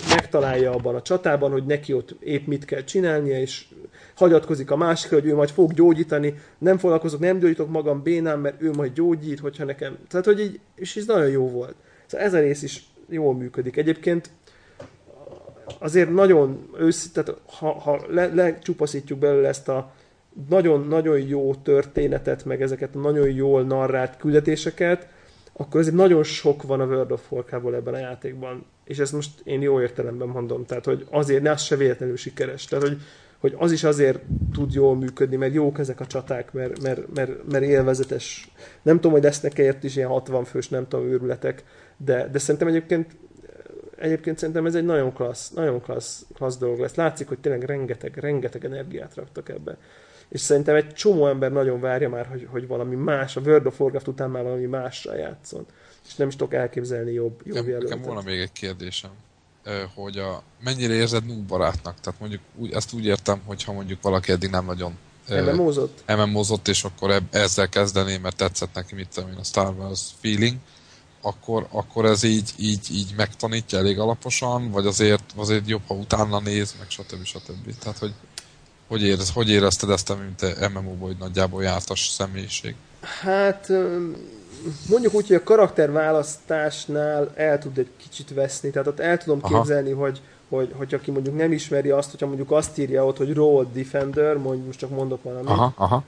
[0.09, 3.65] megtalálja abban a csatában, hogy neki ott épp mit kell csinálnia, és
[4.15, 8.63] hagyatkozik a másikra, hogy ő majd fog gyógyítani, nem foglalkozok, nem gyógyítok magam bénám, mert
[8.63, 9.99] ő majd gyógyít, hogyha nekem...
[10.09, 11.75] Tehát, hogy így, és ez nagyon jó volt.
[12.07, 13.77] Szóval ez a rész is jól működik.
[13.77, 14.31] Egyébként
[15.79, 17.13] azért nagyon ősz,
[17.47, 19.93] ha, ha le, lecsupaszítjuk belőle ezt a
[20.49, 25.09] nagyon-nagyon jó történetet, meg ezeket a nagyon jól narrált küldetéseket,
[25.53, 28.65] akkor azért nagyon sok van a World of Warcraft-ból ebben a játékban.
[28.85, 30.65] És ezt most én jó értelemben mondom.
[30.65, 32.65] Tehát, hogy azért ne az se véletlenül sikeres.
[32.65, 33.01] Tehát, hogy,
[33.39, 34.21] hogy az is azért
[34.53, 38.53] tud jól működni, mert jók ezek a csaták, mert, mert, mert, mert élvezetes.
[38.83, 41.65] Nem tudom, hogy lesznek ért is ilyen 60 fős, nem tudom, őrületek,
[42.05, 43.17] de, de szerintem egyébként
[43.99, 46.95] egyébként szerintem ez egy nagyon klassz, nagyon klassz, klassz dolog lesz.
[46.95, 49.77] Látszik, hogy tényleg rengeteg, rengeteg energiát raktak ebbe.
[50.29, 53.81] És szerintem egy csomó ember nagyon várja már, hogy, hogy valami más, a World of
[53.81, 55.67] Warcraft után már valami mással játszon.
[56.07, 57.89] És nem is tudok elképzelni jobb, jobb Nekem, jelöltet.
[57.89, 59.11] nekem volna még egy kérdésem,
[59.95, 62.01] hogy a, mennyire érzed noob barátnak?
[62.01, 64.99] Tehát mondjuk úgy, ezt úgy értem, hogy ha mondjuk valaki eddig nem nagyon
[65.29, 66.05] MMO-zott?
[66.17, 70.11] MMO-zott, és akkor eb- ezzel kezdené, mert tetszett neki, mit tudom én, a Star Wars
[70.21, 70.57] feeling,
[71.23, 76.41] akkor, akkor ez így, így, így megtanítja elég alaposan, vagy azért, azért jobb, ha utána
[76.41, 77.25] néz, meg stb.
[77.25, 77.79] stb.
[77.79, 78.13] Tehát, hogy
[78.89, 82.75] hogy, érez, hogy érezted ezt, mint MMO-ból, hogy nagyjából jártas személyiség?
[83.01, 83.69] Hát
[84.89, 89.55] mondjuk úgy, hogy a karakterválasztásnál el tud egy kicsit veszni, tehát ott el tudom Aha.
[89.55, 93.35] képzelni, hogy, hogy, hogy aki mondjuk nem ismeri azt, hogyha mondjuk azt írja ott, hogy
[93.35, 96.05] Road Defender, mondjuk most csak mondok valamit, Aha, aha.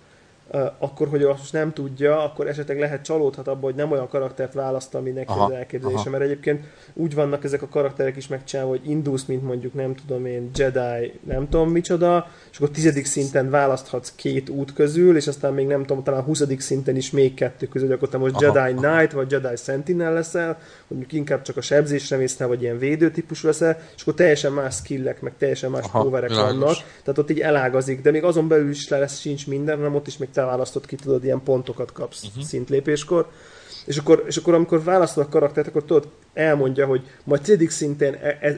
[0.78, 4.94] Akkor, hogy azt nem tudja, akkor esetleg lehet csalódhat abba, hogy nem olyan karaktert választ,
[4.94, 6.10] ami neki Aha, az elképzelése, aha.
[6.10, 6.64] mert egyébként
[6.94, 11.18] úgy vannak ezek a karakterek is megcsinálva, hogy indulsz, mint mondjuk nem tudom én, Jedi,
[11.26, 15.84] nem tudom micsoda, és akkor tizedik szinten választhatsz két út közül, és aztán még nem
[15.84, 18.88] tudom, talán huszadik szinten is még kettő közül, hogy akkor te most Aha, Jedi aha.
[18.88, 20.58] Knight, vagy Jedi Sentinel leszel,
[20.88, 24.74] mondjuk inkább csak a sebzésre mész, vagy ilyen védő típusú leszel, és akkor teljesen más
[24.74, 28.70] skillek, meg teljesen más Aha, powerek vannak, tehát ott így elágazik, de még azon belül
[28.70, 31.92] is le lesz sincs minden, hanem ott is még te választod ki, tudod, ilyen pontokat
[31.92, 32.42] kapsz uh-huh.
[32.42, 33.30] szintlépéskor.
[33.86, 38.14] És akkor, és akkor amikor választod a karaktert, akkor tudod, elmondja, hogy majd tizedik szintén
[38.14, 38.54] e- ez,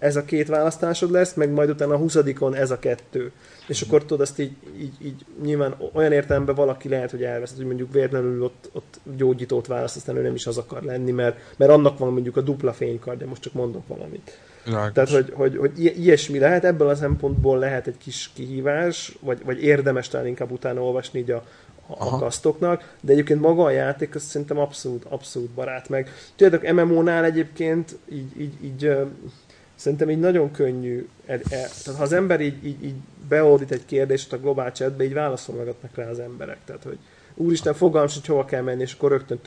[0.00, 3.32] ez a két választásod lesz, meg majd utána a huszadikon ez a kettő.
[3.66, 7.66] És akkor tudod, azt így, így, így nyilván olyan értelemben valaki lehet, hogy elveszed, hogy
[7.66, 11.70] mondjuk véletlenül ott, ott gyógyítót választ, aztán ő nem is az akar lenni, mert, mert
[11.70, 14.38] annak van mondjuk a dupla fénykardja, most csak mondok valamit.
[14.64, 14.92] Világos.
[14.92, 19.62] Tehát, hogy, hogy, hogy ilyesmi lehet, ebből a szempontból lehet egy kis kihívás, vagy, vagy
[19.62, 21.44] érdemes talán inkább utána olvasni így a,
[21.86, 26.10] a, kasztoknak, de egyébként maga a játék, az szerintem abszolút, abszolút barát meg.
[26.36, 28.90] Tudjátok, MMO-nál egyébként így, így, így
[29.80, 32.94] szerintem így nagyon könnyű, e, e, tehát ha az ember így, így, így
[33.28, 36.58] beoldít egy kérdést a globál chatbe, így válaszolgatnak rá az emberek.
[36.64, 36.98] Tehát, hogy
[37.34, 39.40] úristen, fogalmam sincs, hova kell menni, és akkor rögtön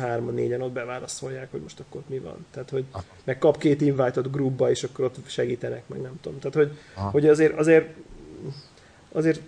[0.00, 2.46] hárman, négyen ott beválaszolják, hogy most akkor mi van.
[2.50, 2.84] Tehát, hogy
[3.24, 6.38] meg kap két invite-ot groupba, és akkor ott segítenek, meg nem tudom.
[6.38, 7.94] Tehát, hogy, hogy azért, azért,
[9.12, 9.40] azért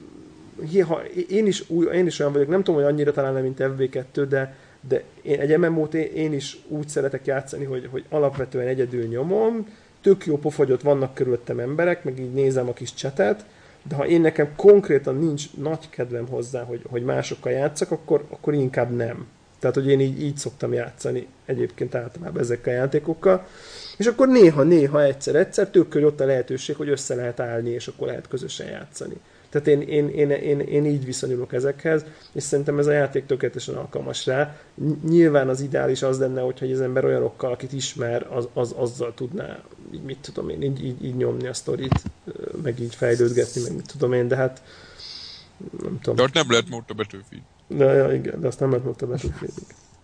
[0.87, 3.59] ha, én, is új, én is olyan vagyok, nem tudom, hogy annyira talán nem, mint
[3.61, 4.57] FB2, de,
[4.89, 9.67] de én egy MMO-t én, én is úgy szeretek játszani, hogy, hogy alapvetően egyedül nyomom,
[10.03, 13.45] tök jó pofagyott vannak körülöttem emberek, meg így nézem a kis csetet,
[13.89, 18.55] de ha én nekem konkrétan nincs nagy kedvem hozzá, hogy, hogy másokkal játszak, akkor, akkor
[18.55, 19.27] inkább nem.
[19.59, 23.47] Tehát, hogy én így, így szoktam játszani egyébként általában ezekkel a játékokkal.
[23.97, 28.07] És akkor néha-néha egyszer-egyszer tök hogy ott a lehetőség, hogy össze lehet állni, és akkor
[28.07, 29.17] lehet közösen játszani.
[29.53, 33.75] Tehát én, én, én, én, én így viszonyulok ezekhez, és szerintem ez a játék tökéletesen
[33.75, 34.57] alkalmas rá.
[34.75, 39.15] Ny- Nyilván az ideális az lenne, hogyha az ember olyanokkal, akit ismer, az, az, azzal
[39.15, 39.59] tudná,
[39.95, 42.03] így, mit tudom én, így, így, így nyomni a sztorit,
[42.63, 44.63] meg így fejlődgetni, meg mit tudom én, de hát
[45.83, 46.17] nem tudom.
[46.17, 47.45] De ott nem lehet mód a Battlefield.
[47.67, 49.53] De, ja, igen, de azt nem lehet ott a battlefield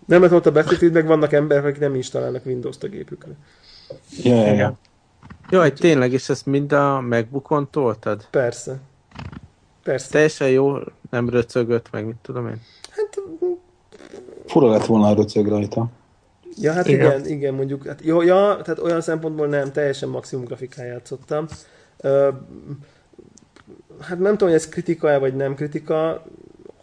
[0.05, 3.31] Nem lehet ott a Battlefield, meg vannak emberek, akik nem installálnak Windows-t a gépükre.
[4.23, 4.53] Ja.
[4.53, 4.77] Igen.
[5.49, 8.27] Jaj, tényleg, és ezt mind a MacBookon toltad?
[8.31, 8.79] Persze.
[9.83, 10.09] Persze.
[10.11, 10.77] Teljesen jó,
[11.09, 12.61] nem röcögött, meg mit tudom én.
[12.89, 13.21] Hát,
[14.45, 15.89] Fura lett volna a röcög rajta.
[16.55, 17.05] ja, hát Igen.
[17.05, 17.87] igen, igen, mondjuk.
[17.87, 21.47] Hát, jó, ja, tehát olyan szempontból nem, teljesen maximum grafikán játszottam.
[21.97, 22.29] Ö,
[23.99, 26.23] hát nem tudom, hogy ez kritika vagy nem kritika,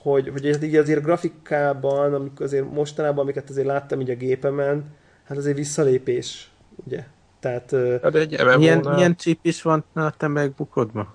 [0.02, 4.84] hogy, hogy ez így azért grafikában, amikor azért mostanában, amiket azért láttam így a gépemen,
[5.24, 6.50] hát azért visszalépés,
[6.86, 7.04] ugye?
[7.40, 11.14] Tehát De egy Milyen, MMO-nál milyen chip is van a te MacBookodban?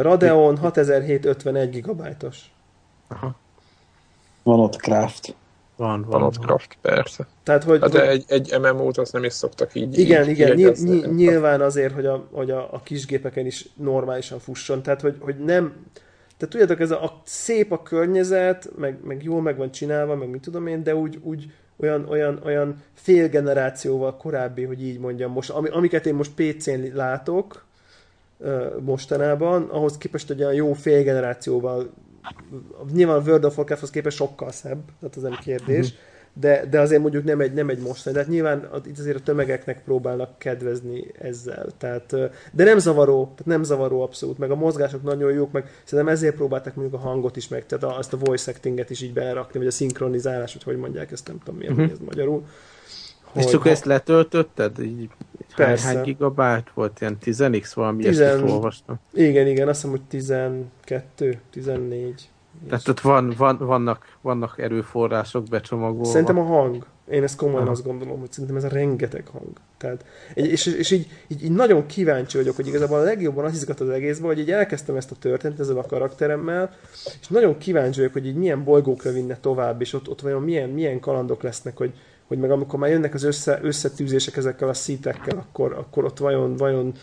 [0.00, 2.52] Radeon 6751 gigabájtos.
[3.08, 3.36] Aha.
[4.42, 5.34] Van ott craft.
[5.76, 6.22] Van, van van.
[6.22, 6.46] ott van.
[6.46, 7.26] craft, persze.
[7.42, 10.48] Tehát, hogy, Hát de egy, egy MMO-t azt nem is szoktak így Igen, így igen,
[10.48, 10.90] jegyezni.
[10.90, 14.82] nyil, nyilván azért, hogy, a, hogy a, a kisgépeken is normálisan fusson.
[14.82, 15.86] Tehát, hogy, hogy nem...
[16.36, 20.28] Tehát tudjátok, ez a, a szép a környezet, meg, meg jól meg van csinálva, meg
[20.28, 25.32] mit tudom én, de úgy, úgy olyan, olyan, olyan fél generációval korábbi, hogy így mondjam,
[25.32, 27.64] most, ami, amiket én most PC-n látok
[28.80, 31.90] mostanában, ahhoz képest egy olyan jó fél generációval
[32.92, 35.94] nyilván a World of Warcrafthoz képest sokkal szebb, tehát az nem kérdés,
[36.32, 38.14] de, de azért mondjuk nem egy, nem egy mostani.
[38.14, 41.66] De hát nyilván itt azért a tömegeknek próbálnak kedvezni ezzel.
[41.78, 42.16] Tehát,
[42.52, 46.34] de nem zavaró, tehát nem zavaró abszolút, meg a mozgások nagyon jók, meg szerintem ezért
[46.34, 49.68] próbálták mondjuk a hangot is meg, tehát azt a voice actinget is így belerakni, vagy
[49.68, 51.90] a szinkronizálás, vagy hogy mondják, ezt nem tudom milyen uh-huh.
[51.90, 52.44] ez magyarul.
[53.34, 54.78] És csak ezt letöltötted?
[54.78, 55.08] Így
[55.56, 55.86] Persze.
[55.86, 57.00] Hány gigabyte volt?
[57.00, 58.48] Ilyen 10x valami Tizen...
[58.48, 59.00] olvastam.
[59.12, 62.30] Igen, igen, azt hiszem, hogy 12, 14.
[62.68, 66.04] Tehát ott van, van, vannak, vannak erőforrások becsomagolva.
[66.04, 66.86] Szerintem a hang.
[67.10, 67.70] Én ezt komolyan Aha.
[67.70, 69.50] azt gondolom, hogy szerintem ez a rengeteg hang.
[69.78, 70.04] Tehát,
[70.34, 73.88] és, és így, így, így, nagyon kíváncsi vagyok, hogy igazából a legjobban az izgat az
[73.88, 76.70] egészben, hogy így elkezdtem ezt a történet ezzel a karakteremmel,
[77.20, 80.68] és nagyon kíváncsi vagyok, hogy így milyen bolygókra vinne tovább, és ott, ott vajon milyen,
[80.68, 81.92] milyen kalandok lesznek, hogy,
[82.30, 86.56] hogy meg amikor már jönnek az össze, összetűzések ezekkel a szítekkel, akkor, akkor ott vajon,
[86.56, 86.94] vajon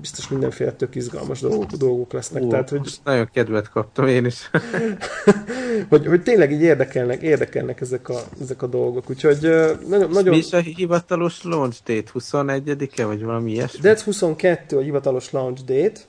[0.00, 2.42] biztos mindenféle tök izgalmas dolgok, dolgok lesznek.
[2.42, 2.98] Ú, Tehát, hogy...
[3.04, 4.50] nagyon kedvet kaptam én is.
[5.90, 9.10] hogy, hogy tényleg így érdekelnek, érdekelnek ezek a, ezek a dolgok.
[9.10, 9.38] Úgyhogy
[9.88, 10.10] nagyon...
[10.10, 10.28] nagyon...
[10.28, 12.10] Mi is a hivatalos launch date?
[12.14, 13.80] 21-e, vagy valami ilyesmi?
[13.82, 16.00] That's 22 a hivatalos launch date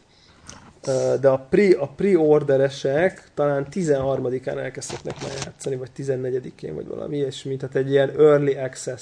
[1.22, 7.58] de a, pre, a pre-orderesek talán 13-án elkezdhetnek már játszani, vagy 14-én, vagy valami ilyesmi,
[7.58, 9.02] tehát egy ilyen early access.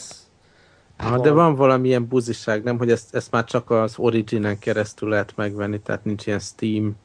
[0.97, 1.21] Ha, van.
[1.21, 5.79] de van valamilyen buziság, nem, hogy ezt, ezt már csak az Originen keresztül lehet megvenni,
[5.79, 6.95] tehát nincs ilyen Steam.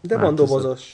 [0.00, 0.92] De van dobozos.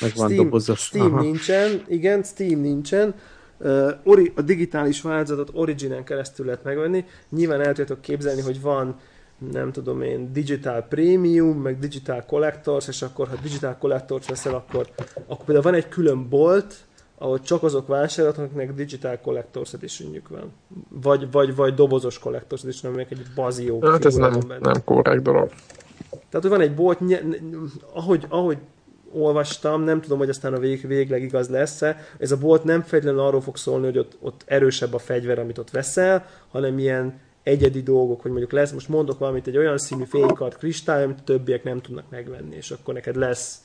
[0.00, 0.80] Meg van Steam, dobozos.
[0.80, 1.22] Steam Aha.
[1.22, 3.14] nincsen, igen, Steam nincsen.
[3.58, 7.04] Uh, ori, a digitális változatot Originen keresztül lehet megvenni.
[7.28, 8.96] Nyilván el tudjátok képzelni, hogy van
[9.52, 14.88] nem tudom én, Digital Premium, meg Digital Collectors, és akkor ha Digital Collectors veszel, akkor,
[15.26, 16.74] akkor például van egy külön bolt,
[17.18, 20.52] ahol csak azok vásárolhatnak, akiknek Digital Collectors editionjük van.
[20.88, 23.82] Vagy, vagy, vagy dobozos Collectors edition, aminek egy bazió.
[23.82, 25.48] Hát ez nem, nem korrekt dolog.
[26.10, 27.00] Tehát, hogy van egy bolt,
[27.92, 28.58] ahogy, ahogy
[29.12, 33.20] olvastam, nem tudom, hogy aztán a vég, végleg igaz lesz-e, ez a bolt nem feltétlenül
[33.20, 37.82] arról fog szólni, hogy ott, ott erősebb a fegyver, amit ott veszel, hanem ilyen egyedi
[37.82, 41.64] dolgok, hogy mondjuk lesz, most mondok valamit, egy olyan színű fénykard kristály, amit a többiek
[41.64, 43.62] nem tudnak megvenni, és akkor neked lesz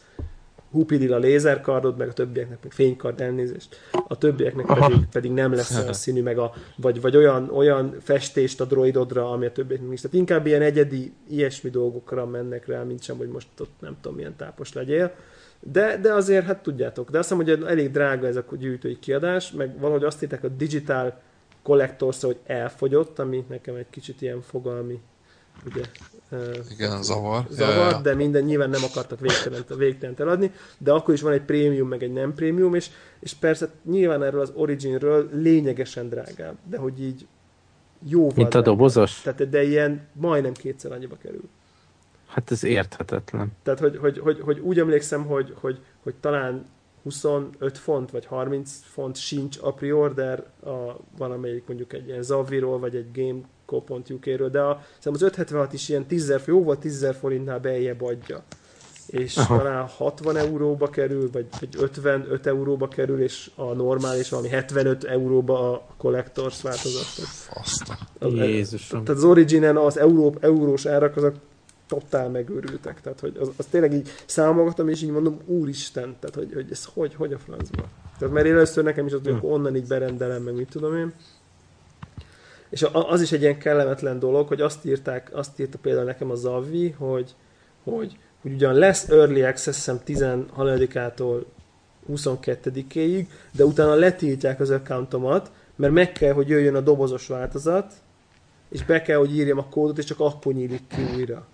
[0.72, 3.76] hupidil a lézerkardod, meg a többieknek meg fénykard elnézést,
[4.08, 8.62] a többieknek pedig, pedig nem lesz olyan színű, meg a, vagy, vagy olyan, olyan festést
[8.62, 10.02] a droidodra, ami a többieknek nincs.
[10.02, 14.18] Tehát inkább ilyen egyedi, ilyesmi dolgokra mennek rá, mint sem, hogy most ott nem tudom,
[14.18, 15.12] milyen tápos legyél.
[15.60, 19.52] De, de azért, hát tudjátok, de azt hiszem, hogy elég drága ez a gyűjtői kiadás,
[19.52, 20.48] meg valahogy azt írták, a
[21.70, 25.00] Collectors, hogy elfogyott, ami nekem egy kicsit ilyen fogalmi
[25.66, 25.82] ugye,
[26.72, 27.46] igen, zavar.
[27.50, 28.02] Zavar, ja, ja.
[28.02, 32.04] de minden nyilván nem akartak végtelent, végtelent eladni, de akkor is van egy prémium, meg
[32.04, 32.90] egy nem prémium, és,
[33.20, 37.28] és persze nyilván erről az Originről lényegesen drágább, de hogy így
[38.08, 39.22] jóval Mint a dobozos?
[39.22, 41.50] Tehát, de ilyen majdnem kétszer annyiba kerül.
[42.28, 43.52] Hát ez érthetetlen.
[43.64, 46.66] Tehát, hogy, hogy, hogy, hogy úgy emlékszem, hogy, hogy, hogy talán
[47.04, 52.96] 25 font vagy 30 font sincs a pre-order a valamelyik mondjuk egy ilyen Zaviról vagy
[52.96, 58.44] egy Gameco.uk-ről, de a, az 576 is ilyen 10 jóval 10 forintnál beljebb adja.
[59.08, 59.58] És Aha.
[59.58, 65.72] talán 60 euróba kerül, vagy, vagy 55 euróba kerül, és a normális valami 75 euróba
[65.72, 67.06] a Collectors változat.
[68.20, 69.04] Jézusom.
[69.04, 71.36] Tehát az Originen az euró, eurós árak azok
[71.90, 73.02] totál megőrültek.
[73.02, 76.86] Tehát, hogy az, az tényleg így számolgatom, és így mondom, úristen, tehát, hogy, hogy ez
[76.94, 77.84] hogy, hogy a francba.
[78.20, 81.14] Tehát mert először nekem is az, hogy onnan így berendelem, meg mit tudom én.
[82.70, 86.36] És az is egy ilyen kellemetlen dolog, hogy azt írták, azt írta például nekem a
[86.36, 87.36] Zavi, hogy,
[87.84, 91.44] hogy, hogy ugyan lesz Early Access, hiszem 13-ától
[92.12, 97.94] 22-ig, de utána letiltják az accountomat, mert meg kell, hogy jöjjön a dobozos változat,
[98.70, 101.48] és be kell, hogy írjam a kódot, és csak akkor nyílik ki újra.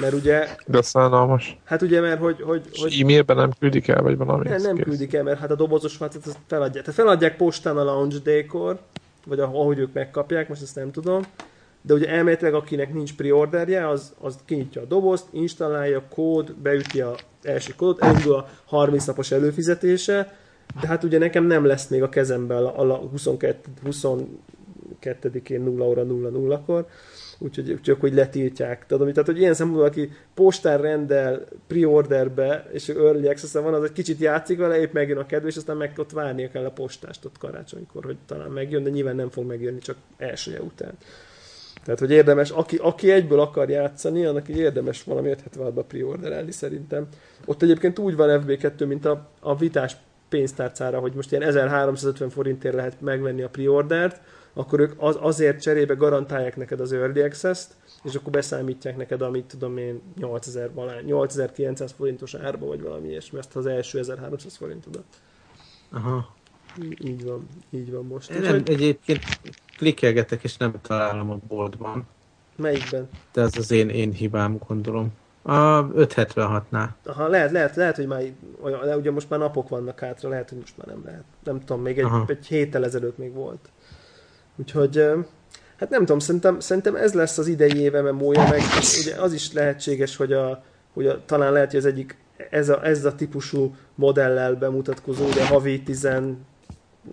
[0.00, 0.48] Mert ugye...
[0.66, 1.58] De szánalmas.
[1.64, 2.40] Hát ugye, mert hogy...
[2.42, 4.48] hogy, hogy e-mailben nem küldik el, vagy valami?
[4.48, 6.84] Nem, nem küldik el, mert hát a dobozos változatot feladják.
[6.84, 8.78] Tehát feladják postán a launch day-kor,
[9.26, 11.22] vagy ahogy ők megkapják, most ezt nem tudom.
[11.82, 17.14] De ugye elméletileg, akinek nincs preorderje, az, az kinyitja a dobozt, installálja, kód, beüti a
[17.42, 20.36] első kódot, elindul a 30 napos előfizetése,
[20.80, 26.02] de hát ugye nekem nem lesz még a kezemben a, a 22, 22-én 0 óra
[26.04, 26.86] 00-kor,
[27.38, 28.86] úgyhogy csak hogy letiltják.
[28.86, 33.92] Tehát, tehát hogy ilyen szempontból, aki postán rendel pre-orderbe, és early access van, az egy
[33.92, 37.24] kicsit játszik vele, épp megjön a kedve, és aztán meg ott várnia kell a postást
[37.24, 40.92] ott karácsonykor, hogy talán megjön, de nyilván nem fog megjönni csak elsője után.
[41.84, 47.06] Tehát, hogy érdemes, aki, aki egyből akar játszani, annak így érdemes valami 576-ba preorderelni szerintem.
[47.44, 49.96] Ott egyébként úgy van FB2, mint a, a vitás
[50.28, 54.20] pénztárcára, hogy most ilyen 1350 forintért lehet megvenni a preordert,
[54.58, 59.44] akkor ők az, azért cserébe garantálják neked az Early Access-t, és akkor beszámítják neked, amit
[59.44, 60.70] tudom én, 8000
[61.04, 65.04] 8900 forintos árba, vagy valami ilyesmi, ezt az első 1300 forintodat.
[65.90, 66.34] Aha.
[67.04, 68.28] Így van, így van most.
[68.30, 69.22] Nem, Úgyhogy, egyébként
[69.76, 72.06] klikkelgetek, és nem találom a boltban.
[72.56, 73.08] melyikben?
[73.32, 75.12] De ez az én, én hibám, gondolom.
[75.42, 76.88] A 576-nál.
[77.04, 78.22] Aha, lehet, lehet, lehet, hogy már
[78.60, 81.24] olyan, ugye most már napok vannak hátra, lehet, hogy most már nem lehet.
[81.44, 82.24] Nem tudom, még egy, Aha.
[82.28, 83.70] egy héttel ezelőtt még volt.
[84.56, 84.96] Úgyhogy,
[85.76, 88.60] hát nem tudom, szerintem, szerintem ez lesz az idei éve memója, meg
[89.02, 90.62] ugye az is lehetséges, hogy, a,
[90.92, 92.16] hogy a, talán lehet, hogy az egyik
[92.50, 96.02] ez a, ez a típusú modellel bemutatkozó, de havi 10,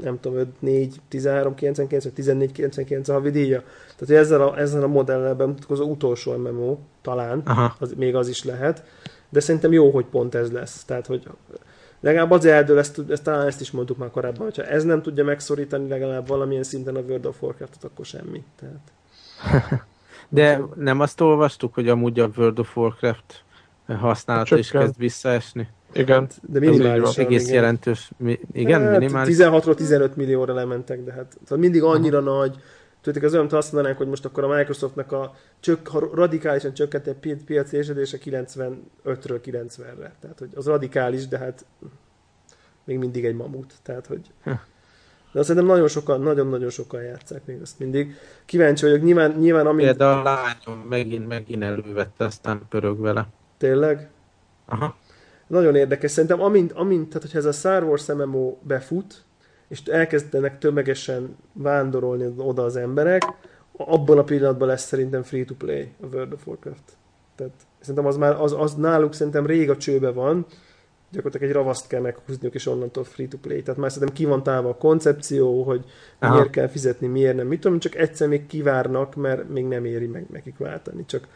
[0.02, 3.60] nem tudom, 5, 4, 13, 99, vagy 14, 99 a havi díja.
[3.60, 7.76] Tehát hogy ezzel a, ezzel a modellel bemutatkozó utolsó MMO, talán, Aha.
[7.80, 8.84] az, még az is lehet,
[9.30, 10.84] de szerintem jó, hogy pont ez lesz.
[10.84, 11.28] Tehát, hogy
[12.04, 15.24] legalább azért eldől, ezt, ezt, talán ezt is mondtuk már korábban, hogyha ez nem tudja
[15.24, 18.44] megszorítani legalább valamilyen szinten a World of Warcraft-ot, akkor semmi.
[18.60, 18.92] Tehát,
[20.30, 23.44] De nem azt olvastuk, hogy amúgy a World of Warcraft
[23.88, 24.82] használata is Csökken.
[24.82, 25.68] kezd visszaesni?
[25.94, 26.28] Igen.
[26.42, 27.26] de minimálisan.
[27.26, 27.56] Egész igen.
[27.56, 28.12] jelentős.
[28.18, 29.36] Mi, igen, hát, minimális.
[29.38, 32.56] 16-ról 15 millióra lementek, de hát szóval mindig annyira nagy,
[33.04, 36.74] Tudjátok, az olyan, mint azt mondanánk, hogy most akkor a Microsoftnak a csök, ha radikálisan
[36.74, 40.16] csökkent egy pi- piaci esedése 95-ről 90-re.
[40.20, 41.66] Tehát, hogy az radikális, de hát
[42.84, 43.74] még mindig egy mamut.
[43.84, 44.22] Tehát, hogy
[45.32, 48.16] de azt szerintem nagyon sokan, nagyon-nagyon sokan játszák még azt mindig.
[48.46, 53.28] Kíváncsi vagyok, nyilván, nyilván amint Például a lányom megint, megint elővette, aztán pörög vele.
[53.58, 54.10] tényleg,
[54.66, 54.96] Aha.
[55.48, 56.12] Nagyon érdekes.
[56.12, 59.24] Szerintem amint, amint tehát hogyha ez a Star Wars MMO befut,
[59.74, 63.24] és elkezdenek tömegesen vándorolni oda az emberek,
[63.72, 66.98] abban a pillanatban lesz szerintem free-to-play a World of Warcraft.
[67.36, 70.46] Tehát szerintem az már, az, az náluk szerintem rég a csőbe van,
[71.12, 73.62] gyakorlatilag egy ravaszt kell meghúzniuk, és onnantól free-to-play.
[73.62, 75.86] Tehát már szerintem ki van tálva a koncepció, hogy
[76.20, 76.34] Aha.
[76.34, 77.48] miért kell fizetni, miért nem.
[77.48, 81.06] Mit tudom, csak egyszer még kivárnak, mert még nem éri meg nekik váltani.
[81.06, 81.28] Csak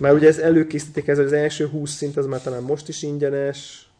[0.00, 3.90] már ugye ez előkészítik, ez az első 20 szint, az már talán most is ingyenes.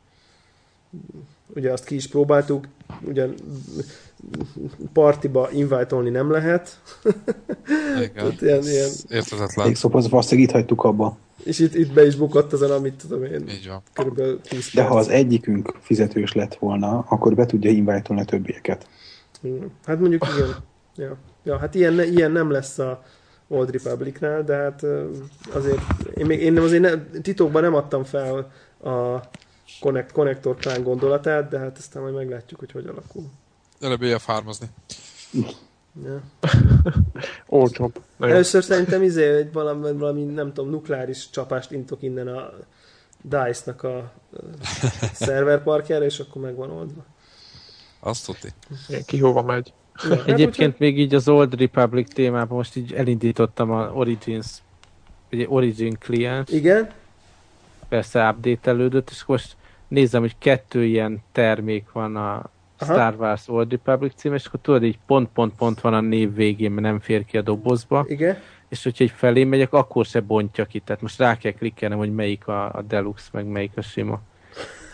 [1.55, 2.67] Ugye azt ki is próbáltuk,
[3.03, 3.35] ugyan
[4.93, 6.81] partiba invite nem lehet.
[7.97, 8.13] Igen.
[8.15, 9.67] Tehát ilyen, ilyen, Értetetlen.
[9.67, 11.19] Még szóval hagytuk abba.
[11.45, 13.83] és itt, itt be is bukott azon, amit tudom én, Így van.
[13.93, 15.07] körülbelül 20 De ha perc.
[15.07, 18.89] az egyikünk fizetős lett volna, akkor be tudja invite a többieket.
[19.87, 20.57] Hát mondjuk igen.
[20.97, 23.03] Ja, ja hát ilyen, ilyen nem lesz a
[23.49, 24.83] Old Republicnál, de hát
[25.55, 25.81] azért
[26.15, 28.53] én, még, én nem, azért ne, titokban nem adtam fel
[28.85, 29.21] a
[29.81, 33.25] Connect, Connector Clan gondolatát, de hát aztán majd meglátjuk, hogy hogy alakul.
[33.81, 34.67] Előbb éjjel farmozni.
[36.05, 36.21] Ja.
[37.47, 38.03] Olcsóbb.
[38.21, 42.53] Először szerintem izé, egy valami, valami, nem tudom, nukleáris csapást intok innen a
[43.23, 44.13] DICE-nak a
[45.13, 47.05] szerverparkjára, és akkor meg van oldva.
[48.01, 48.49] Azt tudti.
[49.07, 49.73] Ki hova megy.
[50.09, 54.47] Ja, hát Egyébként még így az Old Republic témában most így elindítottam a Origins,
[55.33, 56.91] ugye Origin client, úgyhogy- Igen,
[57.89, 59.57] persze update és most
[59.89, 62.93] nézem, hogy kettő ilyen termék van a Aha.
[62.93, 66.87] Star Wars Old Republic cím, és akkor tudod, így pont-pont-pont van a név végén, mert
[66.87, 68.39] nem fér ki a dobozba, igen.
[68.69, 72.15] és hogyha egy felé megyek, akkor se bontja ki, tehát most rá kell klikkelnem, hogy
[72.15, 74.21] melyik a, a Deluxe, meg melyik a sima.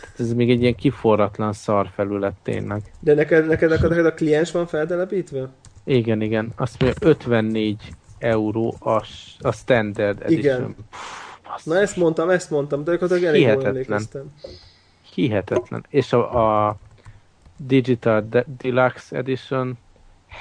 [0.01, 2.83] Tehát ez még egy ilyen kiforratlan szar felület tényleg.
[3.01, 5.49] De neked, neked, neked, neked a kliens van feltelepítve?
[5.85, 6.53] Igen, igen.
[6.57, 7.77] Azt mondja, 54
[8.19, 9.03] euró a,
[9.41, 10.61] a Standard Edition.
[10.61, 10.77] Igen.
[11.55, 11.73] Basszus.
[11.73, 14.33] Na ezt mondtam, ezt mondtam, de gyakorlatilag elég jól emlékeztem.
[15.15, 15.87] Hihetetlen.
[15.89, 16.77] És a, a
[17.57, 19.79] Digital De- Deluxe Edition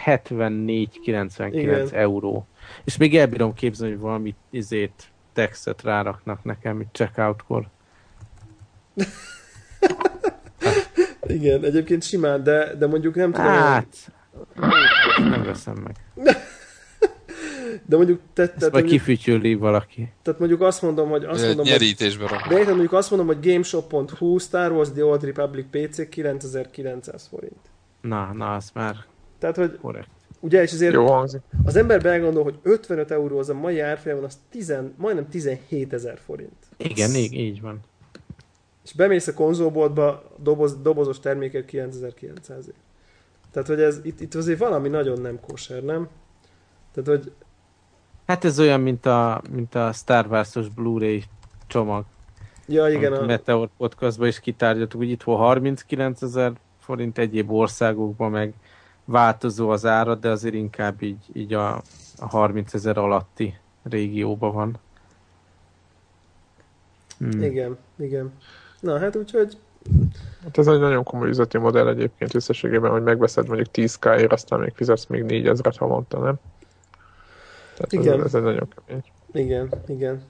[0.06, 1.90] 74,99 Igen.
[1.92, 2.48] euró.
[2.84, 7.68] És még elbírom képzelni, hogy valami izét, textet ráraknak nekem, itt checkoutkor.
[11.28, 14.12] Igen, egyébként simán, de, de mondjuk nem tudom, Hát,
[15.18, 15.96] nem veszem meg.
[17.86, 20.12] de mondjuk, te, te, mondjuk, kifütyüli valaki.
[20.22, 22.48] tehát mondjuk azt mondom, hogy azt mondom, hogy, Nyerítésbe rak.
[22.48, 27.60] de érted, mondjuk azt mondom, hogy gameshop.hu Star Wars The Old Republic PC 9900 forint.
[28.02, 28.96] Na, na, az már
[29.40, 30.08] Tehát, hogy korrekt.
[30.40, 31.42] ugye, és azért Jó hangzik.
[31.64, 36.18] az ember belegondol, hogy 55 euró az a mai árfolyamon, az 10, majdnem 17 ezer
[36.26, 36.66] forint.
[36.78, 37.80] Igen, így, így van.
[38.86, 42.76] És bemész a konzolboltba doboz, dobozos terméket 9900 ért.
[43.52, 46.08] Tehát, hogy ez itt, itt azért valami nagyon nem kosher, nem?
[46.94, 47.32] Tehát, hogy
[48.26, 51.24] Hát ez olyan, mint a, mint a Star Wars-os Blu-ray
[51.68, 52.06] csomag.
[52.68, 58.32] ja, igen, amit a Meteor podcastban is kitárgyaltuk, hogy itthon 39 ezer forint, egyéb országokban
[58.32, 58.54] meg
[59.06, 61.76] változó az ára, de azért inkább így, így a,
[62.18, 64.78] a 30 ezer alatti régióban van.
[67.18, 67.44] Hmm.
[67.44, 68.34] igen, igen.
[68.80, 69.58] Na, hát úgyhogy
[70.44, 74.72] Hát ez egy nagyon komoly üzleti modell egyébként összességében, hogy megveszed mondjuk 10k-ért, aztán még
[74.76, 76.36] fizetsz még 4000-et havonta, nem?
[77.76, 78.20] Tehát Igen.
[78.20, 79.04] Ez, ez nagyon kemény.
[79.34, 80.22] igen, igen.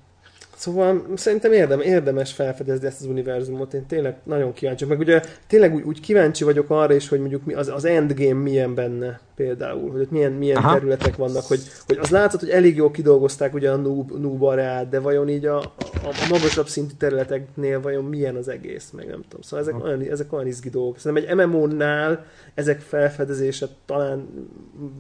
[0.64, 5.74] Szóval szerintem érdem, érdemes felfedezni ezt az univerzumot, én tényleg nagyon kíváncsi Meg ugye tényleg
[5.74, 9.92] úgy, úgy kíváncsi vagyok arra is, hogy mondjuk mi, az, az endgame milyen benne például,
[9.92, 10.74] hogy ott milyen, milyen Aha.
[10.74, 14.90] területek vannak, hogy, hogy az látszott, hogy elég jól kidolgozták ugye a noob, noob areát,
[14.90, 19.22] de vajon így a, a, a magasabb szintű területeknél vajon milyen az egész, meg nem
[19.22, 19.42] tudom.
[19.42, 21.00] Szóval ezek, olyan, ezek olyan izgi dolgok.
[21.00, 24.28] Szerintem egy MMO-nál ezek felfedezése talán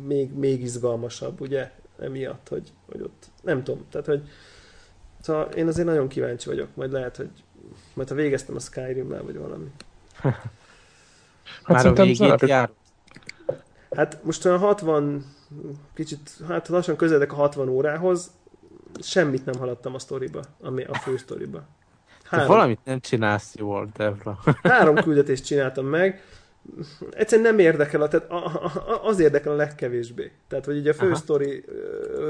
[0.07, 1.69] még, még izgalmasabb, ugye,
[2.03, 4.21] emiatt, hogy, hogy ott nem tudom, tehát hogy
[5.23, 7.29] Szóval én azért nagyon kíváncsi vagyok, majd lehet, hogy
[7.93, 9.71] majd ha végeztem a Skyrim-mel, vagy valami.
[10.21, 10.43] Hát
[11.67, 12.69] Már a végét jár.
[13.95, 15.25] Hát most olyan 60,
[15.93, 18.31] kicsit, hát lassan közeledek a 60 órához,
[19.01, 21.63] semmit nem haladtam a sztoriba, ami a fő sztoriba.
[22.23, 24.39] Három, Valamit nem csinálsz jól, Devla.
[24.63, 26.23] három küldetést csináltam meg,
[27.11, 28.27] egyszerűen nem érdekel, tehát
[29.03, 30.31] az érdekel a legkevésbé.
[30.47, 31.65] Tehát, hogy így a fő sztori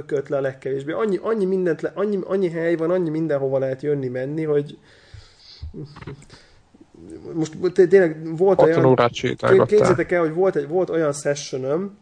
[0.05, 0.91] köt le a legkevésbé.
[0.91, 4.77] Annyi, annyi mindent, le, annyi, annyi hely van, annyi mindenhova lehet jönni, menni, hogy
[7.33, 8.85] most té- tényleg volt 60 olyan...
[9.65, 11.97] Képzeljétek el, hogy volt, egy, volt olyan sessionom,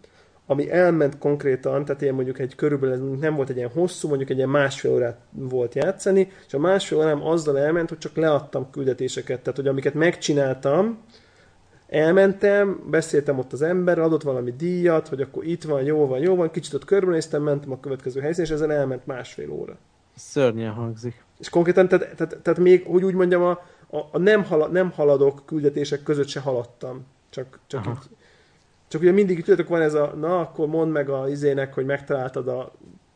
[0.45, 4.37] ami elment konkrétan, tehát ilyen mondjuk egy körülbelül nem volt egy ilyen hosszú, mondjuk egy
[4.37, 9.39] ilyen másfél órát volt játszani, és a másfél órám azzal elment, hogy csak leadtam küldetéseket,
[9.39, 10.97] tehát hogy amiket megcsináltam,
[11.91, 16.35] elmentem, beszéltem ott az emberrel, adott valami díjat, hogy akkor itt van, jó van, jó
[16.35, 19.77] van, kicsit ott körbenéztem, mentem a következő helyszínen, és ezzel elment másfél óra.
[20.15, 21.23] Szörnyen hangzik.
[21.39, 23.51] És konkrétan, tehát, tehát, tehát még, hogy úgy mondjam, a,
[23.89, 27.05] a, a nem, hala, nem haladok küldetések között se haladtam.
[27.29, 27.91] Csak, csak, Aha.
[27.91, 28.17] így,
[28.87, 32.47] csak ugye mindig tudjátok, van ez a, na akkor mondd meg a izének, hogy megtaláltad
[32.47, 32.71] a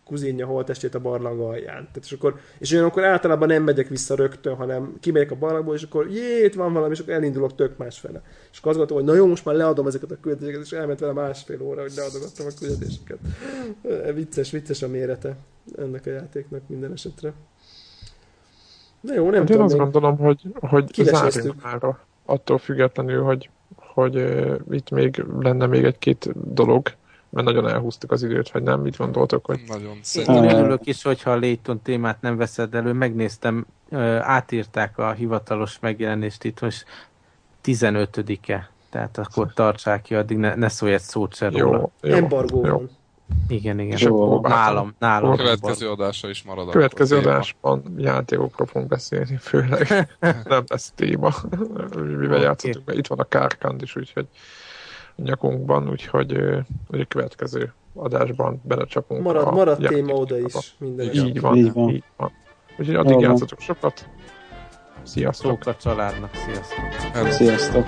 [0.05, 1.75] kuzinja holtestét a barlang alján.
[1.75, 5.83] Tehát és akkor, és olyankor általában nem megyek vissza rögtön, hanem kimegyek a barlangból, és
[5.83, 8.21] akkor jé, itt van valami, és akkor elindulok tök másfele.
[8.51, 10.99] És akkor azt gondoltam, hogy na jó, most már leadom ezeket a küldetéseket, és elment
[10.99, 13.17] vele másfél óra, hogy leadogattam a küldetéseket.
[14.13, 15.37] Vicces, vicces a mérete
[15.77, 17.33] ennek a játéknak minden esetre.
[19.01, 19.63] De jó, nem Hát én tudom.
[19.63, 19.83] azt Még...
[19.83, 21.95] gondolom, hogy, hogy zárjunk már
[22.25, 26.87] attól függetlenül, hogy, hogy uh, itt még lenne még egy-két dolog,
[27.35, 28.79] mert nagyon elhúztuk az időt, vagy nem?
[28.81, 30.27] Mit gondoltok, hogy Nagyon Én, szép.
[30.27, 32.93] én örülök is, hogyha a Layton témát nem veszed elő.
[32.93, 33.65] Megnéztem,
[34.19, 36.85] átírták a hivatalos megjelenést itt, most
[37.65, 38.69] 15-e.
[38.89, 41.89] Tehát akkor tartsák ki, addig ne, ne szólj egy szót se róla.
[42.01, 42.71] jó, Embargó jó.
[42.71, 42.89] van.
[43.47, 43.97] Igen, igen.
[44.01, 44.41] Jó.
[44.41, 45.31] Nálam, nálam.
[45.31, 46.69] A következő adásra is marad.
[46.69, 47.35] Következő akkor téma.
[47.35, 50.07] adásban játékokról fogunk beszélni, főleg
[50.43, 51.33] nem lesz téma,
[51.95, 52.41] mivel Oké.
[52.43, 54.27] játszottunk, mert itt van a Kárkand is, úgyhogy
[55.15, 56.39] nyakunkban, úgyhogy
[56.87, 59.23] hogy a következő adásban belecsapunk.
[59.23, 60.75] Marad, a marad téma oda is.
[60.77, 61.25] Minden Igen.
[61.25, 61.89] Így van, Így így van.
[61.89, 62.31] Így van.
[62.77, 63.29] Úgyhogy addig Jó van.
[63.29, 64.09] játszatok sokat.
[65.03, 65.63] Sziasztok!
[65.63, 67.31] Szók a családnak, sziasztok.
[67.31, 67.85] Sziasztok!